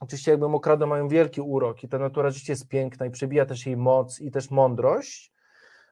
Oczywiście 0.00 0.30
jakby 0.30 0.48
mokrado 0.48 0.86
mają 0.86 1.08
wielki 1.08 1.40
urok 1.40 1.84
i 1.84 1.88
ta 1.88 1.98
natura 1.98 2.30
rzeczywiście 2.30 2.52
jest 2.52 2.68
piękna 2.68 3.06
i 3.06 3.10
przebija 3.10 3.46
też 3.46 3.66
jej 3.66 3.76
moc 3.76 4.20
i 4.20 4.30
też 4.30 4.50
mądrość. 4.50 5.32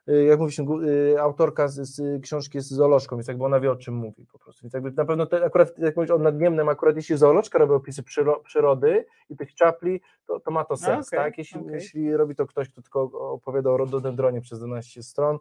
Yy, 0.06 0.24
Jak 0.24 0.38
gu- 0.40 0.82
yy, 0.82 1.20
autorka 1.20 1.68
z, 1.68 1.74
z 1.88 2.22
książki 2.22 2.58
jest 2.58 2.68
zoolożką, 2.68 3.16
więc 3.16 3.28
jakby 3.28 3.44
ona 3.44 3.60
wie 3.60 3.70
o 3.70 3.76
czym 3.76 3.94
mówi 3.94 4.26
po 4.32 4.38
prostu. 4.38 4.62
Więc 4.62 4.74
jakby 4.74 4.92
na 4.92 5.04
pewno 5.04 5.26
te, 5.26 5.44
akurat 5.44 5.78
jak 5.78 5.96
mówisz 5.96 6.10
o 6.10 6.18
nadniemnym, 6.18 6.68
akurat 6.68 6.96
jeśli 6.96 7.16
zoolożka 7.16 7.58
robi 7.58 7.72
opisy 7.72 8.02
przyro, 8.02 8.40
przyrody 8.40 9.06
i 9.30 9.36
tych 9.36 9.54
czapli, 9.54 10.00
to, 10.26 10.40
to 10.40 10.50
ma 10.50 10.64
to 10.64 10.76
sens, 10.76 11.08
okej, 11.08 11.18
tak? 11.18 11.38
Jeśli, 11.38 11.60
okej. 11.60 11.74
jeśli 11.74 12.16
robi 12.16 12.34
to 12.34 12.46
ktoś, 12.46 12.68
kto 12.68 12.82
tylko 12.82 13.02
opowiada 13.32 13.70
o 13.70 13.76
rododendronie 13.76 14.40
przez 14.40 14.58
12 14.58 15.02
stron, 15.02 15.38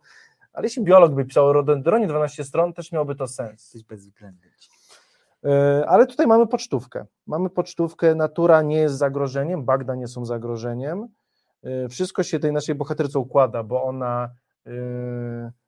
ale 0.53 0.65
jeśli 0.65 0.83
biolog 0.83 1.11
by 1.13 1.25
pisał 1.25 1.45
o 1.47 1.53
rododendronie 1.53 2.07
12 2.07 2.43
stron, 2.43 2.73
też 2.73 2.91
miałoby 2.91 3.15
to 3.15 3.27
sens. 3.27 3.51
Jesteś 3.61 3.83
bezwzględny. 3.83 4.47
E, 5.45 5.85
Ale 5.87 6.07
tutaj 6.07 6.27
mamy 6.27 6.47
pocztówkę. 6.47 7.05
Mamy 7.27 7.49
pocztówkę, 7.49 8.15
natura 8.15 8.61
nie 8.61 8.77
jest 8.77 8.95
zagrożeniem, 8.95 9.63
bagna 9.65 9.95
nie 9.95 10.07
są 10.07 10.25
zagrożeniem. 10.25 11.07
Wszystko 11.89 12.23
się 12.23 12.39
tej 12.39 12.51
naszej 12.53 12.75
bohaterce 12.75 13.19
układa, 13.19 13.63
bo 13.63 13.83
ona 13.83 14.29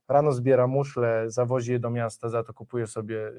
rano 0.07 0.31
zbiera 0.31 0.67
muszle, 0.67 1.23
zawozi 1.27 1.71
je 1.71 1.79
do 1.79 1.89
miasta, 1.89 2.29
za 2.29 2.43
to 2.43 2.53
kupuje 2.53 2.87
sobie 2.87 3.27
e, 3.27 3.31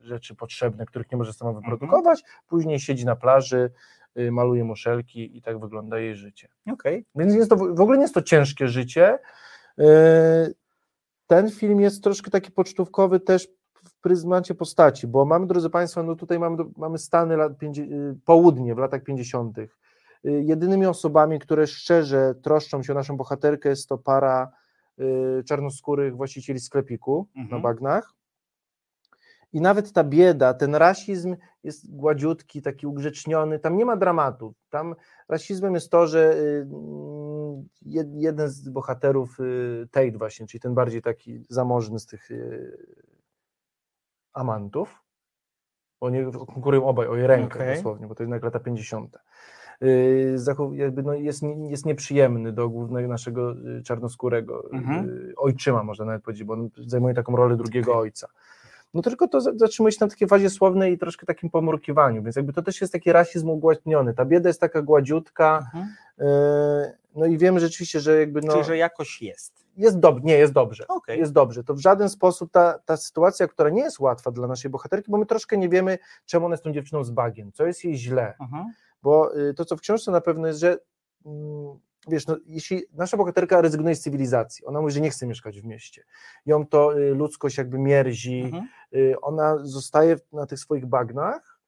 rzeczy 0.00 0.34
potrzebne, 0.34 0.86
których 0.86 1.12
nie 1.12 1.18
może 1.18 1.32
sama 1.32 1.52
wyprodukować, 1.52 2.22
później 2.48 2.80
siedzi 2.80 3.06
na 3.06 3.16
plaży, 3.16 3.70
e, 4.14 4.30
maluje 4.30 4.64
muszelki 4.64 5.36
i 5.36 5.42
tak 5.42 5.60
wygląda 5.60 5.98
jej 5.98 6.16
życie. 6.16 6.48
Okej. 6.72 7.04
Więc 7.14 7.34
jest 7.34 7.50
to, 7.50 7.56
w 7.56 7.80
ogóle 7.80 7.98
nie 7.98 8.04
jest 8.04 8.14
to 8.14 8.22
ciężkie 8.22 8.68
życie. 8.68 9.18
Ten 11.26 11.50
film 11.50 11.80
jest 11.80 12.04
troszkę 12.04 12.30
taki 12.30 12.50
pocztówkowy 12.50 13.20
też 13.20 13.48
w 13.84 14.00
pryzmacie 14.00 14.54
postaci, 14.54 15.06
bo 15.06 15.24
mamy, 15.24 15.46
drodzy 15.46 15.70
Państwo, 15.70 16.02
no 16.02 16.14
tutaj 16.14 16.38
mamy, 16.38 16.56
mamy 16.76 16.98
Stany, 16.98 17.36
lat 17.36 17.58
50, 17.58 18.18
południe 18.24 18.74
w 18.74 18.78
latach 18.78 19.02
50. 19.02 19.58
Y, 19.58 19.68
Jedynymi 20.24 20.86
osobami, 20.86 21.38
które 21.38 21.66
szczerze 21.66 22.34
troszczą 22.42 22.82
się 22.82 22.92
o 22.92 22.96
naszą 22.96 23.16
bohaterkę, 23.16 23.68
jest 23.68 23.88
to 23.88 23.98
para 23.98 24.52
czarnoskórych 25.46 26.16
właścicieli 26.16 26.60
sklepiku 26.60 27.28
na 27.34 27.42
Mhm. 27.42 27.62
bagnach. 27.62 28.14
I 29.52 29.60
nawet 29.60 29.92
ta 29.92 30.04
bieda, 30.04 30.54
ten 30.54 30.74
rasizm 30.74 31.36
jest 31.62 31.96
gładziutki, 31.96 32.62
taki 32.62 32.86
ugrzeczniony, 32.86 33.58
tam 33.58 33.76
nie 33.76 33.84
ma 33.84 33.96
dramatu. 33.96 34.54
Tam 34.70 34.94
rasizmem 35.28 35.74
jest 35.74 35.90
to, 35.90 36.06
że 36.06 36.34
y, 36.36 36.66
mm, 36.70 37.68
jed- 37.86 38.14
jeden 38.16 38.48
z 38.48 38.68
bohaterów, 38.68 39.40
y, 39.40 39.88
Tate 39.90 40.18
właśnie, 40.18 40.46
czyli 40.46 40.60
ten 40.60 40.74
bardziej 40.74 41.02
taki 41.02 41.44
zamożny 41.48 41.98
z 41.98 42.06
tych 42.06 42.30
y, 42.30 42.76
amantów, 44.32 45.02
oni 46.00 46.32
konkurują 46.32 46.86
obaj 46.86 47.06
o 47.08 47.16
jej 47.16 47.26
rękę 47.26 47.54
Okej. 47.58 47.76
dosłownie, 47.76 48.06
bo 48.06 48.14
to 48.14 48.22
jednak 48.22 48.42
lata 48.44 48.60
50. 48.60 49.16
Zachow- 50.34 50.74
jakby 50.74 51.02
no 51.02 51.14
jest, 51.14 51.42
jest 51.68 51.86
nieprzyjemny 51.86 52.52
do 52.52 52.68
głównego 52.68 53.08
naszego 53.08 53.52
y, 53.52 53.82
czarnoskórego 53.82 54.70
Mhm. 54.72 55.08
y, 55.08 55.34
ojczyma, 55.36 55.82
można 55.82 56.04
nawet 56.04 56.22
powiedzieć, 56.22 56.44
bo 56.44 56.52
on 56.54 56.70
zajmuje 56.86 57.14
taką 57.14 57.36
rolę 57.36 57.56
drugiego 57.56 57.98
ojca. 57.98 58.28
No 58.94 59.02
tylko 59.02 59.28
to 59.28 59.40
za- 59.40 59.52
zatrzymuje 59.56 59.92
się 59.92 59.98
na 60.00 60.08
takiej 60.08 60.28
fazie 60.28 60.50
słownej 60.50 60.92
i 60.92 60.98
troszkę 60.98 61.26
takim 61.26 61.50
pomrukiwaniu, 61.50 62.22
więc 62.22 62.36
jakby 62.36 62.52
to 62.52 62.62
też 62.62 62.80
jest 62.80 62.92
taki 62.92 63.12
rasizm 63.12 63.48
ugłaśniony. 63.50 64.14
Ta 64.14 64.24
bieda 64.24 64.48
jest 64.48 64.60
taka 64.60 64.82
gładziutka, 64.82 65.58
Mhm. 65.74 65.88
no 67.14 67.26
i 67.26 67.38
wiemy 67.38 67.60
rzeczywiście, 67.60 68.00
że 68.00 68.20
jakby 68.20 68.40
no, 68.40 68.52
Czyli, 68.52 68.64
że 68.64 68.76
jakoś 68.76 69.22
jest. 69.22 69.64
jest 69.76 69.98
dobrze, 69.98 70.24
nie, 70.24 70.34
jest 70.38 70.52
dobrze. 70.52 70.86
Okej. 70.88 71.18
Jest 71.18 71.32
dobrze. 71.32 71.64
To 71.64 71.74
w 71.74 71.78
żaden 71.78 72.08
sposób 72.08 72.50
ta, 72.52 72.78
ta 72.78 72.96
sytuacja, 72.96 73.48
która 73.48 73.70
nie 73.70 73.82
jest 73.82 74.00
łatwa 74.00 74.30
dla 74.30 74.48
naszej 74.48 74.70
bohaterki, 74.70 75.10
bo 75.10 75.18
my 75.18 75.26
troszkę 75.26 75.56
nie 75.56 75.68
wiemy, 75.68 75.98
czemu 76.26 76.46
ona 76.46 76.52
jest 76.52 76.64
tą 76.64 76.72
dziewczyną 76.72 77.04
z 77.04 77.10
bagiem, 77.10 77.52
co 77.52 77.66
jest 77.66 77.84
jej 77.84 77.96
źle. 77.96 78.34
Mhm. 78.40 78.64
Bo 79.02 79.36
y, 79.38 79.54
to, 79.54 79.64
co 79.64 79.76
w 79.76 79.80
książce 79.80 80.10
na 80.10 80.20
pewno 80.20 80.46
jest, 80.46 80.60
że 80.60 80.78
mm, 81.26 81.78
wiesz, 82.08 82.26
no, 82.26 82.36
jeśli 82.46 82.82
nasza 82.92 83.16
bohaterka 83.16 83.60
rezygnuje 83.60 83.94
z 83.94 84.00
cywilizacji, 84.00 84.64
ona 84.66 84.80
mówi, 84.80 84.92
że 84.92 85.00
nie 85.00 85.10
chce 85.10 85.26
mieszkać 85.26 85.60
w 85.60 85.64
mieście, 85.64 86.04
ją 86.46 86.66
to 86.66 86.98
y, 86.98 87.14
ludzkość 87.14 87.58
jakby 87.58 87.78
mierzi, 87.78 88.42
Mhm. 88.44 88.68
y, 88.94 89.14
ona 89.22 89.58
zostaje 89.62 90.16
na 90.32 90.46
tych 90.46 90.58
swoich 90.58 90.86
bagnach, 90.86 91.58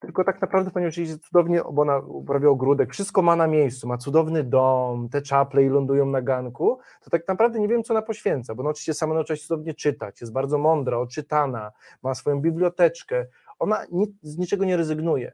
tylko 0.00 0.24
tak 0.24 0.40
naprawdę 0.40 0.70
ponieważ 0.70 0.98
jest 0.98 1.22
cudownie, 1.24 1.62
bo 1.72 1.82
ona 1.82 1.98
uprawia 1.98 2.48
ogródek, 2.48 2.92
wszystko 2.92 3.22
ma 3.22 3.36
na 3.36 3.46
miejscu, 3.46 3.88
ma 3.88 3.98
cudowny 3.98 4.44
dom, 4.44 5.08
te 5.08 5.22
czaple 5.22 5.62
i 5.64 5.68
lądują 5.68 6.06
na 6.06 6.22
ganku, 6.22 6.78
to 7.00 7.10
tak 7.10 7.28
naprawdę 7.28 7.60
nie 7.60 7.68
wiem, 7.68 7.82
co 7.82 7.94
ona 7.94 8.02
poświęca, 8.02 8.54
bo 8.54 8.60
ona 8.60 8.70
oczywiście 8.70 8.94
sama 8.94 9.14
nauczyła 9.14 9.36
się 9.36 9.42
cudownie 9.46 9.74
czytać, 9.74 10.20
jest 10.20 10.32
bardzo 10.32 10.58
mądra, 10.58 10.98
oczytana, 10.98 11.72
ma 12.02 12.14
swoją 12.14 12.40
biblioteczkę, 12.40 13.26
ona 13.58 13.84
ni- 13.92 14.16
z 14.22 14.38
niczego 14.38 14.64
nie 14.64 14.76
rezygnuje. 14.76 15.32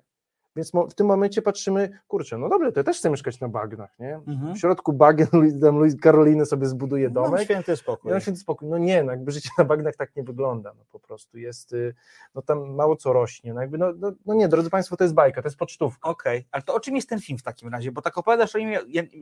Więc 0.58 0.72
w 0.90 0.94
tym 0.94 1.06
momencie 1.06 1.42
patrzymy, 1.42 1.98
kurczę, 2.08 2.38
no 2.38 2.48
dobrze, 2.48 2.72
to 2.72 2.80
ja 2.80 2.84
też 2.84 2.98
chcę 2.98 3.10
mieszkać 3.10 3.40
na 3.40 3.48
bagnach, 3.48 3.98
nie? 3.98 4.14
Mhm. 4.14 4.54
W 4.54 4.58
środku 4.58 4.92
bagien 4.92 5.28
tam 5.60 5.78
Luis 5.78 5.96
Karoliny 6.00 6.46
sobie 6.46 6.66
zbuduje 6.66 7.04
Mam 7.04 7.14
domek, 7.14 7.42
święty 7.42 7.76
spokój. 7.76 8.12
mam 8.12 8.20
święty 8.20 8.40
spokój. 8.40 8.68
No 8.68 8.78
nie, 8.78 9.02
no 9.02 9.12
jakby 9.12 9.32
życie 9.32 9.50
na 9.58 9.64
bagnach 9.64 9.96
tak 9.96 10.16
nie 10.16 10.22
wygląda, 10.22 10.74
no 10.78 10.84
po 10.92 11.00
prostu 11.00 11.38
jest, 11.38 11.72
y, 11.72 11.94
no 12.34 12.42
tam 12.42 12.74
mało 12.74 12.96
co 12.96 13.12
rośnie, 13.12 13.54
no 13.54 13.60
jakby, 13.60 13.78
no, 13.78 13.92
no, 13.96 14.12
no 14.26 14.34
nie, 14.34 14.48
drodzy 14.48 14.70
Państwo, 14.70 14.96
to 14.96 15.04
jest 15.04 15.14
bajka, 15.14 15.42
to 15.42 15.48
jest 15.48 15.58
pocztówka. 15.58 16.08
Okej, 16.08 16.44
ale 16.50 16.62
to 16.62 16.74
o 16.74 16.80
czym 16.80 16.96
jest 16.96 17.08
ten 17.08 17.20
film 17.20 17.38
w 17.38 17.42
takim 17.42 17.68
razie? 17.68 17.92
Bo 17.92 18.02
tak 18.02 18.18
opowiadasz 18.18 18.54
o 18.54 18.58
nim, 18.58 18.70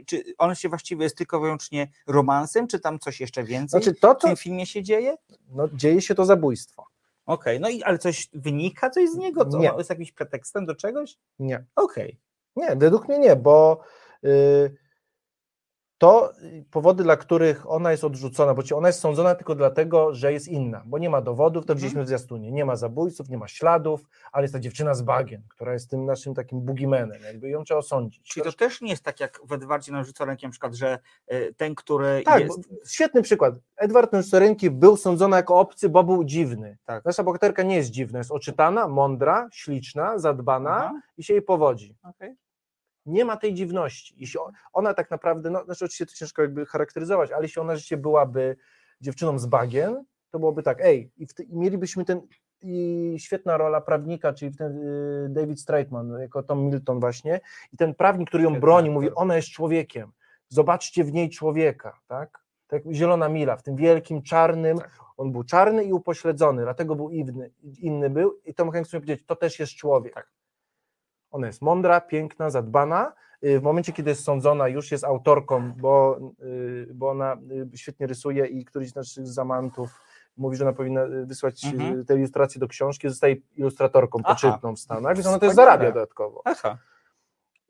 czy 0.06 0.24
on 0.38 0.54
się 0.54 0.68
właściwie 0.68 1.04
jest 1.04 1.16
tylko 1.16 1.40
wyłącznie 1.40 1.88
romansem, 2.06 2.66
czy 2.66 2.80
tam 2.80 2.98
coś 2.98 3.20
jeszcze 3.20 3.44
więcej 3.44 3.82
Znaczy 3.82 4.00
to, 4.00 4.14
w 4.14 4.18
co, 4.18 4.28
tym 4.28 4.36
filmie 4.36 4.66
się 4.66 4.82
dzieje? 4.82 5.16
no 5.54 5.68
dzieje 5.72 6.00
się 6.00 6.14
to 6.14 6.24
zabójstwo. 6.24 6.95
Okej, 7.26 7.60
no 7.60 7.68
i 7.68 7.82
ale 7.82 7.98
coś 7.98 8.28
wynika 8.32 8.90
coś 8.90 9.10
z 9.10 9.16
niego? 9.16 9.44
To 9.44 9.58
Nie. 9.58 9.72
jest 9.78 9.90
jakimś 9.90 10.12
pretekstem 10.12 10.66
do 10.66 10.74
czegoś? 10.74 11.18
Nie. 11.38 11.64
Okej. 11.76 12.20
Nie, 12.56 12.76
według 12.76 13.08
mnie 13.08 13.18
nie, 13.18 13.36
bo 13.36 13.80
y, 14.24 14.76
to 15.98 16.32
y, 16.42 16.64
powody, 16.70 17.02
dla 17.02 17.16
których 17.16 17.70
ona 17.70 17.90
jest 17.90 18.04
odrzucona, 18.04 18.54
bo 18.54 18.62
ona 18.74 18.88
jest 18.88 19.00
sądzona 19.00 19.34
tylko 19.34 19.54
dlatego, 19.54 20.14
że 20.14 20.32
jest 20.32 20.48
inna, 20.48 20.82
bo 20.86 20.98
nie 20.98 21.10
ma 21.10 21.20
dowodów, 21.20 21.66
to 21.66 21.72
Mhm. 21.72 21.76
widzieliśmy 21.76 22.04
w 22.04 22.06
zwiastunie, 22.06 22.52
nie 22.52 22.64
ma 22.64 22.76
zabójców, 22.76 23.28
nie 23.28 23.38
ma 23.38 23.48
śladów, 23.48 24.00
ale 24.32 24.44
jest 24.44 24.54
ta 24.54 24.60
dziewczyna 24.60 24.94
z 24.94 25.02
bagien, 25.02 25.42
która 25.48 25.72
jest 25.72 25.90
tym 25.90 26.04
naszym 26.04 26.34
takim 26.34 26.60
boogeymanem, 26.60 27.22
jakby 27.22 27.48
ją 27.48 27.64
trzeba 27.64 27.78
osądzić. 27.78 28.22
Czyli 28.32 28.44
to 28.44 28.52
też 28.52 28.80
nie 28.80 28.90
jest 28.90 29.02
tak 29.02 29.20
jak 29.20 29.40
w 29.44 29.52
Edwardzie 29.52 29.92
ręki, 30.20 30.46
na 30.46 30.50
przykład, 30.52 30.74
że 30.74 30.98
y, 31.32 31.54
ten, 31.56 31.74
który 31.74 32.22
Tak, 32.24 32.40
jest... 32.42 32.58
świetny 32.86 33.22
przykład. 33.22 33.54
Edward 33.76 34.12
Nurserenki 34.12 34.70
był 34.70 34.96
sądzony 34.96 35.36
jako 35.36 35.58
obcy, 35.60 35.88
bo 35.88 36.04
był 36.04 36.24
dziwny. 36.24 36.78
Tak. 36.84 37.04
Nasza 37.04 37.22
bohaterka 37.22 37.62
nie 37.62 37.76
jest 37.76 37.90
dziwna, 37.90 38.18
jest 38.18 38.30
oczytana, 38.30 38.88
mądra, 38.88 39.48
śliczna, 39.52 40.18
zadbana 40.18 40.76
Aha, 40.76 41.00
i 41.18 41.22
się 41.24 41.32
jej 41.34 41.42
powodzi. 41.42 41.96
okej. 42.02 42.36
Nie 43.06 43.24
ma 43.24 43.36
tej 43.36 43.54
dziwności. 43.54 44.14
Jeśli 44.18 44.40
ona 44.72 44.94
tak 44.94 45.10
naprawdę, 45.10 45.50
no 45.50 45.64
znaczy 45.64 45.84
oczywiście 45.84 46.06
to 46.06 46.12
ciężko 46.12 46.42
jakby 46.42 46.66
charakteryzować, 46.66 47.32
ale 47.32 47.42
jeśli 47.42 47.62
ona 47.62 47.72
rzeczywiście 47.72 47.96
byłaby 47.96 48.56
dziewczyną 49.00 49.38
z 49.38 49.46
bagien, 49.46 50.04
to 50.30 50.38
byłoby 50.38 50.62
tak, 50.62 50.80
ej, 50.80 51.12
i, 51.16 51.26
i 51.48 51.56
mielibyśmy 51.56 52.04
ten, 52.04 52.20
i 52.62 53.14
świetna 53.18 53.56
rola 53.56 53.80
prawnika, 53.80 54.32
czyli 54.32 54.56
ten 54.56 54.78
y, 54.78 55.28
David 55.30 55.60
Straitman, 55.60 56.20
jako 56.20 56.42
Tom 56.42 56.64
Milton 56.64 57.00
właśnie, 57.00 57.40
i 57.72 57.76
ten 57.76 57.94
prawnik, 57.94 58.28
który 58.28 58.44
ją 58.44 58.60
broni, 58.60 58.90
mówi, 58.90 59.10
ona 59.14 59.36
jest 59.36 59.48
człowiekiem, 59.48 60.12
zobaczcie 60.48 61.04
w 61.04 61.12
niej 61.12 61.30
człowieka, 61.30 62.00
tak? 62.06 62.46
Tak 62.66 62.84
jak 62.84 62.94
zielona 62.94 63.28
mila, 63.28 63.56
w 63.56 63.62
tym 63.62 63.76
wielkim, 63.76 64.22
czarnym, 64.22 64.78
Tak. 64.78 65.06
On 65.16 65.32
był 65.32 65.44
czarny 65.44 65.84
i 65.84 65.92
upośledzony, 65.92 66.62
dlatego 66.62 66.96
był 66.96 67.10
inny, 67.10 67.50
inny 67.78 68.10
był 68.10 68.40
i 68.44 68.54
Tom 68.54 68.70
Hanks 68.70 68.92
miał 68.92 69.02
powiedzieć, 69.02 69.26
to 69.26 69.36
też 69.36 69.60
jest 69.60 69.72
człowiek. 69.72 70.14
Tak. 70.14 70.35
Ona 71.36 71.46
jest 71.46 71.62
mądra, 71.62 72.00
piękna, 72.00 72.50
zadbana. 72.50 73.12
Y, 73.44 73.60
W 73.60 73.62
momencie, 73.62 73.92
kiedy 73.92 74.10
jest 74.10 74.24
sądzona, 74.24 74.68
już 74.68 74.90
jest 74.92 75.04
autorką, 75.04 75.72
bo, 75.72 76.18
y, 76.42 76.88
bo 76.94 77.10
ona 77.10 77.36
y, 77.74 77.78
świetnie 77.78 78.06
rysuje 78.06 78.46
i 78.46 78.64
któryś 78.64 78.90
z 78.90 78.94
naszych 78.94 79.26
zamantów 79.26 80.00
mówi, 80.36 80.56
że 80.56 80.64
ona 80.64 80.72
powinna 80.72 81.02
wysłać 81.24 81.64
Mhm. 81.64 82.04
te 82.04 82.16
ilustracje 82.16 82.58
do 82.60 82.68
książki, 82.68 83.08
zostaje 83.08 83.36
ilustratorką 83.56 84.18
Aha. 84.24 84.34
poczytną 84.34 84.76
w 84.76 84.78
Stanach, 84.78 85.14
więc 85.16 85.26
ona 85.26 85.38
też 85.38 85.52
zarabia 85.54 85.92
dodatkowo. 85.92 86.42
Aha. 86.44 86.78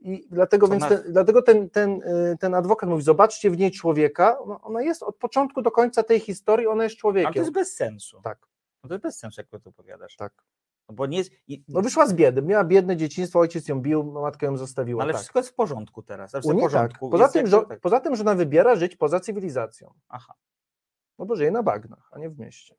I 0.00 0.26
dlatego, 0.30 0.66
To 0.66 0.72
więc 0.72 0.88
ten, 0.88 1.02
dlatego 1.12 1.42
ten, 1.42 1.70
ten, 1.70 2.00
ten 2.40 2.54
adwokat 2.54 2.88
mówi, 2.90 3.02
zobaczcie 3.02 3.50
w 3.50 3.58
niej 3.58 3.70
człowieka, 3.70 4.38
ona 4.62 4.82
jest 4.82 5.02
od 5.02 5.16
początku 5.16 5.62
do 5.62 5.70
końca 5.70 6.02
tej 6.02 6.20
historii, 6.20 6.66
ona 6.66 6.84
jest 6.84 6.92
Ale 6.94 6.96
to 6.96 7.00
człowiekiem. 7.00 7.32
jest 7.42 7.52
bez 7.52 7.74
sensu. 7.74 8.20
Tak, 8.22 8.38
No 8.84 8.88
to 8.88 8.94
jest 8.94 9.02
bez 9.02 9.18
sensu, 9.18 9.40
jak 9.40 9.48
to 9.62 9.70
opowiadasz. 9.70 10.16
tak. 10.16 10.32
No 10.88 10.94
bo 10.94 11.06
nie 11.06 11.22
No 11.68 11.82
wyszła 11.82 12.06
z 12.06 12.14
biedy, 12.14 12.42
miała 12.42 12.64
biedne 12.64 12.96
dzieciństwo, 12.96 13.38
ojciec 13.38 13.68
ją 13.68 13.80
bił, 13.80 14.04
matka 14.04 14.46
ją 14.46 14.56
zostawiła. 14.56 15.02
ale 15.02 15.12
tak. 15.12 15.20
wszystko 15.20 15.38
jest 15.38 15.48
w 15.48 15.54
porządku 15.54 16.02
teraz. 16.02 16.30
Znaczy 16.30 16.48
w 16.48 16.50
tak. 16.50 16.60
porządku. 16.60 17.10
Poza, 17.10 17.24
jest 17.24 17.34
tym, 17.34 17.46
że, 17.46 17.62
tak. 17.62 17.80
poza 17.80 18.00
tym, 18.00 18.16
że 18.16 18.22
ona 18.22 18.34
wybiera 18.34 18.76
żyć 18.76 18.96
poza 18.96 19.20
cywilizacją. 19.20 19.94
Aha. 20.08 20.34
No 21.18 21.26
bo 21.26 21.36
żyje 21.36 21.50
na 21.50 21.62
bagnach, 21.62 22.08
a 22.12 22.18
nie 22.18 22.30
w 22.30 22.38
mieście. 22.38 22.74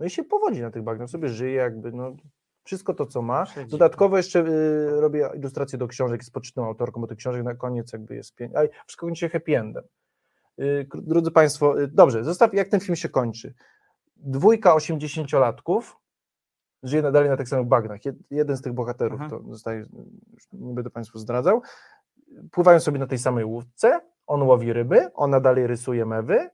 No 0.00 0.06
i 0.06 0.10
się 0.10 0.24
powodzi 0.24 0.60
na 0.60 0.70
tych 0.70 0.82
bagnach, 0.82 1.10
sobie 1.10 1.28
żyje 1.28 1.54
jakby, 1.54 1.92
no 1.92 2.16
wszystko 2.64 2.94
to, 2.94 3.06
co 3.06 3.22
ma. 3.22 3.46
Dodatkowo 3.68 4.16
jeszcze 4.16 4.40
y, 4.40 5.00
robię 5.00 5.30
ilustracje 5.34 5.78
do 5.78 5.88
książek 5.88 6.24
z 6.24 6.30
poczytną 6.30 6.66
autorką, 6.66 7.00
bo 7.00 7.06
tych 7.06 7.18
książek 7.18 7.44
na 7.44 7.54
koniec 7.54 7.92
jakby 7.92 8.14
jest 8.14 8.34
pięć. 8.34 8.52
A 8.54 8.60
wszystko 8.86 9.06
kończy 9.06 9.20
się 9.20 9.28
happy 9.28 9.58
endem. 9.58 9.84
Y, 10.60 10.88
drodzy 10.94 11.30
Państwo, 11.30 11.80
y, 11.80 11.88
dobrze, 11.88 12.24
zostaw 12.24 12.54
jak 12.54 12.68
ten 12.68 12.80
film 12.80 12.96
się 12.96 13.08
kończy. 13.08 13.54
Dwójka 14.16 14.74
80-latków 14.74 15.82
żyje 16.82 17.02
nadal 17.02 17.28
na 17.28 17.36
tych 17.36 17.48
samych 17.48 17.66
bagnach. 17.66 18.04
Jed, 18.04 18.16
jeden 18.30 18.56
z 18.56 18.62
tych 18.62 18.72
bohaterów, 18.72 19.20
Mhm. 19.20 19.30
to 19.30 19.50
zostaje, 19.52 19.86
nie 20.52 20.74
będę 20.74 20.90
Państwu 20.90 21.18
zdradzał, 21.18 21.62
pływają 22.50 22.80
sobie 22.80 22.98
na 22.98 23.06
tej 23.06 23.18
samej 23.18 23.44
łódce, 23.44 24.00
on 24.26 24.42
łowi 24.42 24.72
ryby, 24.72 25.12
ona 25.14 25.40
dalej 25.40 25.66
rysuje 25.66 26.06
mewy, 26.06 26.50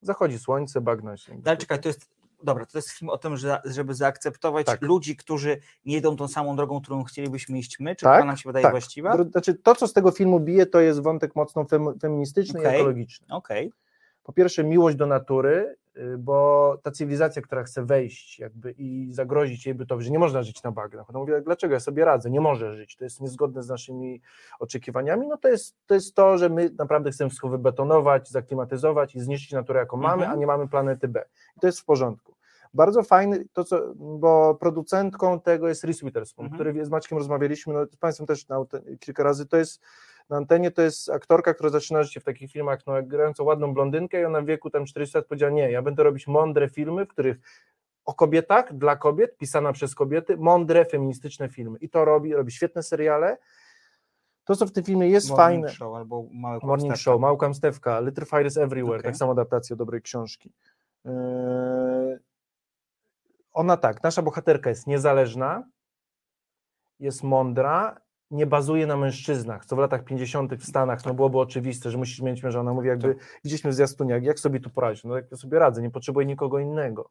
zachodzi 0.00 0.38
słońce, 0.38 0.80
bagna 0.80 1.16
się. 1.16 1.34
No, 1.34 1.40
Ale 1.44 1.56
czekaj, 1.56 1.80
to 1.80 1.88
jest. 1.88 2.10
Dobra, 2.44 2.66
to 2.66 2.78
jest 2.78 2.90
film 2.90 3.08
o 3.08 3.18
tym, 3.18 3.36
że, 3.36 3.60
żeby 3.64 3.94
zaakceptować 3.94 4.66
Tak. 4.66 4.82
ludzi, 4.82 5.16
którzy 5.16 5.60
nie 5.84 5.96
idą 5.96 6.16
tą 6.16 6.28
samą 6.28 6.56
drogą, 6.56 6.80
którą 6.80 7.04
chcielibyśmy 7.04 7.58
iść 7.58 7.80
my, 7.80 7.96
czy 7.96 8.04
Tak, 8.04 8.20
to 8.20 8.26
nam 8.26 8.36
się 8.36 8.48
wydaje 8.48 8.62
tak. 8.62 8.72
właściwa? 8.72 9.24
Znaczy, 9.24 9.54
to, 9.54 9.74
co 9.74 9.88
z 9.88 9.92
tego 9.92 10.10
filmu 10.10 10.40
bije, 10.40 10.66
to 10.66 10.80
jest 10.80 11.00
wątek 11.02 11.36
mocno 11.36 11.64
fem, 11.64 11.98
feministyczny 12.00 12.60
Okej. 12.60 12.72
i 12.72 12.76
ekologiczny. 12.76 13.26
Okej. 13.30 13.72
Po 14.22 14.32
pierwsze, 14.32 14.64
miłość 14.64 14.96
do 14.96 15.06
natury, 15.06 15.76
bo 16.18 16.78
ta 16.82 16.90
cywilizacja, 16.90 17.42
która 17.42 17.62
chce 17.62 17.84
wejść 17.84 18.38
jakby 18.38 18.74
i 18.78 19.08
zagrozić 19.12 19.66
jej 19.66 19.74
bytowi, 19.74 20.04
że 20.04 20.10
nie 20.10 20.18
można 20.18 20.42
żyć 20.42 20.62
na 20.62 20.70
bagnach. 20.72 21.10
Ona 21.10 21.18
mówi, 21.18 21.32
dlaczego 21.44 21.74
ja 21.74 21.80
sobie 21.80 22.04
radzę, 22.04 22.30
nie 22.30 22.40
może 22.40 22.76
żyć, 22.76 22.96
to 22.96 23.04
jest 23.04 23.20
niezgodne 23.20 23.62
z 23.62 23.68
naszymi 23.68 24.20
oczekiwaniami, 24.58 25.26
no 25.26 25.36
to 25.36 25.48
jest 25.48 25.76
to, 25.86 25.94
jest 25.94 26.14
to 26.14 26.38
że 26.38 26.48
my 26.48 26.70
naprawdę 26.78 27.10
chcemy 27.10 27.30
wszystko 27.30 27.48
wybetonować, 27.48 28.30
zaklimatyzować 28.30 29.14
i 29.14 29.20
zniszczyć 29.20 29.52
naturę, 29.52 29.80
jaką 29.80 29.96
mamy, 29.96 30.22
Mhm. 30.22 30.32
a 30.32 30.40
nie 30.40 30.46
mamy 30.46 30.68
planety 30.68 31.08
B. 31.08 31.24
I 31.56 31.60
to 31.60 31.66
jest 31.66 31.80
w 31.80 31.84
porządku. 31.84 32.32
Bardzo 32.74 33.02
fajny, 33.02 33.44
to 33.52 33.64
co, 33.64 33.94
bo 33.96 34.54
producentką 34.54 35.40
tego 35.40 35.68
jest 35.68 35.84
Reese 35.84 36.00
Witherspoon, 36.02 36.46
Mhm. 36.46 36.62
który 36.72 36.84
z 36.86 36.90
Maćkiem 36.90 37.18
rozmawialiśmy, 37.18 37.74
no 37.74 37.86
z 37.86 37.96
Państwem 37.96 38.26
też 38.26 38.48
na, 38.48 38.64
kilka 39.00 39.22
razy, 39.22 39.46
to 39.46 39.56
jest 39.56 39.80
na 40.30 40.36
antenie, 40.36 40.70
to 40.70 40.82
jest 40.82 41.10
aktorka, 41.10 41.54
która 41.54 41.70
zaczyna 41.70 42.02
życie 42.02 42.20
w 42.20 42.24
takich 42.24 42.52
filmach, 42.52 42.86
no 42.86 43.02
grającą 43.02 43.44
ładną 43.44 43.74
blondynkę 43.74 44.20
i 44.20 44.24
ona 44.24 44.40
w 44.40 44.44
wieku 44.44 44.70
tam 44.70 44.84
40 44.84 45.16
lat 45.18 45.26
powiedziała, 45.26 45.52
nie, 45.52 45.70
ja 45.70 45.82
będę 45.82 46.02
robić 46.02 46.26
mądre 46.26 46.68
filmy, 46.68 47.06
w 47.06 47.08
których 47.08 47.36
o 48.04 48.14
kobietach, 48.14 48.76
dla 48.76 48.96
kobiet, 48.96 49.36
pisana 49.36 49.72
przez 49.72 49.94
kobiety, 49.94 50.36
mądre, 50.36 50.84
feministyczne 50.84 51.48
filmy. 51.48 51.78
I 51.78 51.88
to 51.88 52.04
robi, 52.04 52.34
robi 52.34 52.52
świetne 52.52 52.82
seriale. 52.82 53.38
To, 54.44 54.56
co 54.56 54.66
w 54.66 54.72
tym 54.72 54.84
filmie 54.84 55.08
jest 55.08 55.30
Morning 55.30 55.46
fajne, 55.46 55.68
Show 55.68 55.96
albo 55.96 56.26
Małe 56.32 56.58
Morning. 56.62 56.96
Show, 56.96 57.20
Małkam 57.20 57.54
Stewka, 57.54 58.00
Little 58.00 58.26
Fires 58.26 58.56
Everywhere, 58.56 58.98
Okej. 58.98 59.10
tak 59.10 59.16
samo 59.16 59.32
adaptacja 59.32 59.76
dobrej 59.76 60.02
książki. 60.02 60.52
Yy, 61.04 62.20
Ona 63.52 63.76
tak, 63.76 64.02
nasza 64.02 64.22
bohaterka 64.22 64.70
jest 64.70 64.86
niezależna, 64.86 65.64
jest 67.00 67.22
mądra, 67.22 68.00
nie 68.32 68.46
bazuje 68.46 68.86
na 68.86 68.96
mężczyznach, 68.96 69.66
co 69.66 69.76
w 69.76 69.78
latach 69.78 70.04
50. 70.04 70.54
w 70.54 70.64
Stanach 70.66 71.04
no 71.04 71.14
byłoby 71.14 71.38
oczywiste, 71.38 71.90
że 71.90 71.98
musisz 71.98 72.20
mieć 72.20 72.42
męża. 72.42 72.60
Ona 72.60 72.74
mówi 72.74 72.88
jakby, 72.88 73.14
widzieliśmy 73.44 73.70
w 73.70 73.74
zwiastunie, 73.74 74.12
jak, 74.14 74.24
jak 74.24 74.40
sobie 74.40 74.60
tu 74.60 74.70
poradzić? 74.70 75.04
No 75.04 75.16
jak 75.16 75.30
ja 75.30 75.36
sobie 75.36 75.58
radzę, 75.58 75.82
nie 75.82 75.90
potrzebuję 75.90 76.26
nikogo 76.26 76.58
innego. 76.58 77.10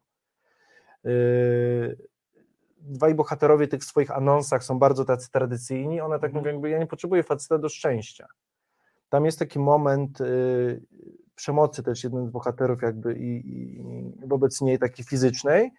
Yy, 1.04 1.96
dwaj 2.80 3.14
bohaterowie 3.14 3.68
tych 3.68 3.84
swoich 3.84 4.10
anonsach 4.10 4.64
są 4.64 4.78
bardzo 4.78 5.04
tacy 5.04 5.30
tradycyjni, 5.30 6.00
ona 6.00 6.18
tak 6.18 6.30
Mhm. 6.30 6.34
mówi 6.34 6.52
jakby, 6.52 6.70
ja 6.70 6.78
nie 6.78 6.86
potrzebuję 6.86 7.22
faceta 7.22 7.58
do 7.58 7.68
szczęścia. 7.68 8.26
Tam 9.08 9.24
jest 9.24 9.38
taki 9.38 9.58
moment 9.58 10.20
y, 10.20 10.82
przemocy 11.34 11.82
też 11.82 12.04
jeden 12.04 12.26
z 12.26 12.30
bohaterów 12.30 12.82
jakby 12.82 13.14
i, 13.14 13.50
i 13.50 13.82
wobec 14.26 14.60
niej 14.60 14.78
takiej 14.78 15.04
fizycznej, 15.04 15.70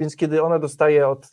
więc 0.00 0.16
kiedy 0.16 0.42
ona 0.42 0.58
dostaje 0.58 1.08
od, 1.08 1.30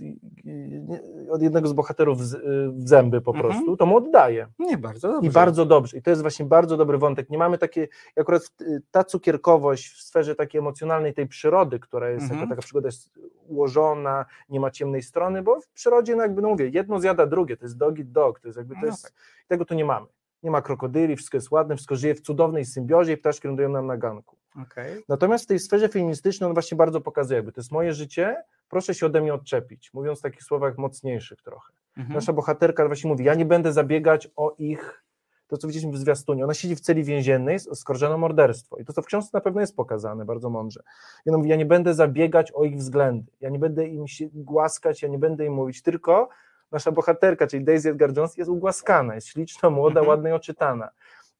od 1.29 1.41
jednego 1.41 1.67
z 1.67 1.73
bohaterów 1.73 2.25
z, 2.25 2.33
y, 2.33 2.39
w 2.71 2.89
zęby 2.89 3.21
po 3.21 3.31
Mhm. 3.35 3.51
prostu, 3.53 3.77
to 3.77 3.85
mu 3.85 3.97
oddaje. 3.97 4.47
Nie, 4.59 4.77
bardzo 4.77 5.07
dobrze. 5.11 5.29
I 5.29 5.33
bardzo 5.33 5.65
dobrze. 5.65 5.97
I 5.97 6.01
to 6.01 6.09
jest 6.09 6.21
właśnie 6.21 6.45
bardzo 6.45 6.77
dobry 6.77 6.97
wątek. 6.97 7.29
Nie 7.29 7.37
mamy 7.37 7.57
takie, 7.57 7.87
akurat 8.17 8.51
y, 8.61 8.81
ta 8.91 9.03
cukierkowość 9.03 9.87
w 9.89 10.01
sferze 10.03 10.35
takiej 10.35 10.59
emocjonalnej 10.59 11.13
tej 11.13 11.27
przyrody, 11.27 11.79
która 11.79 12.09
jest, 12.09 12.23
Mhm. 12.23 12.39
jaka 12.39 12.49
taka 12.49 12.61
przygoda 12.61 12.87
jest 12.87 13.19
ułożona, 13.47 14.25
nie 14.49 14.59
ma 14.59 14.71
ciemnej 14.71 15.01
strony, 15.03 15.41
bo 15.43 15.61
w 15.61 15.67
przyrodzie, 15.69 16.15
no 16.15 16.23
jakby 16.23 16.41
no 16.41 16.49
mówię, 16.49 16.67
jedno 16.69 16.99
zjada 16.99 17.25
drugie, 17.25 17.57
to 17.57 17.65
jest 17.65 17.77
dog 17.77 17.99
eat 17.99 18.11
dog, 18.11 18.39
to 18.39 18.47
jest 18.47 18.57
jakby, 18.57 18.73
to 18.75 18.79
No 18.81 18.87
jest, 18.87 19.03
tak. 19.03 19.13
tego 19.47 19.65
tu 19.65 19.73
nie 19.73 19.85
mamy. 19.85 20.07
Nie 20.43 20.51
ma 20.51 20.61
krokodyli, 20.61 21.15
wszystko 21.15 21.37
jest 21.37 21.51
ładne, 21.51 21.75
wszystko 21.75 21.95
żyje 21.95 22.15
w 22.15 22.21
cudownej 22.21 22.65
symbiozie 22.65 23.13
i 23.13 23.17
ptaszki 23.17 23.47
lądują 23.47 23.69
nam 23.69 23.87
na 23.87 23.97
ganku. 23.97 24.35
Okej. 24.55 25.03
Natomiast 25.09 25.43
w 25.43 25.47
tej 25.47 25.59
sferze 25.59 25.89
feministycznej 25.89 26.47
on 26.47 26.53
właśnie 26.53 26.77
bardzo 26.77 27.01
pokazuje, 27.01 27.35
jakby 27.35 27.51
to 27.51 27.61
jest 27.61 27.71
moje 27.71 27.93
życie, 27.93 28.43
proszę 28.69 28.93
się 28.93 29.05
ode 29.05 29.21
mnie 29.21 29.33
odczepić, 29.33 29.93
mówiąc 29.93 30.19
w 30.19 30.21
takich 30.21 30.43
słowach 30.43 30.77
mocniejszych 30.77 31.41
trochę. 31.41 31.73
Mhm. 31.97 32.15
Nasza 32.15 32.33
bohaterka 32.33 32.87
właśnie 32.87 33.09
mówi, 33.09 33.25
ja 33.25 33.33
nie 33.33 33.45
będę 33.45 33.73
zabiegać 33.73 34.27
o 34.35 34.55
ich, 34.57 35.03
to 35.47 35.57
co 35.57 35.67
widzieliśmy 35.67 35.91
w 35.91 35.97
zwiastunie, 35.97 36.43
ona 36.43 36.53
siedzi 36.53 36.75
w 36.75 36.79
celi 36.79 37.03
więziennej, 37.03 37.53
jest 37.53 37.67
oskarżona 37.67 38.15
o 38.15 38.17
morderstwo 38.17 38.77
i 38.77 38.85
to 38.85 38.93
co 38.93 39.01
w 39.01 39.05
książce 39.05 39.29
na 39.33 39.41
pewno 39.41 39.61
jest 39.61 39.75
pokazane 39.75 40.25
bardzo 40.25 40.49
mądrze. 40.49 40.83
I 41.25 41.29
ona 41.29 41.37
mówi, 41.37 41.49
ja 41.49 41.55
nie 41.55 41.65
będę 41.65 41.93
zabiegać 41.93 42.51
o 42.51 42.63
ich 42.63 42.77
względy, 42.77 43.31
ja 43.41 43.49
nie 43.49 43.59
będę 43.59 43.87
im 43.87 44.07
się 44.07 44.25
głaskać, 44.33 45.01
ja 45.01 45.09
nie 45.09 45.19
będę 45.19 45.45
im 45.45 45.53
mówić, 45.53 45.81
tylko 45.81 46.29
nasza 46.71 46.91
bohaterka, 46.91 47.47
czyli 47.47 47.63
Daisy 47.63 47.89
Edgar 47.89 48.17
Jones 48.17 48.37
jest 48.37 48.49
ugłaskana, 48.49 49.15
jest 49.15 49.27
śliczna, 49.27 49.69
młoda, 49.69 49.99
Mhm. 49.99 50.07
ładna 50.07 50.29
i 50.29 50.31
oczytana. 50.31 50.89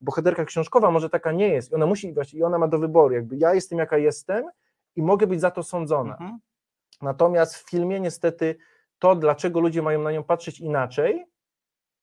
Bohaterka 0.02 0.46
książkowa 0.46 0.92
może 0.92 1.10
taka 1.10 1.32
nie 1.32 1.48
jest 1.48 1.72
i 1.72 1.76
ona 1.76 1.86
musi 1.86 2.14
właśnie, 2.14 2.40
i 2.40 2.44
ona 2.44 2.58
ma 2.58 2.68
do 2.68 2.80
wyboru, 2.80 3.14
jakby 3.16 3.38
ja 3.38 3.54
jestem 3.54 3.80
jaka 3.80 3.98
jestem 3.98 4.46
i 4.96 5.02
mogę 5.02 5.28
być 5.28 5.42
za 5.42 5.52
to 5.52 5.64
sądzona. 5.64 6.12
Mhm. 6.14 6.40
Natomiast 7.02 7.56
w 7.56 7.70
filmie 7.70 8.00
niestety 8.00 8.56
to, 9.00 9.16
dlaczego 9.16 9.60
ludzie 9.60 9.82
mają 9.82 10.02
na 10.02 10.12
nią 10.12 10.24
patrzeć 10.24 10.60
inaczej, 10.60 11.26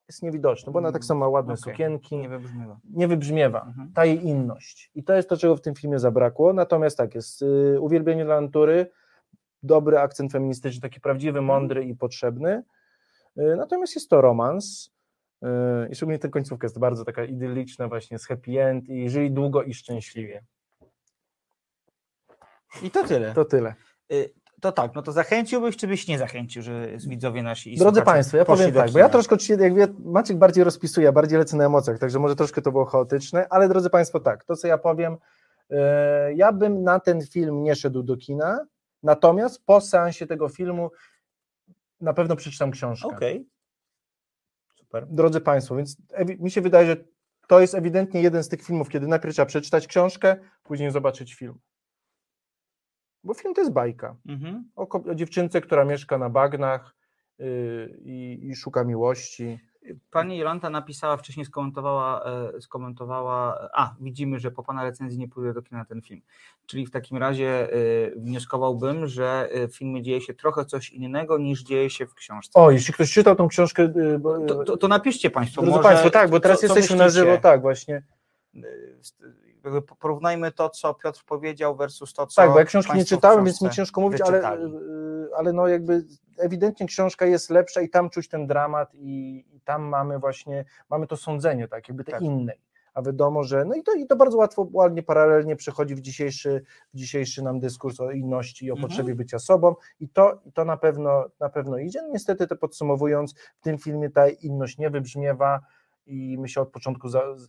jest 0.09 0.22
niewidoczne, 0.22 0.72
bo 0.72 0.78
ona 0.78 0.92
tak 0.92 1.05
samo 1.05 1.20
ma 1.20 1.28
ładne 1.28 1.53
Okej. 1.55 1.62
sukienki, 1.72 2.16
Nie 2.16 2.22
nie, 2.22 2.28
wybrzmiewa. 2.28 2.78
wybrzmiewa 2.84 3.62
Mhm. 3.66 3.92
ta 3.94 4.05
jej 4.05 4.26
inność. 4.26 4.90
I 4.94 5.05
to 5.05 5.14
jest 5.14 5.28
to, 5.28 5.36
czego 5.36 5.57
w 5.57 5.61
tym 5.61 5.74
filmie 5.74 5.99
zabrakło. 5.99 6.53
Natomiast 6.53 6.97
tak, 6.99 7.14
jest 7.14 7.42
y, 7.42 7.76
uwielbienie 7.80 8.24
dla 8.24 8.40
natury, 8.40 8.90
dobry 9.62 9.99
akcent 9.99 10.32
feministyczny, 10.32 10.80
taki 10.80 11.01
prawdziwy, 11.01 11.38
Mhm. 11.38 11.44
mądry 11.44 11.84
i 11.84 11.94
potrzebny. 11.94 12.62
Y, 13.38 13.57
natomiast 13.57 13.94
jest 13.94 14.11
to 14.11 14.20
romans. 14.20 14.95
Y, 15.43 15.49
I 15.91 15.95
szczególnie 15.95 16.18
ta 16.18 16.28
końcówka 16.28 16.64
jest 16.64 16.78
bardzo 16.78 17.05
taka 17.05 17.24
idylliczna, 17.24 17.89
właśnie 17.89 18.18
z 18.18 18.26
happy 18.26 18.62
end 18.62 18.89
i 18.89 19.11
żyli 19.11 19.30
długo 19.30 19.62
i 19.62 19.74
szczęśliwie. 19.74 20.45
I 22.82 22.91
to 22.91 23.05
tyle. 23.05 23.34
To 23.34 23.45
tyle. 23.45 23.74
Y, 24.12 24.30
To 24.61 24.72
tak, 24.72 24.95
no 24.95 25.03
to 25.03 25.12
zachęciłbyś, 25.12 25.76
czy 25.76 25.87
byś 25.87 26.09
nie 26.09 26.18
zachęcił, 26.18 26.62
że 26.62 26.89
widzowie 27.09 27.43
nasi 27.43 27.76
Drodzy 27.76 28.03
Państwo, 28.03 28.37
ja 28.37 28.45
powiem 28.45 28.72
tak, 28.72 28.91
bo 28.91 28.99
ja 28.99 29.09
troszkę 29.09 29.37
jak 29.59 29.74
wie, 29.74 29.87
Maciek 30.05 30.37
bardziej 30.39 30.64
rozpisuje, 30.64 31.05
ja 31.05 31.12
bardziej 31.12 31.39
lecę 31.39 31.57
na 31.57 31.64
emocjach, 31.64 31.99
także 31.99 32.18
może 32.18 32.37
troszkę 32.37 32.62
to 32.62 32.72
było 32.72 32.84
chaotyczne, 32.84 33.47
ale 33.51 33.68
drodzy 33.68 33.91
Państwo, 33.91 34.20
tak, 34.20 34.45
to 34.45 34.57
co 34.57 34.68
ja 34.68 34.78
powiem, 34.78 35.16
e, 35.70 36.34
ja 36.34 36.53
bym 36.53 36.82
na 36.82 37.01
ten 37.01 37.26
film 37.26 37.62
nie 37.62 37.74
szedł 37.74 38.03
do 38.03 38.16
kina, 38.16 38.66
natomiast 39.03 39.64
po 39.64 39.80
seansie 39.80 40.26
tego 40.26 40.49
filmu 40.49 40.91
na 42.01 42.12
pewno 42.12 42.37
przeczytam 42.37 42.70
książkę. 42.70 43.09
Okej. 43.09 43.49
Super. 44.87 45.07
Drodzy 45.07 45.41
Państwo, 45.41 45.76
więc 45.76 45.97
mi 46.39 46.51
się 46.51 46.61
wydaje, 46.61 46.87
że 46.87 46.97
to 47.49 47.61
jest 47.61 47.74
ewidentnie 47.74 48.22
jeden 48.22 48.43
z 48.43 48.49
tych 48.49 48.62
filmów, 48.62 48.89
kiedy 48.89 49.07
najpierw 49.07 49.34
trzeba 49.34 49.47
przeczytać 49.47 49.87
książkę, 49.87 50.37
później 50.62 50.91
zobaczyć 50.91 51.34
film. 51.34 51.59
Bo 53.24 53.34
film 53.34 53.55
to 53.55 53.61
jest 53.61 53.72
bajka 53.72 54.16
Mhm. 54.28 54.70
o, 54.76 54.89
o 55.11 55.14
dziewczynce, 55.14 55.61
która 55.61 55.84
mieszka 55.84 56.18
na 56.18 56.30
bagnach 56.30 56.97
yy, 57.39 57.99
i, 58.05 58.39
i 58.43 58.57
szuka 58.57 58.84
miłości. 58.84 59.61
Pani 60.11 60.39
Jolanta 60.39 60.70
napisała, 60.70 61.16
wcześniej 61.16 61.47
skomentowała, 61.47 62.24
e, 62.24 62.61
skomentowała, 62.61 63.68
a 63.74 63.95
widzimy, 64.01 64.39
że 64.39 64.51
po 64.51 64.62
Pana 64.62 64.84
recenzji 64.84 65.18
nie 65.18 65.28
pójdę 65.28 65.55
do 65.55 65.62
kina 65.62 65.78
na 65.78 65.84
ten 65.84 66.03
film. 66.03 66.22
Czyli 66.66 66.87
w 66.87 66.91
takim 66.91 67.16
razie 67.18 67.72
e, 67.72 67.76
wnioskowałbym, 68.16 69.07
że 69.07 69.49
e, 69.53 69.68
w 69.68 69.76
filmie 69.76 70.03
dzieje 70.03 70.20
się 70.20 70.34
trochę 70.34 70.64
coś 70.64 70.91
innego 70.91 71.39
niż 71.39 71.62
dzieje 71.62 71.91
się 71.91 72.07
w 72.07 72.14
książce. 72.14 72.61
O, 72.61 72.70
jeśli 72.70 72.95
ktoś 72.95 73.12
czytał 73.12 73.37
tą 73.37 73.49
książkę, 73.49 73.93
To, 74.49 74.64
to, 74.64 74.76
to 74.76 74.89
napiszcie 74.89 75.30
Państwo. 75.30 75.62
drodzy 75.62 75.76
może, 75.76 75.89
Państwo, 75.89 76.11
tak, 76.11 76.30
bo 76.30 76.41
teraz 76.41 76.61
co- 76.61 76.68
co 76.68 76.74
jesteśmy 76.74 76.97
na 76.97 77.09
żywo, 77.09 77.39
tak, 77.39 77.61
właśnie. 77.61 78.03
Porównajmy 79.99 80.53
to, 80.53 80.70
co 80.70 80.95
Piotr 80.95 81.24
powiedział 81.26 81.76
versus 81.76 82.12
to, 82.14 82.26
co 82.26 82.43
Tak, 82.43 82.51
bo 82.53 82.59
ja 82.59 82.64
książki 82.64 82.97
nie 82.97 83.05
czytałem, 83.05 83.45
więc 83.45 83.62
mi 83.62 83.70
ciężko 83.70 84.01
mówić, 84.01 84.20
ale, 84.20 84.59
ale 85.37 85.53
no 85.53 85.68
jakby 85.68 86.05
ewidentnie 86.39 86.87
książka 86.87 87.26
jest 87.26 87.51
lepsza 87.51 87.80
i 87.80 87.89
tam 87.89 88.11
czuć 88.11 88.28
ten 88.28 88.47
dramat 88.47 88.95
i, 88.95 89.45
i 89.53 89.61
tam 89.61 89.82
mamy 89.82 90.18
właśnie, 90.18 90.64
mamy 90.91 91.07
to 91.07 91.16
sądzenie, 91.16 91.68
tak, 91.68 91.89
jakby 91.89 92.05
tej 92.05 92.14
Tak. 92.14 92.22
innej. 92.22 92.61
A 92.95 93.03
wiadomo, 93.03 93.45
że 93.45 93.64
no 93.64 93.74
i 93.74 93.82
to, 93.82 93.95
i 93.95 94.07
to 94.07 94.16
bardzo 94.16 94.39
łatwo, 94.39 94.68
ładnie, 94.72 95.03
paralelnie 95.03 95.57
przechodzi 95.57 95.95
w 95.95 96.01
dzisiejszy, 96.01 96.62
w 96.95 96.97
dzisiejszy 96.97 97.43
nam 97.43 97.61
dyskurs 97.61 98.01
o 98.01 98.11
inności 98.11 98.66
i 98.66 98.70
o 98.70 98.74
Mhm. 98.74 98.89
potrzebie 98.89 99.14
bycia 99.14 99.39
sobą 99.39 99.74
i 100.01 100.09
to, 100.09 100.41
i 100.45 100.53
to 100.53 100.64
na, 100.64 100.76
pewno, 100.76 101.24
na 101.41 101.49
pewno 101.49 101.78
idzie. 101.78 102.03
No 102.03 102.09
niestety, 102.09 102.47
to 102.47 102.57
podsumowując, 102.57 103.34
w 103.57 103.61
tym 103.61 103.78
filmie 103.78 104.11
ta 104.11 104.28
inność 104.28 104.78
nie 104.78 104.91
wybrzmiewa 104.91 105.61
i 106.07 106.39
my 106.39 106.49
się 106.49 106.61
od 106.61 106.68
początku 106.68 107.09
za, 107.09 107.22
z, 107.37 107.49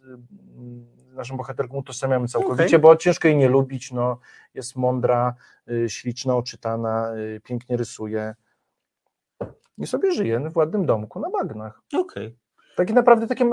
naszą 1.14 1.38
bohaterką 1.38 1.78
utożsamiamy 1.78 2.28
całkowicie, 2.28 2.64
Okej. 2.66 2.80
bo 2.80 2.96
ciężko 2.96 3.28
jej 3.28 3.38
nie 3.38 3.50
lubić, 3.50 3.92
no, 3.92 4.20
jest 4.54 4.76
mądra, 4.76 5.36
y, 5.72 5.90
śliczna, 5.90 6.36
oczytana, 6.36 7.14
y, 7.16 7.42
pięknie 7.44 7.78
rysuje 7.78 8.36
i 9.78 9.88
sobie 9.88 10.12
żyje 10.12 10.50
w 10.50 10.58
ładnym 10.58 10.86
domku 10.86 11.20
na 11.20 11.30
bagnach. 11.30 11.82
Okej. 11.98 12.36
Taki 12.76 12.94
naprawdę, 12.94 13.28
takie, 13.28 13.50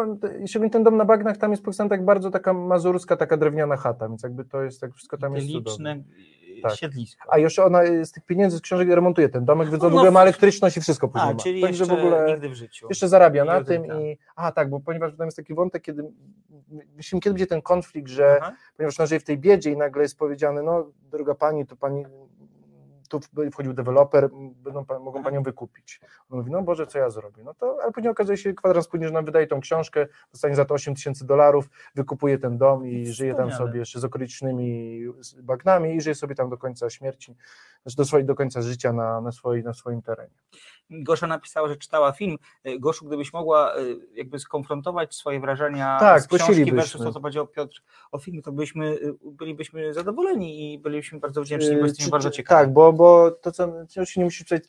szczególnie 0.46 0.70
ten 0.70 0.82
dom 0.84 0.96
na 0.96 1.04
bagnach, 1.04 1.36
tam 1.36 1.50
jest 1.50 1.62
pokazana 1.62 1.90
tak 1.90 2.04
bardzo 2.04 2.30
taka 2.30 2.52
mazurska, 2.52 3.16
taka 3.16 3.36
drewniana 3.36 3.76
chata, 3.76 4.08
więc 4.08 4.22
jakby 4.22 4.44
to 4.44 4.62
jest, 4.62 4.80
tak 4.80 4.92
wszystko 4.94 5.18
tam 5.18 5.34
jest 5.34 5.46
Liczne 5.46 5.62
cudowne. 5.62 5.94
y, 6.58 6.62
Tak. 6.62 6.72
siedlisko. 6.74 7.28
A 7.32 7.38
jeszcze 7.38 7.64
ona 7.64 7.84
y, 7.84 8.04
z 8.06 8.12
tych 8.12 8.24
pieniędzy 8.24 8.56
z 8.56 8.60
książek 8.60 8.88
remontuje 8.88 9.28
ten 9.28 9.44
domek, 9.44 9.70
więc 9.70 9.84
on 9.84 9.90
No, 9.90 9.94
w 9.96 9.98
ogóle 9.98 10.10
ma 10.10 10.22
elektryczność 10.22 10.76
i 10.76 10.80
wszystko 10.80 11.08
później 11.08 11.30
A, 11.30 11.32
ma. 11.34 11.40
czyli 11.40 11.62
Także 11.62 11.84
jeszcze 11.84 11.96
w 11.96 11.98
ogóle 11.98 12.26
nigdy 12.32 12.48
w 12.48 12.54
życiu. 12.54 12.86
jeszcze 12.90 13.08
zarabia 13.08 13.44
na 13.44 13.64
tym 13.64 13.82
oddycha. 13.82 14.00
i 14.00 14.18
a 14.36 14.52
tak, 14.52 14.70
bo 14.70 14.80
ponieważ 14.80 15.16
tam 15.16 15.26
jest 15.26 15.36
taki 15.36 15.54
wątek, 15.54 15.82
kiedy 15.82 16.04
myślimy, 16.96 17.20
kiedy 17.20 17.34
będzie 17.34 17.46
ten 17.46 17.62
konflikt, 17.62 18.08
że 18.08 18.38
Aha. 18.42 18.52
ponieważ 18.76 19.00
ona 19.00 19.06
żyje 19.06 19.20
w 19.20 19.24
tej 19.24 19.38
biedzie 19.38 19.70
i 19.70 19.76
nagle 19.76 20.02
jest 20.02 20.18
powiedziane, 20.18 20.62
no 20.62 20.90
droga 21.10 21.34
pani, 21.34 21.66
to 21.66 21.76
pani 21.76 22.04
tu 23.08 23.20
wchodził 23.52 23.72
deweloper, 23.72 24.30
będą, 24.56 24.84
mogą 25.00 25.22
panią 25.22 25.42
wykupić. 25.42 26.00
On 26.30 26.38
mówi, 26.38 26.50
no 26.50 26.62
Boże, 26.62 26.86
co 26.86 26.98
ja 26.98 27.10
zrobię? 27.10 27.44
No 27.44 27.54
to, 27.54 27.78
ale 27.82 27.92
później 27.92 28.10
okazuje 28.10 28.38
się 28.38 28.54
kwadrans 28.54 28.88
później, 28.88 29.08
że 29.08 29.14
ona 29.14 29.22
wydaje 29.22 29.46
tą 29.46 29.60
książkę, 29.60 30.06
dostanie 30.32 30.54
za 30.54 30.64
to 30.64 30.74
8 30.74 30.94
tysięcy 30.94 31.26
dolarów, 31.26 31.70
wykupuje 31.94 32.38
ten 32.38 32.58
dom 32.58 32.86
i 32.86 33.06
żyje 33.06 33.34
tam 33.34 33.52
sobie 33.52 33.78
jeszcze 33.78 34.00
z 34.00 34.04
okolicznymi 34.04 35.00
bagnami 35.42 35.94
i 35.94 36.00
żyje 36.00 36.14
sobie 36.14 36.34
tam 36.34 36.50
do 36.50 36.56
końca 36.56 36.90
śmierci, 36.90 37.36
znaczy 37.82 37.96
do, 37.96 38.04
swojej, 38.04 38.26
do 38.26 38.34
końca 38.34 38.62
życia 38.62 38.92
na, 38.92 39.20
na, 39.20 39.32
swoi, 39.32 39.62
na 39.62 39.74
swoim 39.74 40.02
terenie. 40.02 40.34
Gosza 40.90 41.26
napisała, 41.26 41.68
że 41.68 41.76
czytała 41.76 42.12
film. 42.12 42.38
Y, 42.66 42.78
Goszu, 42.80 43.06
gdybyś 43.06 43.32
mogła 43.32 43.78
y, 43.78 43.96
jakby 44.14 44.38
skonfrontować 44.38 45.14
swoje 45.14 45.40
wrażenia 45.40 45.96
Tak, 46.00 46.22
z 46.22 46.26
książki 46.26 46.72
versus 46.72 47.02
to, 47.02 47.12
co 47.12 47.20
powiedział 47.20 47.46
Piotr 47.46 47.82
o 48.12 48.18
filmie, 48.18 48.42
to 48.42 48.52
byśmy, 48.52 48.86
y, 48.86 49.14
bylibyśmy 49.22 49.94
zadowoleni 49.94 50.74
i 50.74 50.78
bylibyśmy 50.78 51.20
bardzo 51.20 51.42
wdzięczni, 51.42 51.76
bo 51.76 51.84
jesteśmy 51.84 52.10
bardzo 52.10 52.30
ciekawi. 52.30 52.60
Tak, 52.60 52.72
bo, 52.72 52.92
bo 52.92 53.30
to, 53.30 53.52
co 53.52 53.64
oczywiście 53.84 54.20
nie 54.20 54.24
musisz 54.24 54.44
przejść, 54.44 54.64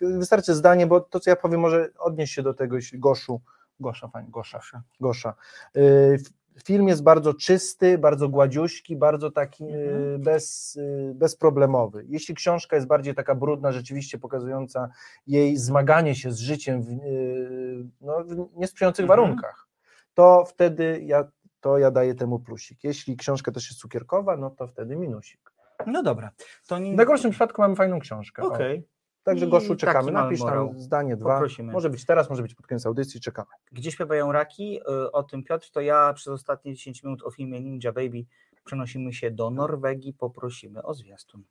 wystarczy 0.00 0.54
zdanie, 0.54 0.86
bo 0.86 1.00
to, 1.00 1.20
co 1.20 1.30
ja 1.30 1.36
powiem, 1.36 1.60
może 1.60 1.90
odnieść 1.98 2.34
się 2.34 2.42
do 2.42 2.54
tego, 2.54 2.76
Goszu, 2.94 3.40
Gosza, 3.80 4.08
fajnie, 4.08 4.30
Gosza, 4.30 4.60
Gosza. 5.00 5.34
Yy, 5.74 6.18
Film 6.64 6.88
jest 6.88 7.02
bardzo 7.02 7.34
czysty, 7.34 7.98
bardzo 7.98 8.28
gładziuśki, 8.28 8.96
bardzo 8.96 9.30
taki 9.30 9.64
yy, 9.64 10.18
bez, 10.18 10.74
yy, 10.74 11.12
bezproblemowy. 11.14 12.04
Jeśli 12.08 12.34
książka 12.34 12.76
jest 12.76 12.88
bardziej 12.88 13.14
taka 13.14 13.34
brudna, 13.34 13.72
rzeczywiście 13.72 14.18
pokazująca 14.18 14.88
jej 15.26 15.56
zmaganie 15.56 16.14
się 16.14 16.32
z 16.32 16.38
życiem 16.38 16.82
w, 16.82 16.90
yy, 16.90 17.86
no, 18.00 18.24
w 18.24 18.56
niesprzyjających 18.56 19.04
Mhm. 19.04 19.20
warunkach, 19.20 19.68
to 20.14 20.44
wtedy 20.44 21.00
ja, 21.02 21.24
to 21.60 21.78
ja 21.78 21.90
daję 21.90 22.14
temu 22.14 22.38
plusik. 22.38 22.84
Jeśli 22.84 23.16
książka 23.16 23.52
też 23.52 23.68
jest 23.70 23.80
cukierkowa, 23.80 24.36
no 24.36 24.50
to 24.50 24.66
wtedy 24.66 24.96
minusik. 24.96 25.52
No 25.86 26.02
dobra. 26.02 26.30
To 26.66 26.78
nie... 26.78 26.92
W 26.92 26.96
najgorszym 26.96 27.30
przypadku 27.30 27.62
mamy 27.62 27.76
fajną 27.76 27.98
książkę. 27.98 28.42
Okej. 28.42 28.88
Także 29.26 29.46
I 29.46 29.48
Goszu 29.48 29.76
czekamy. 29.76 30.12
Napisz 30.12 30.40
morał. 30.40 30.68
tam 30.68 30.80
zdanie 30.80 31.16
dwa. 31.16 31.34
Poprosimy. 31.34 31.72
Może 31.72 31.90
być 31.90 32.04
teraz, 32.06 32.30
może 32.30 32.42
być 32.42 32.54
pod 32.54 32.66
koniec 32.66 32.86
audycji, 32.86 33.20
czekamy. 33.20 33.48
Gdzie 33.72 33.92
śpiewają 33.92 34.32
raki? 34.32 34.80
Y, 34.80 35.12
O 35.12 35.22
tym 35.22 35.44
Piotr, 35.44 35.70
to 35.70 35.80
ja 35.80 36.12
przez 36.12 36.28
ostatnie 36.28 36.74
10 36.74 37.02
minut 37.02 37.22
o 37.22 37.30
filmie 37.30 37.60
Ninja 37.60 37.92
Baby 37.92 38.24
przenosimy 38.64 39.12
się 39.12 39.30
do 39.30 39.50
Norwegii, 39.50 40.12
poprosimy 40.12 40.82
o 40.82 40.94
zwiastun. 40.94 41.42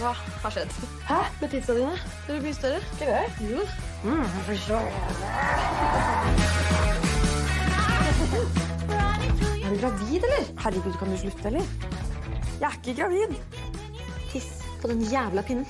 Hva 0.00 0.12
har 0.42 0.50
skjedd? 0.52 0.72
Hæ? 1.06 1.18
Med 1.40 1.50
pizzaene 1.50 1.78
dine? 1.80 1.98
De 2.28 2.40
blir 2.40 2.54
større. 2.54 2.80
Ikke 2.92 3.06
det? 3.06 3.50
Jo. 3.50 3.60
Mm. 4.04 4.26
Er 9.72 9.76
du 9.76 9.80
gravid, 9.80 10.16
eller? 10.16 10.60
Herregud, 10.62 10.92
kan 10.98 11.10
du 11.10 11.16
slutte, 11.16 11.46
eller? 11.46 11.60
Jeg 12.60 12.68
er 12.68 12.72
ikke 12.86 13.02
gravid. 13.02 13.34
Tiss 14.32 14.46
på 14.82 14.88
den 14.88 15.00
jævla 15.00 15.42
pinnen. 15.42 15.66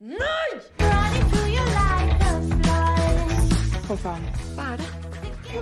Nei! 0.00 0.50
Hva 3.86 3.96
faen? 3.96 4.24
Hva 4.54 4.62
er 4.72 4.76
det? 4.80 4.88
Jeg 5.52 5.60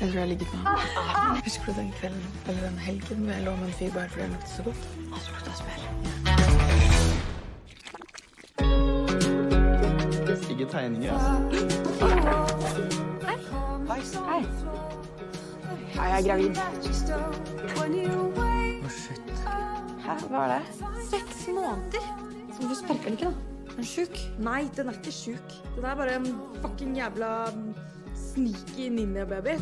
tror 0.00 0.12
jeg 0.12 0.20
har 0.20 0.26
ligget 0.26 0.48
med 0.52 0.60
ham. 0.60 1.36
Husker 1.44 1.64
du 1.66 1.72
den 1.80 1.92
kvelden 2.00 2.26
eller 2.48 2.62
den 2.68 2.78
helgen 2.78 3.18
hvor 3.24 3.32
jeg 3.32 3.42
lå 3.44 3.56
med 3.56 3.66
en 3.66 3.72
fyr 3.72 3.90
bare 3.94 4.08
fordi 4.08 4.22
jeg 4.22 4.30
luktet 4.30 4.50
så 4.56 4.62
godt? 4.62 4.76
Han 5.12 5.20
lukta 5.32 5.50
smør. 5.62 5.80
Ikke 10.50 10.66
tegninger. 10.72 12.43
Hei. 13.88 14.00
Hei. 14.28 14.46
Hei, 15.94 16.04
jeg 16.04 16.18
er 16.18 16.28
gravid. 16.28 16.56
Hæ, 20.04 20.14
hva 20.28 20.44
er 20.44 20.52
det? 20.52 20.62
Seks 21.10 21.48
måneder. 21.48 22.06
Så 22.52 22.58
hvorfor 22.60 22.74
sparker 22.78 23.04
den 23.04 23.12
ikke, 23.12 23.24
da? 23.24 23.30
Er 23.68 23.76
den 23.76 23.84
sjuk? 23.84 24.16
Nei, 24.38 24.62
den 24.76 24.88
er 24.88 24.92
ikke 24.92 25.12
sjuk. 25.12 25.48
Den 25.76 25.84
er 25.84 25.94
bare 26.00 26.16
en 26.16 26.26
fucking 26.62 26.96
jævla 26.96 27.30
mm, 27.54 27.74
sneaky 28.14 28.88
ninja-baby. 28.88 29.54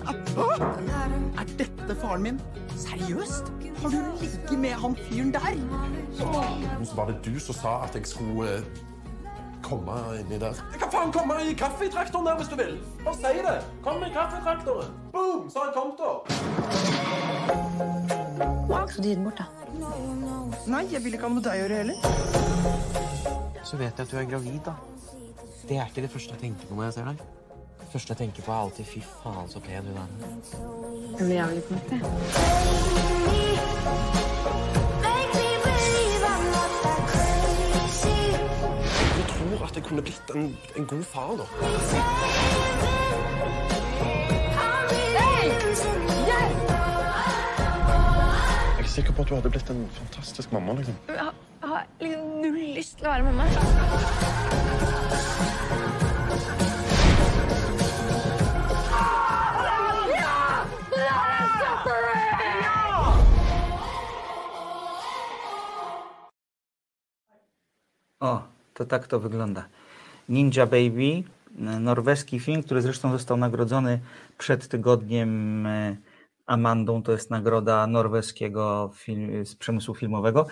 Er 1.40 1.44
dette 1.58 1.96
faren 2.00 2.22
min? 2.22 2.40
Seriøst? 2.76 3.52
Har 3.82 3.88
du 3.88 4.00
ligget 4.20 4.58
med 4.58 4.70
han 4.84 4.96
fyren 4.96 5.34
der? 5.34 5.58
Så 6.84 6.94
var 6.96 7.10
det 7.10 7.18
du 7.26 7.40
som 7.40 7.54
sa 7.54 7.82
at 7.84 7.94
jeg 7.94 8.06
skulle 8.06 8.56
eh, 8.56 8.62
komme 9.62 9.94
inni 10.20 10.38
der. 10.40 10.54
Jeg 10.72 10.80
kan 10.82 10.90
faen 10.92 11.12
komme 11.14 11.34
i 11.42 11.54
kaffetraktoren 11.58 12.26
der 12.26 12.36
hvis 12.40 12.50
du 12.52 12.56
vil. 12.60 12.74
Bare 13.04 13.16
si 13.16 13.22
det. 13.46 13.58
Kom 13.84 14.02
i 14.02 14.10
kaffetraktoren. 14.14 14.90
Boom, 15.12 15.50
så 15.50 15.58
har 15.58 15.66
jeg 15.70 15.74
kommet 15.78 16.00
opp! 16.00 16.24
Så 18.92 18.98
du 19.02 19.08
gi 19.08 19.14
den 19.14 19.24
bort, 19.24 19.38
da? 19.38 19.44
Nei, 20.66 20.84
jeg 20.92 21.00
vil 21.04 21.14
ikke 21.16 21.26
ha 21.26 21.30
noe 21.32 21.38
med 21.38 21.44
deg 21.46 21.52
å 21.52 21.56
gjøre 21.62 21.76
heller. 21.80 21.96
Så 23.64 23.74
vet 23.80 23.94
jeg 23.96 24.04
at 24.04 24.10
du 24.10 24.16
er 24.20 24.26
gravid, 24.28 24.60
da. 24.66 24.74
Det 25.68 25.76
er 25.78 25.86
ikke 25.86 26.04
det 26.04 26.12
første 26.12 26.30
jeg 26.34 26.40
tenker 26.42 26.64
på 26.68 26.74
når 26.76 26.84
jeg 26.90 26.94
ser 26.98 27.06
deg. 27.12 27.18
Det 27.80 27.88
første 27.92 28.08
jeg 28.12 28.18
tenker 28.22 28.40
på, 28.42 28.50
er 28.52 28.60
alltid 28.66 28.84
'fy 28.88 29.00
faen, 29.22 29.48
så 29.48 29.58
pen 29.60 29.84
hun 29.88 29.96
er'. 30.02 30.12
Jeg 31.18 31.24
blir 31.26 31.36
jævlig 31.40 31.62
kåt, 31.68 31.86
jeg. 31.92 32.00
Tror 39.62 39.70
at 39.70 39.76
jeg 39.76 39.84
kunne 39.84 40.02
blitt 40.02 40.30
en, 40.34 40.58
en 40.76 40.86
god 40.86 41.02
far 41.04 41.28
da. 41.38 41.44
Jeg 48.78 48.84
er 48.84 48.88
sikker 48.88 49.12
på 49.12 49.22
at 49.22 49.28
du 49.28 49.34
hadde 49.34 49.50
blitt 49.50 49.70
en 49.70 49.90
fantastisk 49.92 50.52
mamma. 50.52 50.72
liksom. 50.72 50.94
Jeg 51.08 51.18
har, 51.18 51.34
jeg 51.62 51.68
har 51.68 51.86
liksom 52.00 52.26
null 52.42 52.74
lyst 52.76 52.98
til 52.98 53.06
å 53.06 53.10
være 53.10 53.24
mamma. 53.30 53.44
To 68.74 68.84
tak 68.84 69.06
to 69.06 69.20
wygląda. 69.20 69.64
Ninja 70.28 70.66
Baby, 70.66 71.22
n- 71.58 71.84
norweski 71.84 72.40
film, 72.40 72.62
który 72.62 72.82
zresztą 72.82 73.12
został 73.12 73.36
nagrodzony 73.36 74.00
przed 74.38 74.68
tygodniem 74.68 75.66
e, 75.66 75.96
Amandą, 76.46 77.02
to 77.02 77.12
jest 77.12 77.30
nagroda 77.30 77.86
norweskiego 77.86 78.90
film, 78.94 79.46
z 79.46 79.54
przemysłu 79.56 79.94
filmowego. 79.94 80.46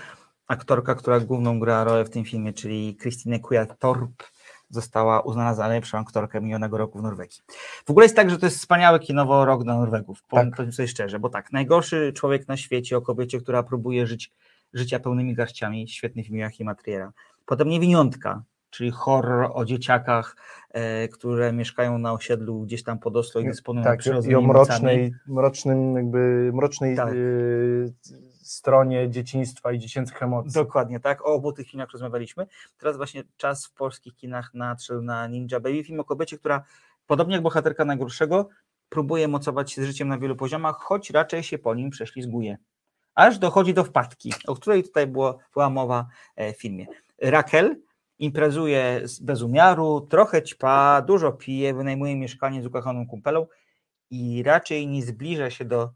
Aktorka, 0.46 0.94
która 0.94 1.20
główną 1.20 1.60
gra 1.60 1.84
rolę 1.84 2.04
w 2.04 2.10
tym 2.10 2.24
filmie, 2.24 2.52
czyli 2.52 2.96
Christine 3.00 3.38
Kuja-Torp, 3.38 4.30
została 4.70 5.20
uznana 5.20 5.54
za 5.54 5.68
najlepszą 5.68 5.98
aktorkę 5.98 6.40
minionego 6.40 6.78
roku 6.78 6.98
w 6.98 7.02
Norwegii. 7.02 7.40
W 7.86 7.90
ogóle 7.90 8.04
jest 8.04 8.16
tak, 8.16 8.30
że 8.30 8.38
to 8.38 8.46
jest 8.46 8.58
wspaniały 8.58 9.00
kinowo 9.00 9.44
rok 9.44 9.64
dla 9.64 9.76
Norwegów, 9.76 10.22
powiem 10.22 10.50
tak. 10.50 10.72
sobie 10.72 10.88
szczerze, 10.88 11.18
bo 11.18 11.28
tak, 11.28 11.52
najgorszy 11.52 12.12
człowiek 12.12 12.48
na 12.48 12.56
świecie 12.56 12.96
o 12.96 13.00
kobiecie, 13.00 13.40
która 13.40 13.62
próbuje 13.62 14.06
żyć 14.06 14.30
życia 14.74 15.00
pełnymi 15.00 15.34
garściami, 15.34 15.88
świetny 15.88 16.24
film 16.24 16.38
Joachim 16.38 16.66
Matriera. 16.66 17.12
Potem 17.46 17.68
Niewiniątka, 17.68 18.42
czyli 18.70 18.90
horror 18.90 19.50
o 19.54 19.64
dzieciakach, 19.64 20.36
e, 20.70 21.08
które 21.08 21.52
mieszkają 21.52 21.98
na 21.98 22.12
osiedlu 22.12 22.60
gdzieś 22.60 22.82
tam 22.82 22.98
pod 22.98 23.16
Oslo 23.16 23.40
i 23.40 23.44
dysponują 23.44 23.84
tak, 23.84 24.00
i 24.28 24.34
o 24.34 24.40
mrocznej, 24.40 25.14
mrocznym, 25.26 25.96
jakby 25.96 26.50
mrocznej 26.54 26.96
tak. 26.96 27.14
y, 27.14 27.92
stronie 28.42 29.10
dzieciństwa 29.10 29.72
i 29.72 29.78
dziecięcych 29.78 30.22
emocji. 30.22 30.52
Dokładnie 30.52 31.00
tak, 31.00 31.22
o 31.26 31.34
obu 31.34 31.52
tych 31.52 31.68
filmach 31.68 31.90
rozmawialiśmy. 31.90 32.46
Teraz 32.78 32.96
właśnie 32.96 33.24
czas 33.36 33.66
w 33.66 33.72
polskich 33.72 34.16
kinach 34.16 34.54
nadszedł 34.54 35.02
na 35.02 35.26
Ninja 35.26 35.60
Baby, 35.60 35.84
film 35.84 36.00
o 36.00 36.04
kobiecie, 36.04 36.38
która 36.38 36.64
podobnie 37.06 37.34
jak 37.34 37.42
bohaterka 37.42 37.84
najgorszego, 37.84 38.48
próbuje 38.88 39.28
mocować 39.28 39.72
się 39.72 39.82
z 39.82 39.86
życiem 39.86 40.08
na 40.08 40.18
wielu 40.18 40.36
poziomach, 40.36 40.76
choć 40.76 41.10
raczej 41.10 41.42
się 41.42 41.58
po 41.58 41.74
nim 41.74 41.90
prześlizguje. 41.90 42.58
Aż 43.14 43.38
dochodzi 43.38 43.74
do 43.74 43.84
wpadki, 43.84 44.32
o 44.46 44.54
której 44.54 44.82
tutaj 44.82 45.06
było, 45.06 45.38
była 45.52 45.70
mowa 45.70 46.06
e, 46.36 46.52
w 46.52 46.60
filmie. 46.60 46.86
Raquel 47.20 47.76
imprezuje 48.18 49.02
bez 49.20 49.42
umiaru, 49.42 50.00
trochę 50.00 50.42
ćpa, 50.42 51.02
dużo 51.06 51.32
pije, 51.32 51.74
wynajmuje 51.74 52.16
mieszkanie 52.16 52.62
z 52.62 52.66
ukochaną 52.66 53.06
kumpelą 53.06 53.46
i 54.10 54.42
raczej 54.42 54.86
nie 54.88 55.02
zbliża 55.02 55.50
się 55.50 55.64
do 55.64 55.90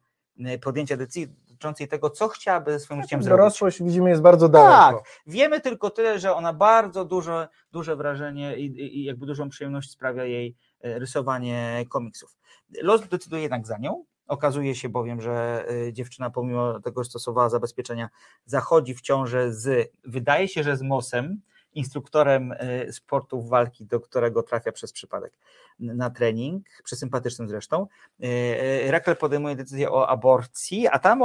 e, 0.45 0.59
podjęcia 0.59 0.97
decyzji 0.97 1.29
dotyczącej 1.29 1.89
tego, 1.89 2.11
co 2.11 2.29
chciałaby 2.29 2.73
ze 2.73 2.81
swoim 2.81 3.03
życiem 3.03 3.23
zrobić. 3.23 3.39
Dorosłość 3.39 3.83
widzimy 3.83 4.11
jest 4.11 4.23
bardzo 4.23 4.49
daleko. 4.49 4.99
Tak, 4.99 5.05
wiemy 5.27 5.61
tylko 5.61 5.91
tyle, 5.91 6.19
że 6.19 6.35
ona 6.35 6.53
bardzo 6.53 7.05
duże, 7.05 7.49
duże 7.73 7.97
wrażenie 7.97 8.57
i, 8.57 8.99
i 8.99 9.05
jakby 9.05 9.27
dużą 9.27 9.49
przyjemność 9.49 9.91
sprawia 9.91 10.25
jej 10.25 10.57
e, 10.81 10.99
rysowanie 10.99 11.85
komiksów. 11.89 12.37
Los 12.83 13.09
decyduje 13.09 13.43
jednak 13.43 13.67
za 13.67 13.79
nią, 13.79 14.05
Okazuje 14.27 14.75
się 14.75 14.89
bowiem, 14.89 15.21
że 15.21 15.67
dziewczyna, 15.93 16.31
pomimo 16.31 16.81
tego, 16.81 17.05
że 17.05 17.11
stosowała 17.11 17.49
zabezpieczenia, 17.49 18.09
zachodzi 18.47 18.95
w 18.95 19.01
ciążę 19.01 19.53
z, 19.53 19.93
wydaje 20.05 20.49
się, 20.49 20.63
że 20.63 20.77
z 20.77 20.83
Mosem, 20.83 21.41
instruktorem 21.75 22.53
y, 22.53 22.93
sportów 22.93 23.49
walki, 23.49 23.87
do 23.87 24.01
którego 24.01 24.43
trafia 24.43 24.73
przez 24.73 24.93
przypadek 24.93 25.39
na 25.79 26.11
trening, 26.11 26.67
przesympatycznym 26.85 27.49
zresztą. 27.49 27.87
Y, 28.25 28.27
y, 28.27 28.91
Rakel 28.91 29.17
podejmuje 29.17 29.57
decyzję 29.57 29.91
o 29.91 30.09
aborcji, 30.09 30.89
a 30.89 30.99
tam, 30.99 31.23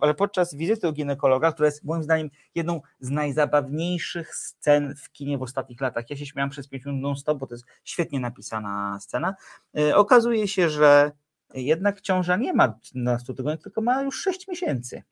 ale 0.00 0.14
podczas 0.14 0.54
wizyty 0.54 0.88
u 0.88 0.92
ginekologa, 0.92 1.52
która 1.52 1.66
jest 1.66 1.84
moim 1.84 2.02
zdaniem 2.02 2.30
jedną 2.54 2.80
z 3.00 3.10
najzabawniejszych 3.10 4.34
scen 4.34 4.94
w 4.96 5.10
kinie 5.12 5.38
w 5.38 5.42
ostatnich 5.42 5.80
latach. 5.80 6.10
Ja 6.10 6.16
się 6.16 6.26
śmiałam 6.26 6.50
przez 6.50 6.68
5 6.68 6.84
minut 6.84 7.02
non-stop, 7.02 7.38
bo 7.38 7.46
to 7.46 7.54
jest 7.54 7.64
świetnie 7.84 8.20
napisana 8.20 8.98
scena. 9.00 9.34
Okazuje 9.94 10.48
się, 10.48 10.68
że 10.68 11.12
jednak 11.54 12.00
ciąża 12.00 12.36
nie 12.36 12.52
ma 12.52 12.68
12 12.68 13.34
tygodni, 13.34 13.62
tylko 13.62 13.80
ma 13.80 14.02
już 14.02 14.20
6 14.22 14.48
miesięcy. 14.48 15.02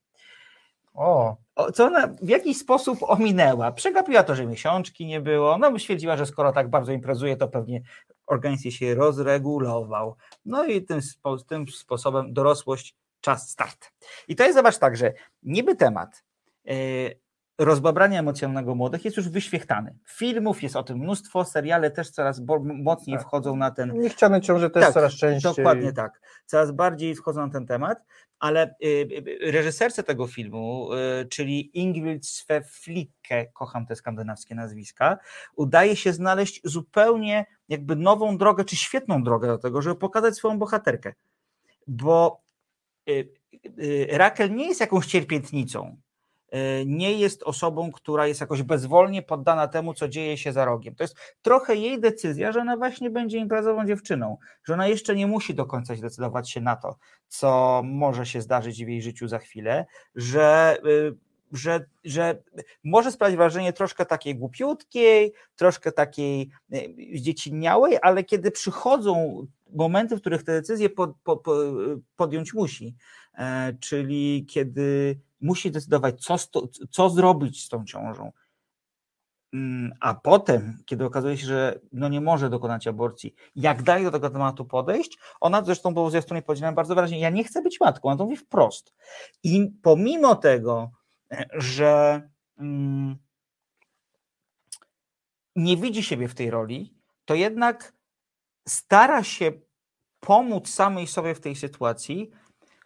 O. 0.95 1.37
Co 1.75 1.87
ona 1.87 2.07
w 2.23 2.29
jakiś 2.29 2.59
sposób 2.59 2.99
ominęła. 3.03 3.73
Przegapiła 3.73 4.23
to, 4.23 4.35
że 4.35 4.47
miesiączki 4.47 5.07
nie 5.07 5.21
było. 5.21 5.59
No, 5.59 5.79
stwierdziła, 5.79 6.17
że 6.17 6.27
skoro 6.27 6.53
tak 6.53 6.71
bardzo 6.71 6.93
imprezuje, 6.93 7.37
to 7.37 7.49
pewnie 7.49 7.83
organizm 8.27 8.71
się 8.71 8.95
rozregulował. 8.95 10.17
No 10.45 10.65
i 10.65 10.83
tym, 10.83 11.03
spo, 11.03 11.37
tym 11.37 11.69
sposobem 11.69 12.33
dorosłość, 12.33 12.97
czas, 13.21 13.51
start. 13.51 13.93
I 14.29 14.37
to 14.37 14.45
jest, 14.45 14.57
zobacz 14.57 14.79
tak, 14.79 14.97
że 14.97 15.13
niby 15.43 15.77
temat 15.77 16.25
yy, 16.65 16.75
rozbabrania 17.59 18.21
emocjonalnego 18.21 18.75
młodych 18.75 19.05
jest 19.05 19.17
już 19.17 19.29
wyświechtany. 19.29 19.99
Filmów 20.07 20.63
jest 20.63 20.77
o 20.77 20.83
tym 20.83 20.99
mnóstwo, 20.99 21.45
seriale 21.45 21.91
też 21.91 22.11
coraz 22.11 22.41
mocniej 22.63 23.17
tak. 23.17 23.27
wchodzą 23.27 23.57
na 23.57 23.71
ten... 23.71 24.01
Niechciane 24.01 24.41
ciąże 24.41 24.71
też 24.71 24.85
tak, 24.85 24.95
coraz 24.95 25.13
częściej. 25.13 25.53
Dokładnie 25.57 25.93
tak. 25.93 26.21
Coraz 26.47 26.73
bardziej 26.73 27.15
wchodzą 27.15 27.47
na 27.47 27.53
ten 27.53 27.67
temat, 27.67 28.05
ale 28.39 28.75
y, 28.85 28.87
y, 28.87 29.53
reżyserce 29.53 30.03
tego 30.03 30.27
filmu, 30.27 30.91
y, 30.93 31.27
czyli 31.29 31.79
Ingrid 31.79 32.27
Sveflicke, 32.27 33.47
kocham 33.53 33.87
te 33.87 33.97
skandynawskie 33.97 34.55
nazwiska, 34.55 35.19
udaje 35.57 35.97
się 35.97 36.13
znaleźć 36.13 36.61
zupełnie 36.65 37.47
jakby 37.69 37.97
nową 37.97 38.39
drogę, 38.39 38.65
czy 38.65 38.77
świetną 38.77 39.23
drogę 39.23 39.49
do 39.49 39.59
tego, 39.59 39.83
żeby 39.83 39.97
pokazać 39.97 40.37
swoją 40.37 40.59
bohaterkę. 40.59 41.13
Bo 41.87 42.43
Rakel 44.11 44.55
nie 44.55 44.67
jest 44.69 44.81
jakąś 44.81 45.07
cierpiętnicą, 45.07 45.97
nie 46.87 47.13
jest 47.13 47.43
osobą, 47.43 47.93
która 47.93 48.27
jest 48.27 48.41
jakoś 48.41 48.63
bezwolnie 48.63 49.23
poddana 49.23 49.69
temu, 49.69 49.95
co 49.95 50.09
dzieje 50.09 50.37
się 50.37 50.53
za 50.53 50.65
rogiem. 50.65 50.95
To 50.95 51.05
jest 51.05 51.17
trochę 51.43 51.77
jej 51.77 52.01
decyzja, 52.01 52.53
że 52.53 52.61
ona 52.61 52.77
właśnie 52.77 53.11
będzie 53.11 53.39
imprezową 53.39 53.87
dziewczyną, 53.87 54.37
że 54.65 54.75
ona 54.75 54.89
jeszcze 54.89 55.17
nie 55.17 55.27
musi 55.27 55.55
do 55.55 55.67
końca 55.67 55.95
zdecydować 55.95 56.51
się 56.51 56.61
na 56.61 56.77
to, 56.77 56.97
co 57.29 57.83
może 57.85 58.27
się 58.27 58.43
zdarzyć 58.43 58.85
w 58.85 58.89
jej 58.89 59.03
życiu 59.03 59.29
za 59.29 59.39
chwilę, 59.39 59.87
że 60.15 60.77
y, 60.87 61.15
że, 61.53 61.85
że 62.05 62.43
może 62.85 63.13
sprawić 63.13 63.37
wrażenie 63.37 63.73
troszkę 63.73 64.07
takiej 64.07 64.37
głupiutkiej, 64.37 65.33
troszkę 65.57 65.93
takiej 65.93 66.51
y, 66.75 66.95
zdzieciniałej, 67.15 67.99
ale 68.03 68.25
kiedy 68.25 68.51
przychodzą 68.51 69.47
momenty, 69.71 70.17
w 70.17 70.21
których 70.21 70.43
te 70.43 70.53
decyzje 70.53 70.91
pod, 70.91 71.11
pod, 71.25 71.45
podjąć 72.17 72.55
musi, 72.55 72.95
e, 73.35 73.75
czyli 73.81 74.47
kiedy 74.49 75.19
musi 75.41 75.71
decydować, 75.71 76.25
co, 76.25 76.37
co 76.91 77.11
zrobić 77.11 77.65
z 77.65 77.69
tą 77.69 77.85
ciążą. 77.85 78.33
Mm, 79.53 79.93
a 80.01 80.15
potem, 80.15 80.83
kiedy 80.87 81.05
okazuje 81.05 81.39
się, 81.39 81.47
że 81.47 81.81
no 81.93 82.09
nie 82.09 82.21
może 82.21 82.51
dokonać 82.51 82.87
aborcji, 82.87 83.35
jak 83.57 83.83
daje 83.83 84.05
do 84.05 84.11
tego 84.11 84.31
tematu 84.31 84.65
podejść, 84.65 85.19
ona 85.41 85.65
zresztą 85.65 85.95
było 85.95 86.11
zwiastunie 86.11 86.43
powiedziała 86.43 86.73
bardzo 86.73 86.95
wyraźnie, 86.95 87.21
ja 87.21 87.31
nie 87.31 87.45
chcę 87.45 87.63
być 87.63 87.81
matką, 87.81 88.09
ona 88.09 88.19
to 88.19 88.25
mówi 88.25 88.37
wprost. 88.37 88.95
I 89.43 89.73
pomimo 89.83 90.35
tego, 90.35 90.91
że 91.55 92.23
mm, 92.59 93.17
nie 95.57 95.77
widzi 95.77 96.03
siebie 96.03 96.29
w 96.29 96.35
tej 96.35 96.51
roli, 96.51 96.95
to 97.25 97.35
jednak 97.35 97.93
stara 98.69 99.25
się 99.25 99.53
pomóc 100.21 100.69
samej 100.69 101.07
sobie 101.07 101.35
w 101.35 101.41
tej 101.41 101.57
sytuacji, 101.57 102.31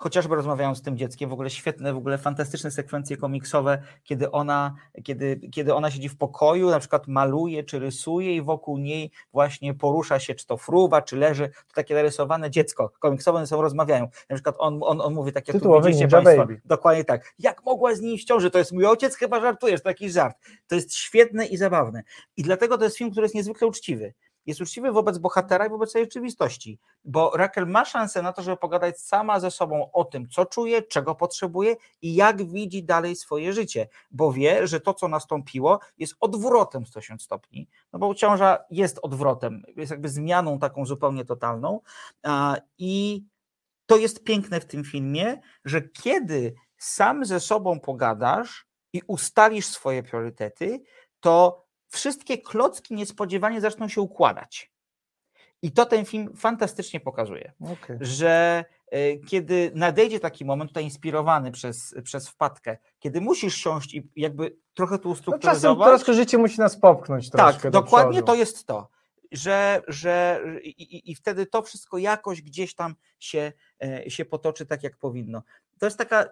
chociażby 0.02 0.34
rozmawiając 0.34 0.78
z 0.78 0.82
tym 0.82 0.96
dzieckiem, 0.96 1.30
w 1.30 1.32
ogóle 1.32 1.50
świetne, 1.50 1.92
w 1.92 1.96
ogóle 1.96 2.18
fantastyczne 2.18 2.70
sekwencje 2.70 3.16
komiksowe, 3.16 3.82
kiedy 4.04 4.30
ona, 4.30 4.74
kiedy, 5.04 5.40
kiedy 5.52 5.74
ona 5.74 5.90
siedzi 5.90 6.08
w 6.08 6.16
pokoju, 6.16 6.70
na 6.70 6.78
przykład 6.78 7.08
maluje 7.08 7.64
czy 7.64 7.78
rysuje 7.78 8.36
i 8.36 8.42
wokół 8.42 8.78
niej 8.78 9.10
właśnie 9.32 9.74
porusza 9.74 10.18
się, 10.18 10.34
czy 10.34 10.46
to 10.46 10.56
fruwa, 10.56 11.02
czy 11.02 11.16
leży, 11.16 11.48
to 11.48 11.74
takie 11.74 11.94
narysowane 11.94 12.50
dziecko, 12.50 12.92
komiksowe 12.98 13.40
ze 13.40 13.46
sobą 13.46 13.62
rozmawiają. 13.62 14.08
Na 14.30 14.36
przykład 14.36 14.56
on, 14.58 14.80
on, 14.82 15.00
on 15.00 15.14
mówi 15.14 15.32
tak, 15.32 15.48
jak 15.48 15.56
Tytułowy 15.56 15.82
tu 15.82 15.88
widzicie 15.88 16.08
Państwo, 16.08 16.36
baby. 16.36 16.60
dokładnie 16.64 17.04
tak, 17.04 17.34
jak 17.38 17.64
mogła 17.64 17.94
z 17.94 18.00
niej 18.00 18.18
w 18.18 18.24
ciąży, 18.24 18.50
to 18.50 18.58
jest 18.58 18.72
mój 18.72 18.86
ojciec, 18.86 19.16
chyba 19.16 19.40
żartujesz, 19.40 19.82
to 19.82 19.88
jakiś 19.88 20.12
żart. 20.12 20.36
To 20.66 20.74
jest 20.74 20.94
świetne 20.94 21.46
i 21.46 21.56
zabawne. 21.56 22.02
I 22.36 22.42
dlatego 22.42 22.78
to 22.78 22.84
jest 22.84 22.96
film, 22.96 23.10
który 23.10 23.24
jest 23.24 23.34
niezwykle 23.34 23.66
uczciwy 23.66 24.14
jest 24.46 24.60
uczciwy 24.60 24.92
wobec 24.92 25.18
bohatera 25.18 25.66
i 25.66 25.70
wobec 25.70 25.92
tej 25.92 26.04
rzeczywistości, 26.04 26.78
bo 27.04 27.30
Raquel 27.36 27.66
ma 27.66 27.84
szansę 27.84 28.22
na 28.22 28.32
to, 28.32 28.42
żeby 28.42 28.56
pogadać 28.56 29.00
sama 29.00 29.40
ze 29.40 29.50
sobą 29.50 29.92
o 29.92 30.04
tym, 30.04 30.28
co 30.28 30.46
czuje, 30.46 30.82
czego 30.82 31.14
potrzebuje 31.14 31.76
i 32.02 32.14
jak 32.14 32.50
widzi 32.50 32.84
dalej 32.84 33.16
swoje 33.16 33.52
życie, 33.52 33.88
bo 34.10 34.32
wie, 34.32 34.66
że 34.66 34.80
to, 34.80 34.94
co 34.94 35.08
nastąpiło, 35.08 35.80
jest 35.98 36.14
odwrotem 36.20 36.86
180 36.86 37.22
stopni, 37.22 37.68
no 37.92 37.98
bo 37.98 38.14
ciąża 38.14 38.58
jest 38.70 38.98
odwrotem, 39.02 39.62
jest 39.76 39.90
jakby 39.90 40.08
zmianą 40.08 40.58
taką 40.58 40.86
zupełnie 40.86 41.24
totalną 41.24 41.80
i 42.78 43.24
to 43.86 43.96
jest 43.96 44.24
piękne 44.24 44.60
w 44.60 44.64
tym 44.64 44.84
filmie, 44.84 45.40
że 45.64 45.82
kiedy 45.82 46.54
sam 46.78 47.24
ze 47.24 47.40
sobą 47.40 47.80
pogadasz 47.80 48.66
i 48.92 49.02
ustalisz 49.06 49.66
swoje 49.66 50.02
priorytety, 50.02 50.82
to 51.20 51.61
wszystkie 51.92 52.38
klocki 52.38 52.94
niespodziewanie 52.94 53.60
zaczną 53.60 53.88
się 53.88 54.00
układać. 54.00 54.72
I 55.62 55.72
to 55.72 55.86
ten 55.86 56.04
film 56.04 56.36
fantastycznie 56.36 57.00
pokazuje, 57.00 57.52
okay. 57.60 57.98
że 58.00 58.64
e, 58.90 59.16
kiedy 59.16 59.72
nadejdzie 59.74 60.20
taki 60.20 60.44
moment, 60.44 60.70
tutaj 60.70 60.84
inspirowany 60.84 61.52
przez, 61.52 61.94
przez 62.04 62.28
wpadkę, 62.28 62.78
kiedy 62.98 63.20
musisz 63.20 63.54
siąść 63.54 63.94
i 63.94 64.08
jakby 64.16 64.56
trochę 64.74 64.98
tu 64.98 65.10
ustrukturyzować. 65.10 65.78
No 65.78 65.84
czasem 65.84 65.96
troszkę 65.96 66.14
życie 66.14 66.38
musi 66.38 66.58
nas 66.58 66.76
popchnąć 66.76 67.30
Tak, 67.30 67.70
dokładnie 67.70 68.12
przodu. 68.12 68.26
to 68.26 68.34
jest 68.34 68.66
to. 68.66 68.88
Że, 69.32 69.82
że 69.88 70.40
i, 70.62 71.10
i, 71.10 71.14
wtedy 71.14 71.46
to 71.46 71.62
wszystko 71.62 71.98
jakoś 71.98 72.42
gdzieś 72.42 72.74
tam 72.74 72.94
się, 73.18 73.52
e, 73.82 74.10
się 74.10 74.24
potoczy 74.24 74.66
tak, 74.66 74.82
jak 74.82 74.96
powinno. 74.96 75.42
To 75.82 75.86
jest 75.86 75.98
taka, 75.98 76.24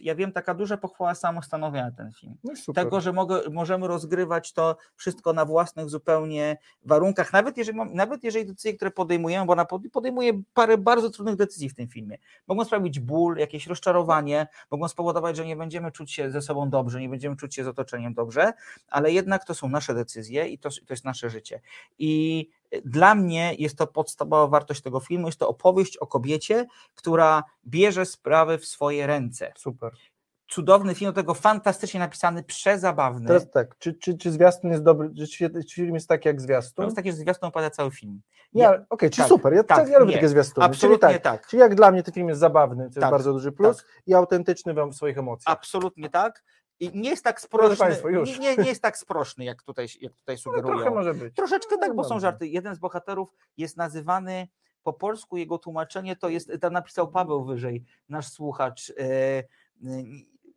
ja 0.00 0.14
wiem, 0.14 0.32
taka 0.32 0.54
duża 0.54 0.76
pochwała 0.76 1.14
samostanowienia 1.14 1.90
ten 1.90 2.12
film. 2.12 2.34
No. 2.44 2.74
Tego, 2.74 3.00
że 3.00 3.12
mogę, 3.12 3.40
możemy 3.50 3.88
rozgrywać 3.88 4.52
to 4.52 4.76
wszystko 4.96 5.32
na 5.32 5.44
własnych 5.44 5.88
zupełnie 5.88 6.58
warunkach, 6.84 7.32
nawet 7.32 7.56
jeżeli, 7.56 7.78
nawet 7.94 8.24
jeżeli 8.24 8.46
decyzje, 8.46 8.74
które 8.74 8.90
podejmujemy, 8.90 9.46
bo 9.46 9.52
ona 9.52 9.64
pod- 9.64 9.82
podejmuje 9.92 10.42
parę 10.54 10.78
bardzo 10.78 11.10
trudnych 11.10 11.36
decyzji 11.36 11.68
w 11.68 11.74
tym 11.74 11.88
filmie, 11.88 12.18
mogą 12.46 12.64
sprawić 12.64 13.00
ból, 13.00 13.36
jakieś 13.36 13.66
rozczarowanie, 13.66 14.46
mogą 14.70 14.88
spowodować, 14.88 15.36
że 15.36 15.46
nie 15.46 15.56
będziemy 15.56 15.92
czuć 15.92 16.12
się 16.12 16.30
ze 16.30 16.42
sobą 16.42 16.70
dobrze, 16.70 17.00
nie 17.00 17.08
będziemy 17.08 17.36
czuć 17.36 17.54
się 17.54 17.64
z 17.64 17.68
otoczeniem 17.68 18.14
dobrze, 18.14 18.52
ale 18.88 19.12
jednak 19.12 19.44
to 19.44 19.54
są 19.54 19.68
nasze 19.68 19.94
decyzje 19.94 20.48
i 20.48 20.58
to, 20.58 20.70
to 20.70 20.92
jest 20.92 21.04
nasze 21.04 21.30
życie. 21.30 21.60
I 21.98 22.48
dla 22.84 23.14
mnie 23.14 23.54
jest 23.58 23.78
to 23.78 23.86
podstawowa 23.86 24.46
wartość 24.46 24.82
tego 24.82 25.00
filmu, 25.00 25.26
jest 25.28 25.38
to 25.38 25.48
opowieść 25.48 25.96
o 25.96 26.06
kobiecie, 26.06 26.66
która 26.94 27.42
bierze 27.66 28.06
sprawy 28.06 28.58
w 28.58 28.66
swoje 28.66 29.06
ręce. 29.06 29.52
Super. 29.58 29.92
Cudowny 30.48 30.94
film, 30.94 31.10
do 31.10 31.14
tego 31.14 31.34
fantastycznie 31.34 32.00
napisany, 32.00 32.42
przezabawny. 32.42 33.26
Teraz 33.26 33.50
tak, 33.50 33.78
czy, 33.78 33.94
czy, 33.94 34.18
czy 34.18 34.30
zwiastun 34.30 34.70
jest 34.70 34.82
dobry, 34.82 35.10
czy, 35.14 35.50
czy 35.50 35.74
film 35.74 35.94
jest 35.94 36.08
taki 36.08 36.28
jak 36.28 36.36
To 36.36 36.42
zwiastun? 36.42 36.84
jest 36.84 36.96
takie, 36.96 37.10
że 37.12 37.16
zwiastun 37.16 37.48
opada 37.48 37.70
cały 37.70 37.90
film. 37.90 38.20
Nie, 38.52 38.68
ale- 38.68 38.86
okej, 38.90 39.10
czyli 39.10 39.22
tak, 39.22 39.28
super, 39.28 39.52
ja, 39.52 39.64
tak, 39.64 39.88
ja 39.88 39.98
lubię 39.98 40.10
nie, 40.10 40.16
takie 40.16 40.28
zwiastuny. 40.28 40.66
absolutnie 40.66 41.08
czyli 41.08 41.20
tak, 41.20 41.40
tak. 41.40 41.46
Czyli 41.48 41.60
jak 41.60 41.74
dla 41.74 41.90
mnie 41.90 42.02
ten 42.02 42.14
film 42.14 42.28
jest 42.28 42.40
zabawny, 42.40 42.82
to 42.84 42.88
jest 42.88 43.00
Tak, 43.00 43.10
bardzo 43.10 43.32
duży 43.32 43.52
plus 43.52 43.84
i 44.06 44.14
autentyczny 44.14 44.74
wam 44.74 44.90
w 44.92 44.96
swoich 44.96 45.18
emocjach. 45.18 45.56
Absolutnie 45.56 46.10
tak. 46.10 46.44
I 46.82 46.90
nie 46.94 47.10
jest 47.10 47.24
tak 47.24 47.40
sproszny, 47.40 47.76
państwa, 47.76 48.10
już. 48.10 48.38
Nie, 48.38 48.56
nie 48.56 48.68
jest 48.68 48.82
tak 48.82 48.98
sproszny, 48.98 49.44
jak 49.44 49.62
tutaj, 49.62 49.86
jak 50.00 50.14
tutaj 50.14 50.38
sugerują. 50.44 50.74
trochę 50.74 50.90
może 50.90 51.14
być. 51.14 51.34
Troszeczkę 51.34 51.78
tak, 51.78 51.94
bo 51.94 52.04
są 52.04 52.20
żarty. 52.20 52.48
Jeden 52.48 52.74
z 52.74 52.78
bohaterów 52.78 53.34
jest 53.56 53.76
nazywany 53.76 54.48
po 54.82 54.92
polsku, 54.92 55.36
jego 55.36 55.58
tłumaczenie 55.58 56.16
to 56.16 56.28
jest, 56.28 56.52
tam 56.60 56.72
napisał 56.72 57.08
Paweł 57.08 57.44
wyżej, 57.44 57.84
nasz 58.08 58.28
słuchacz, 58.28 58.92
e, 58.98 59.42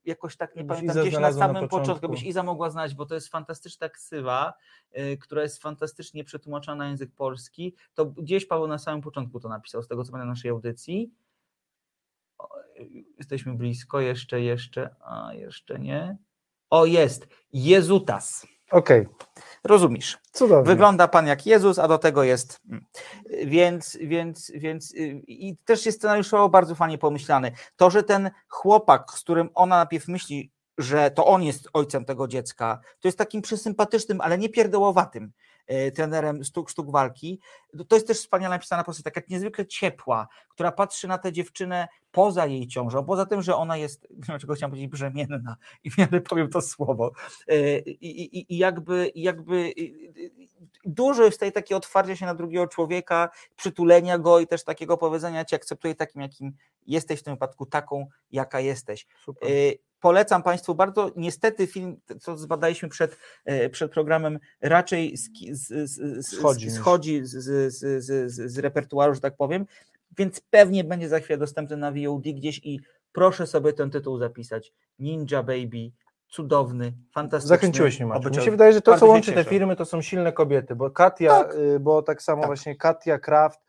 jakoś 0.06 0.38
tak 0.38 0.56
nie 0.56 0.64
Byś 0.64 0.78
pamiętam, 0.78 1.02
gdzieś 1.02 1.14
na 1.14 1.20
na 1.20 1.34
samym 1.34 1.56
początku, 1.56 1.80
początku. 1.80 2.10
byś 2.10 2.24
Iza 2.24 2.44
mogła 2.44 2.70
znać, 2.70 2.96
bo 2.96 3.06
to 3.06 3.16
jest 3.16 3.28
fantastyczna 3.28 3.90
ksywa, 3.90 4.54
e, 4.92 5.18
która 5.18 5.42
jest 5.42 5.62
fantastycznie 5.62 6.24
przetłumaczona 6.24 6.76
na 6.76 6.90
język 6.90 7.12
polski, 7.16 7.76
to 7.94 8.06
gdzieś 8.06 8.46
Paweł 8.46 8.68
na 8.68 8.78
samym 8.78 9.02
początku 9.02 9.40
to 9.40 9.50
napisał, 9.50 9.84
z 9.84 9.88
tego 9.88 10.04
co 10.04 10.12
pamiętam 10.12 10.30
naszej 10.30 10.52
audycji. 10.52 11.12
Jesteśmy 13.18 13.54
blisko, 13.54 14.00
jeszcze, 14.00 14.42
jeszcze, 14.42 14.96
a 15.02 15.34
jeszcze 15.34 15.80
nie. 15.80 16.18
O, 16.70 16.86
jest, 16.86 17.28
Jezutas. 17.54 18.48
Okej, 18.72 19.08
Rozumiesz. 19.64 20.18
cudownie. 20.32 20.68
Wygląda 20.68 21.08
pan 21.08 21.28
jak 21.28 21.46
Jezus, 21.46 21.80
a 21.80 21.88
do 21.88 21.98
tego 21.98 22.24
jest. 22.24 22.62
mm. 22.70 22.86
Więc, 23.46 23.98
więc, 24.02 24.52
więc 24.56 24.94
y, 24.94 24.98
i 25.28 25.58
też 25.58 25.86
jest 25.86 25.98
scenariuszowo 25.98 26.50
bardzo 26.50 26.76
fajnie 26.76 26.98
pomyślany. 26.98 27.52
To, 27.76 27.90
że 27.90 28.04
ten 28.04 28.32
chłopak, 28.48 29.12
z 29.12 29.22
którym 29.22 29.50
ona 29.54 29.76
najpierw 29.78 30.08
myśli, 30.08 30.52
że 30.78 31.12
to 31.12 31.26
on 31.26 31.44
jest 31.44 31.70
ojcem 31.74 32.06
tego 32.06 32.28
dziecka, 32.28 32.80
to 33.00 33.08
jest 33.08 33.18
takim 33.18 33.42
przysympatycznym, 33.42 34.22
ale 34.22 34.38
nie 34.38 34.50
pierdołowatym 34.50 35.32
e, 35.68 35.92
trenerem 35.92 36.44
sztuk, 36.44 36.70
sztuk 36.70 36.92
walki. 36.92 37.40
To- 37.84 37.96
jest 37.96 38.08
też 38.08 38.18
wspaniale 38.18 38.56
napisana 38.56 38.84
postać, 38.84 39.04
taka 39.04 39.22
niezwykle 39.30 39.66
ciepła, 39.66 40.28
która 40.50 40.72
patrzy 40.72 41.08
na 41.08 41.18
tę 41.18 41.32
dziewczynę 41.32 41.88
poza 42.12 42.46
jej 42.46 42.68
ciążą, 42.68 43.06
poza 43.06 43.26
tym, 43.26 43.42
że 43.42 43.56
ona 43.56 43.78
jest, 43.78 44.08
dlaczego 44.28 44.54
chciałam 44.54 44.72
powiedzieć, 44.72 44.92
brzemienna 44.92 45.56
i 45.84 45.92
w 45.92 45.98
miarę 45.98 46.22
powiem 46.22 46.50
to 46.50 46.62
słowo. 46.62 47.12
E, 47.48 47.80
I, 47.80 48.38
i, 48.38 48.54
i 48.54 48.58
jakby, 48.58 49.12
jakby 49.16 49.74
dużo 50.86 51.24
jest 51.24 51.38
tutaj 51.38 51.52
takie 51.52 51.76
otwarcia 51.78 52.16
się 52.16 52.26
na 52.26 52.36
drugiego 52.36 52.68
człowieka, 52.68 53.30
przytulenia 53.56 54.18
go 54.18 54.40
i 54.40 54.48
też 54.48 54.64
takiego 54.64 54.98
powiedzenia, 54.98 55.46
cię 55.46 55.56
akceptuję 55.56 55.96
takim, 55.96 56.22
jakim 56.22 56.54
jesteś 56.88 57.20
w 57.20 57.24
tym 57.24 57.34
wypadku, 57.34 57.66
taką, 57.66 58.08
jaka 58.32 58.60
jesteś. 58.60 59.08
Super. 59.26 59.50
E, 59.52 59.54
Polecam 60.06 60.44
Państwu 60.44 60.76
bardzo. 60.76 61.12
Niestety 61.16 61.68
film, 61.68 61.98
co 62.20 62.38
zbadaliśmy 62.38 62.90
przed, 62.90 63.18
e, 63.46 63.70
przed 63.70 63.92
programem, 63.92 64.40
raczej 64.62 65.18
z, 65.18 65.30
z, 65.52 65.90
z, 65.92 66.28
Schodzi 66.28 66.72
schodzi 66.72 67.20
z, 67.24 67.65
z, 67.70 68.04
z, 68.06 68.32
z, 68.32 68.58
repertuaru, 68.58 69.14
że 69.14 69.22
tak 69.22 69.36
powiem, 69.38 69.66
więc 70.18 70.42
pewnie 70.50 70.84
będzie 70.84 71.10
za 71.10 71.20
chwilę 71.20 71.38
dostępny 71.38 71.78
na 71.78 71.92
VOD 71.92 72.24
gdzieś 72.24 72.62
i 72.64 72.80
proszę 73.12 73.48
sobie 73.48 73.74
ten 73.74 73.90
tytuł 73.90 74.18
zapisać. 74.18 74.74
Ninja 75.00 75.44
Baby, 75.44 75.92
cudowny, 76.30 76.94
fantastyczny. 77.14 77.56
Zakręciłeś 77.56 78.00
mnie, 78.00 78.08
Maciu. 78.08 78.30
Mi 78.30 78.36
się 78.36 78.52
wydaje, 78.52 78.74
że 78.74 78.82
to, 78.82 78.98
co 78.98 79.06
łączy 79.06 79.34
te 79.34 79.44
firmy, 79.44 79.76
to 79.76 79.86
są 79.86 80.02
silne 80.02 80.34
kobiety, 80.34 80.76
bo 80.76 80.92
Katia, 80.92 81.50
y, 81.76 81.80
bo 81.80 82.02
tak 82.02 82.22
samo 82.22 82.42
Tak. 82.42 82.50
właśnie 82.50 82.76
Katia 82.76 83.20
Kraft 83.20 83.66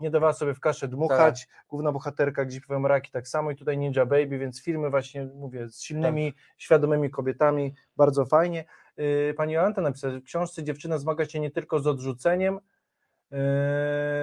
nie 0.00 0.10
dawała 0.10 0.32
sobie 0.32 0.54
w 0.54 0.60
kaszę 0.60 0.88
dmuchać, 0.88 1.48
główna 1.68 1.92
bohaterka 1.92 2.44
gdzieś 2.44 2.60
powiem 2.60 2.86
Raki 2.86 3.10
tak 3.10 3.28
samo 3.28 3.50
i 3.50 3.56
tutaj 3.56 3.78
Ninja 3.78 4.06
Baby, 4.06 4.38
więc 4.38 4.62
firmy 4.62 4.90
właśnie, 4.90 5.28
mówię, 5.34 5.68
z 5.68 5.82
silnymi, 5.82 6.32
Tak. 6.32 6.42
świadomymi 6.58 7.10
kobietami, 7.10 7.74
bardzo 7.96 8.26
fajnie. 8.26 8.64
Y, 8.98 9.34
Pani 9.36 9.52
Jolanta 9.52 9.80
napisała, 9.80 10.12
że 10.12 10.20
w 10.20 10.24
książce 10.24 10.64
dziewczyna 10.64 10.98
zmaga 10.98 11.24
się 11.24 11.40
nie 11.40 11.50
tylko 11.50 11.80
z 11.80 11.86
odrzuceniem 11.86 12.60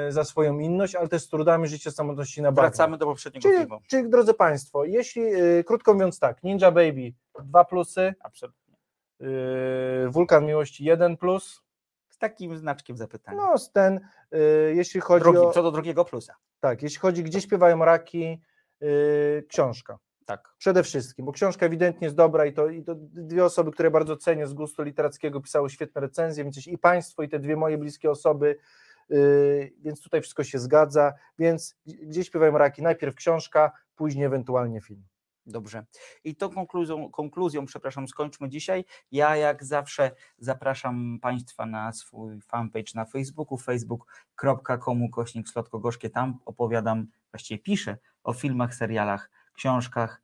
za 0.09 0.23
swoją 0.23 0.59
inność, 0.59 0.95
ale 0.95 1.07
też 1.07 1.21
z 1.21 1.29
trudami 1.29 1.67
życia 1.67 1.91
samotności 1.91 2.41
na 2.41 2.51
bagnie. 2.51 2.69
Wracamy 2.69 2.97
do 2.97 3.05
poprzedniego 3.05 3.49
Czyli, 3.49 3.59
filmu. 3.59 3.79
czyli 3.87 4.09
drodzy 4.09 4.33
Państwo, 4.33 4.85
jeśli, 4.85 5.21
y, 5.21 5.63
krótko 5.63 5.93
mówiąc 5.93 6.19
tak, 6.19 6.43
Ninja 6.43 6.71
Baby 6.71 7.13
dwa 7.43 7.65
plusy, 7.65 8.13
Absolutnie. 8.19 8.75
Yy, 9.19 10.09
Wulkan 10.09 10.45
Miłości 10.45 10.83
1 10.83 11.17
plus. 11.17 11.61
Z 12.09 12.17
takim 12.17 12.57
znaczkiem 12.57 12.97
zapytania. 12.97 13.37
No, 13.37 13.57
z 13.57 13.71
ten, 13.71 13.99
jeśli 14.73 15.01
chodzi 15.01 15.23
Drugi, 15.23 15.39
o. 15.39 15.51
co 15.51 15.63
do 15.63 15.71
drugiego 15.71 16.05
plusa. 16.05 16.35
Tak, 16.59 16.83
jeśli 16.83 16.99
chodzi, 16.99 17.23
gdzie 17.23 17.41
śpiewają 17.41 17.85
raki, 17.85 18.41
książka. 19.47 19.97
Tak. 20.27 20.53
Przede 20.57 20.83
wszystkim, 20.83 21.25
bo 21.25 21.31
książka 21.31 21.65
ewidentnie 21.65 22.05
jest 22.05 22.17
dobra 22.17 22.45
i 22.45 22.53
to, 22.53 22.69
i 22.69 22.83
to 22.83 22.95
dwie 22.97 23.45
osoby, 23.45 23.71
które 23.71 23.91
bardzo 23.91 24.17
cenię 24.17 24.47
z 24.47 24.53
gustu 24.53 24.83
literackiego, 24.83 25.41
pisały 25.41 25.69
świetne 25.69 26.01
recenzje, 26.01 26.43
więc 26.43 26.67
i 26.67 26.77
Państwo, 26.77 27.23
i 27.23 27.29
te 27.29 27.39
dwie 27.39 27.55
moje 27.55 27.77
bliskie 27.77 28.11
osoby, 28.11 28.57
więc 29.79 30.01
tutaj 30.01 30.21
wszystko 30.21 30.43
się 30.43 30.59
zgadza. 30.59 31.13
Więc 31.39 31.75
gdzie 31.85 32.23
śpiewają 32.23 32.57
raki? 32.57 32.81
Najpierw 32.81 33.15
książka, 33.15 33.71
później 33.95 34.25
ewentualnie 34.25 34.81
film. 34.81 35.03
Dobrze. 35.45 35.85
I 36.23 36.35
tą 36.35 36.49
konkluzją, 36.49 37.11
konkluzją, 37.11 37.65
przepraszam, 37.65 38.07
skończmy 38.07 38.49
dzisiaj. 38.49 38.85
Ja 39.11 39.35
jak 39.35 39.65
zawsze 39.65 40.11
zapraszam 40.37 41.19
Państwa 41.21 41.65
na 41.65 41.91
swój 41.91 42.41
fanpage 42.41 42.91
na 42.95 43.05
Facebooku, 43.05 43.57
facebook.com 43.57 45.09
kośnik 45.09 45.49
slotko 45.49 45.79
gorzkie. 45.79 46.09
Tam 46.09 46.39
opowiadam, 46.45 47.07
właściwie 47.31 47.59
piszę 47.59 47.97
o 48.23 48.33
filmach, 48.33 48.75
serialach, 48.75 49.29
książkach 49.53 50.21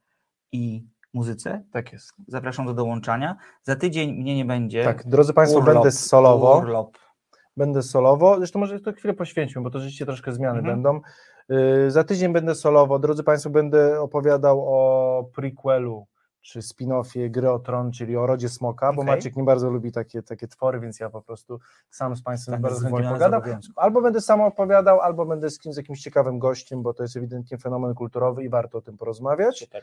i 0.52 0.84
muzyce. 1.14 1.64
Tak 1.70 1.92
jest. 1.92 2.12
Zapraszam 2.28 2.66
do 2.66 2.74
dołączania. 2.74 3.36
Za 3.62 3.76
tydzień 3.76 4.12
mnie 4.12 4.36
nie 4.36 4.44
będzie. 4.44 4.84
Tak, 4.84 5.06
drodzy 5.06 5.32
Państwo, 5.32 5.58
Urlop, 5.58 5.74
będę 5.74 5.92
solowo. 5.92 6.58
Urlop. 6.58 6.98
Będę 7.56 7.82
solowo, 7.82 8.36
zresztą 8.38 8.58
może 8.58 8.80
to 8.80 8.92
chwilę 8.92 9.14
poświęćmy, 9.14 9.62
bo 9.62 9.70
to 9.70 9.78
rzeczywiście 9.78 10.06
troszkę 10.06 10.32
zmiany 10.32 10.58
Mhm. 10.58 10.82
będą. 10.82 11.00
Yy, 11.48 11.90
za 11.90 12.04
tydzień 12.04 12.32
będę 12.32 12.54
solowo. 12.54 12.98
Drodzy 12.98 13.22
Państwo, 13.24 13.50
będę 13.50 14.00
opowiadał 14.00 14.64
o 14.66 15.24
prequelu 15.34 16.06
czy 16.40 16.60
spin-offie 16.60 17.30
Gry 17.30 17.50
o 17.50 17.58
Tron, 17.58 17.92
czyli 17.92 18.16
o 18.16 18.26
Rodzie 18.26 18.48
Smoka, 18.48 18.92
bo 18.92 19.02
Okej. 19.02 19.14
Maciek 19.16 19.36
nie 19.36 19.44
bardzo 19.44 19.70
lubi 19.70 19.92
takie, 19.92 20.22
takie 20.22 20.48
twory, 20.48 20.80
więc 20.80 21.00
ja 21.00 21.10
po 21.10 21.22
prostu 21.22 21.60
sam 21.90 22.16
z 22.16 22.22
Państwem 22.22 22.52
Tak, 22.52 22.62
bardzo 22.62 22.80
chętnie 22.80 23.10
pogadam. 23.12 23.42
Albo 23.76 24.00
będę 24.02 24.20
sam 24.20 24.40
opowiadał, 24.40 25.00
albo 25.00 25.26
będę 25.26 25.50
z 25.50 25.58
kimś, 25.58 25.74
z 25.74 25.78
jakimś 25.78 26.00
ciekawym 26.00 26.38
gościem, 26.38 26.82
bo 26.82 26.94
to 26.94 27.02
jest 27.02 27.16
ewidentnie 27.16 27.58
fenomen 27.58 27.94
kulturowy 27.94 28.44
i 28.44 28.48
warto 28.48 28.78
o 28.78 28.80
tym 28.80 28.96
porozmawiać. 28.96 29.58
Super. 29.58 29.82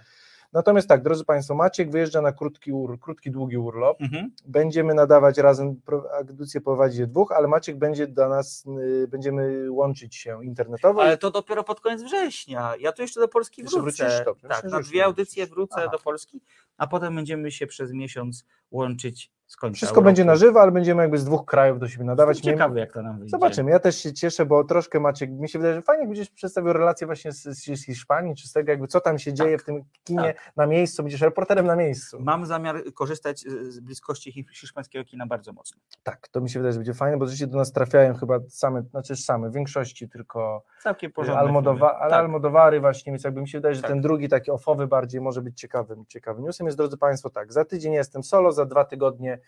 Natomiast 0.53 0.87
tak, 0.87 1.01
drodzy 1.03 1.25
Państwo, 1.25 1.55
Maciek 1.55 1.91
wyjeżdża 1.91 2.21
na 2.21 2.31
krótki, 2.31 2.71
ur, 2.71 2.99
krótki 2.99 3.31
długi 3.31 3.57
urlop. 3.57 4.01
Mhm. 4.01 4.31
Będziemy 4.45 4.93
nadawać 4.93 5.37
razem, 5.37 5.81
audycję 6.17 6.61
prowadzić 6.61 7.07
dwóch, 7.07 7.31
ale 7.31 7.47
Maciek 7.47 7.77
będzie 7.77 8.07
do 8.07 8.29
nas, 8.29 8.65
y, 9.03 9.07
będziemy 9.07 9.71
łączyć 9.71 10.15
się 10.15 10.45
internetowo. 10.45 11.01
Ale 11.03 11.17
to 11.17 11.31
dopiero 11.31 11.63
pod 11.63 11.79
koniec 11.81 12.03
września. 12.03 12.73
Ja 12.79 12.91
tu 12.91 13.01
jeszcze 13.01 13.19
do 13.19 13.27
Polski 13.27 13.61
Jeszcze 13.61 13.79
wrócę. 13.81 14.03
wrócisz? 14.03 14.25
Dobrze, 14.25 14.47
tak, 14.47 14.63
na 14.63 14.79
dwie 14.79 15.05
audycje 15.05 15.47
wrócę 15.47 15.75
Aha. 15.77 15.91
do 15.91 15.99
Polski, 15.99 16.41
a 16.77 16.87
potem 16.87 17.15
będziemy 17.15 17.51
się 17.51 17.67
przez 17.67 17.93
miesiąc 17.93 18.45
łączyć 18.71 19.31
z 19.47 19.55
końca 19.55 19.75
Wszystko 19.77 19.95
Europy. 19.95 20.05
będzie 20.05 20.25
na 20.25 20.35
żywo, 20.35 20.61
ale 20.61 20.71
będziemy 20.71 21.01
jakby 21.01 21.17
z 21.17 21.25
dwóch 21.25 21.45
krajów 21.45 21.79
do 21.79 21.87
siebie 21.87 22.03
nadawać. 22.03 22.37
Jestem 22.37 22.53
ciekawy, 22.53 22.79
jak 22.79 22.93
to 22.93 23.01
nam 23.01 23.17
wyjdzie. 23.19 23.29
Zobaczymy. 23.31 23.71
Ja 23.71 23.79
też 23.79 23.95
się 23.95 24.13
cieszę, 24.13 24.45
bo 24.45 24.63
troszkę 24.63 24.99
Maciek, 24.99 25.29
mi 25.31 25.49
się 25.49 25.59
wydaje, 25.59 25.75
że 25.75 25.81
fajnie 25.81 26.05
będziesz 26.05 26.29
przedstawił 26.29 26.73
relacje 26.73 27.07
właśnie 27.07 27.31
z, 27.31 27.43
z, 27.43 27.85
Hiszpanii, 27.85 28.35
czy 28.35 28.47
z 28.47 28.53
tego 28.53 28.71
jakby 28.71 28.87
co 28.87 29.01
tam 29.01 29.19
się 29.19 29.33
dzieje 29.33 29.57
w 29.57 29.63
tym 29.63 29.83
kinie 30.03 30.33
na 30.55 30.67
miejscu, 30.67 31.03
będziesz 31.03 31.21
reporterem 31.21 31.65
na 31.65 31.75
miejscu. 31.75 32.17
Mam 32.19 32.45
zamiar 32.45 32.83
korzystać 32.93 33.39
z 33.67 33.79
bliskości 33.79 34.31
hi- 34.31 34.45
hiszpańskiego 34.53 35.05
kina 35.05 35.25
bardzo 35.25 35.53
mocno. 35.53 35.81
Tak, 36.03 36.27
to 36.27 36.41
mi 36.41 36.49
się 36.49 36.59
wydaje, 36.59 36.73
że 36.73 36.79
będzie 36.79 36.93
fajne, 36.93 37.17
bo 37.17 37.25
rzeczywiście 37.25 37.47
do 37.47 37.57
nas 37.57 37.71
trafiają 37.71 38.13
chyba 38.13 38.39
same, 38.49 38.81
znaczy 38.81 39.15
same, 39.15 39.49
w 39.49 39.53
większości 39.53 40.09
tylko 40.09 40.63
Całkiem 40.83 41.11
porządne 41.11 41.39
Almodowa, 41.41 41.99
ale 41.99 42.09
Tak. 42.11 42.19
Almodowary 42.19 42.79
właśnie, 42.79 43.11
więc 43.11 43.23
jakby 43.23 43.41
mi 43.41 43.49
się 43.49 43.57
wydaje, 43.57 43.75
że 43.75 43.81
Tak. 43.81 43.91
ten 43.91 44.01
drugi 44.01 44.29
taki 44.29 44.51
ofowy 44.51 44.87
bardziej 44.87 45.21
może 45.21 45.41
być 45.41 45.59
ciekawym, 45.59 46.05
ciekawym 46.07 46.43
newsem. 46.45 46.60
Jest, 46.65 46.77
drodzy 46.77 46.97
Państwo, 46.97 47.29
tak, 47.29 47.53
za 47.53 47.65
tydzień 47.65 47.93
jestem 47.93 48.23
solo, 48.23 48.51
za 48.51 48.65
dwa 48.65 48.85
tygodnie 48.85 49.39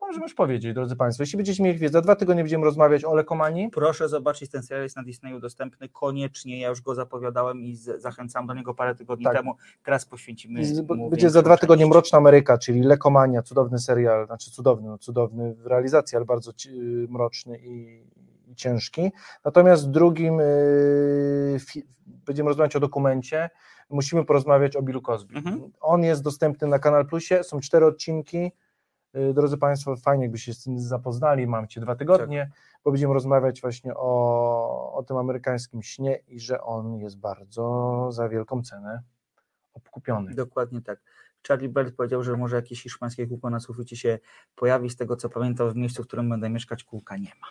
możemy 0.00 0.24
już 0.24 0.34
powiedzieć, 0.34 0.74
drodzy 0.74 0.96
Państwo. 0.96 1.22
Jeśli 1.22 1.36
będziecie 1.36 1.62
mieli 1.62 1.76
chwilę, 1.76 1.90
za 1.90 2.00
dwa 2.00 2.16
tygodnie 2.16 2.42
będziemy 2.42 2.64
rozmawiać 2.64 3.04
o 3.04 3.14
lekomanii. 3.14 3.70
Proszę 3.70 4.08
zobaczyć, 4.08 4.50
ten 4.50 4.62
serial 4.62 4.82
jest 4.82 4.96
na 4.96 5.02
Disneyu 5.02 5.40
dostępny 5.40 5.88
koniecznie. 5.88 6.60
Ja 6.60 6.68
już 6.68 6.80
go 6.80 6.94
zapowiadałem 6.94 7.60
i 7.62 7.76
z, 7.76 8.02
zachęcam 8.02 8.46
do 8.46 8.54
niego 8.54 8.74
parę 8.74 8.94
tygodni 8.94 9.24
Tak. 9.24 9.36
temu. 9.36 9.54
Teraz 9.84 10.06
poświęcimy. 10.06 10.64
Z- 10.64 10.80
Będzie 11.10 11.30
za 11.30 11.42
dwa 11.42 11.56
tygodnie. 11.56 11.86
Mroczna 11.86 12.18
Ameryka, 12.18 12.58
czyli 12.58 12.80
Lekomania, 12.82 13.42
cudowny 13.42 13.78
serial, 13.78 14.26
znaczy 14.26 14.50
cudowny, 14.50 14.88
no 14.88 14.98
cudowny 14.98 15.54
w 15.54 15.66
realizacji, 15.66 16.16
ale 16.16 16.24
bardzo 16.24 16.52
ci- 16.52 17.06
mroczny 17.08 17.58
i, 17.58 18.02
i 18.48 18.54
ciężki. 18.54 19.12
Natomiast 19.44 19.88
w 19.88 19.90
drugim 19.90 20.38
fi- 21.58 21.82
będziemy 22.06 22.48
rozmawiać 22.48 22.76
o 22.76 22.80
dokumencie, 22.80 23.50
musimy 23.94 24.24
porozmawiać 24.24 24.76
o 24.76 24.82
Billu 24.82 25.02
Cosby. 25.02 25.34
Mhm. 25.36 25.72
On 25.80 26.02
jest 26.02 26.22
dostępny 26.22 26.68
na 26.68 26.78
Kanal 26.78 27.06
Plusie, 27.06 27.44
są 27.44 27.60
cztery 27.60 27.86
odcinki. 27.86 28.52
Yy, 29.14 29.34
Drodzy 29.34 29.58
Państwo, 29.58 29.96
fajnie 29.96 30.24
jakby 30.24 30.38
się 30.38 30.54
z 30.54 30.62
tym 30.62 30.80
zapoznali, 30.80 31.46
mam 31.46 31.68
Cię 31.68 31.80
dwa 31.80 31.96
tygodnie, 31.96 32.50
bo 32.84 32.90
będziemy 32.90 33.14
rozmawiać 33.14 33.60
właśnie 33.60 33.94
o, 33.94 34.92
o 34.94 35.02
tym 35.02 35.16
amerykańskim 35.16 35.82
śnie 35.82 36.16
i 36.28 36.40
że 36.40 36.60
on 36.62 36.96
jest 36.96 37.18
bardzo 37.18 38.08
za 38.12 38.28
wielką 38.28 38.62
cenę 38.62 39.02
obkupiony. 39.74 40.34
Dokładnie 40.34 40.82
tak. 40.82 41.00
Charlie 41.48 41.68
Belt 41.68 41.96
powiedział, 41.96 42.22
że 42.22 42.36
może 42.36 42.56
jakieś 42.56 42.82
hiszpańskie 42.82 43.26
kółko 43.26 43.50
na 43.50 43.60
suficie 43.60 43.96
się 43.96 44.18
pojawi. 44.56 44.90
Z 44.90 44.96
tego 44.96 45.16
co 45.16 45.28
pamiętam, 45.28 45.70
w 45.70 45.76
miejscu, 45.76 46.02
w 46.02 46.06
którym 46.06 46.28
będę 46.28 46.50
mieszkać, 46.50 46.84
kółka 46.84 47.16
nie 47.16 47.32
ma. 47.40 47.46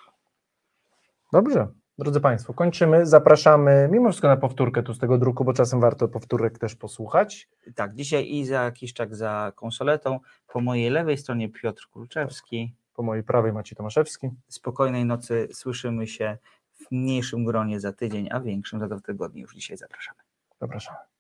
Dobrze, 1.32 1.68
drodzy 1.98 2.22
Państwo, 2.22 2.54
kończymy. 2.54 3.06
Zapraszamy 3.06 3.90
mimo 3.92 4.10
wszystko 4.10 4.28
na 4.28 4.38
powtórkę 4.38 4.84
tu 4.84 4.94
z 4.94 5.00
tego 5.00 5.18
druku, 5.18 5.46
bo 5.46 5.54
czasem 5.54 5.82
warto 5.82 6.08
powtórek 6.08 6.60
też 6.60 6.76
posłuchać. 6.76 7.50
Tak, 7.76 7.96
dzisiaj 7.96 8.30
Iza 8.30 8.72
Kiszczak 8.72 9.16
za 9.16 9.52
konsoletą. 9.56 10.20
Po 10.48 10.62
mojej 10.62 10.90
lewej 10.90 11.18
stronie 11.18 11.50
Piotr 11.50 11.88
Kulczewski. 11.90 12.76
Po 12.94 13.04
mojej 13.04 13.24
prawej 13.24 13.54
Maciej 13.54 13.76
Tomaszewski. 13.76 14.30
Spokojnej 14.48 15.06
nocy. 15.06 15.48
Słyszymy 15.54 16.08
się 16.08 16.38
w 16.72 16.92
mniejszym 16.92 17.46
gronie 17.46 17.80
za 17.80 17.94
tydzień, 17.94 18.30
a 18.32 18.40
większym 18.40 18.80
za 18.80 18.88
dwa 18.88 19.00
tygodnie. 19.00 19.42
Już 19.42 19.56
dzisiaj 19.56 19.78
zapraszamy. 19.78 20.20
Zapraszamy. 20.62 21.13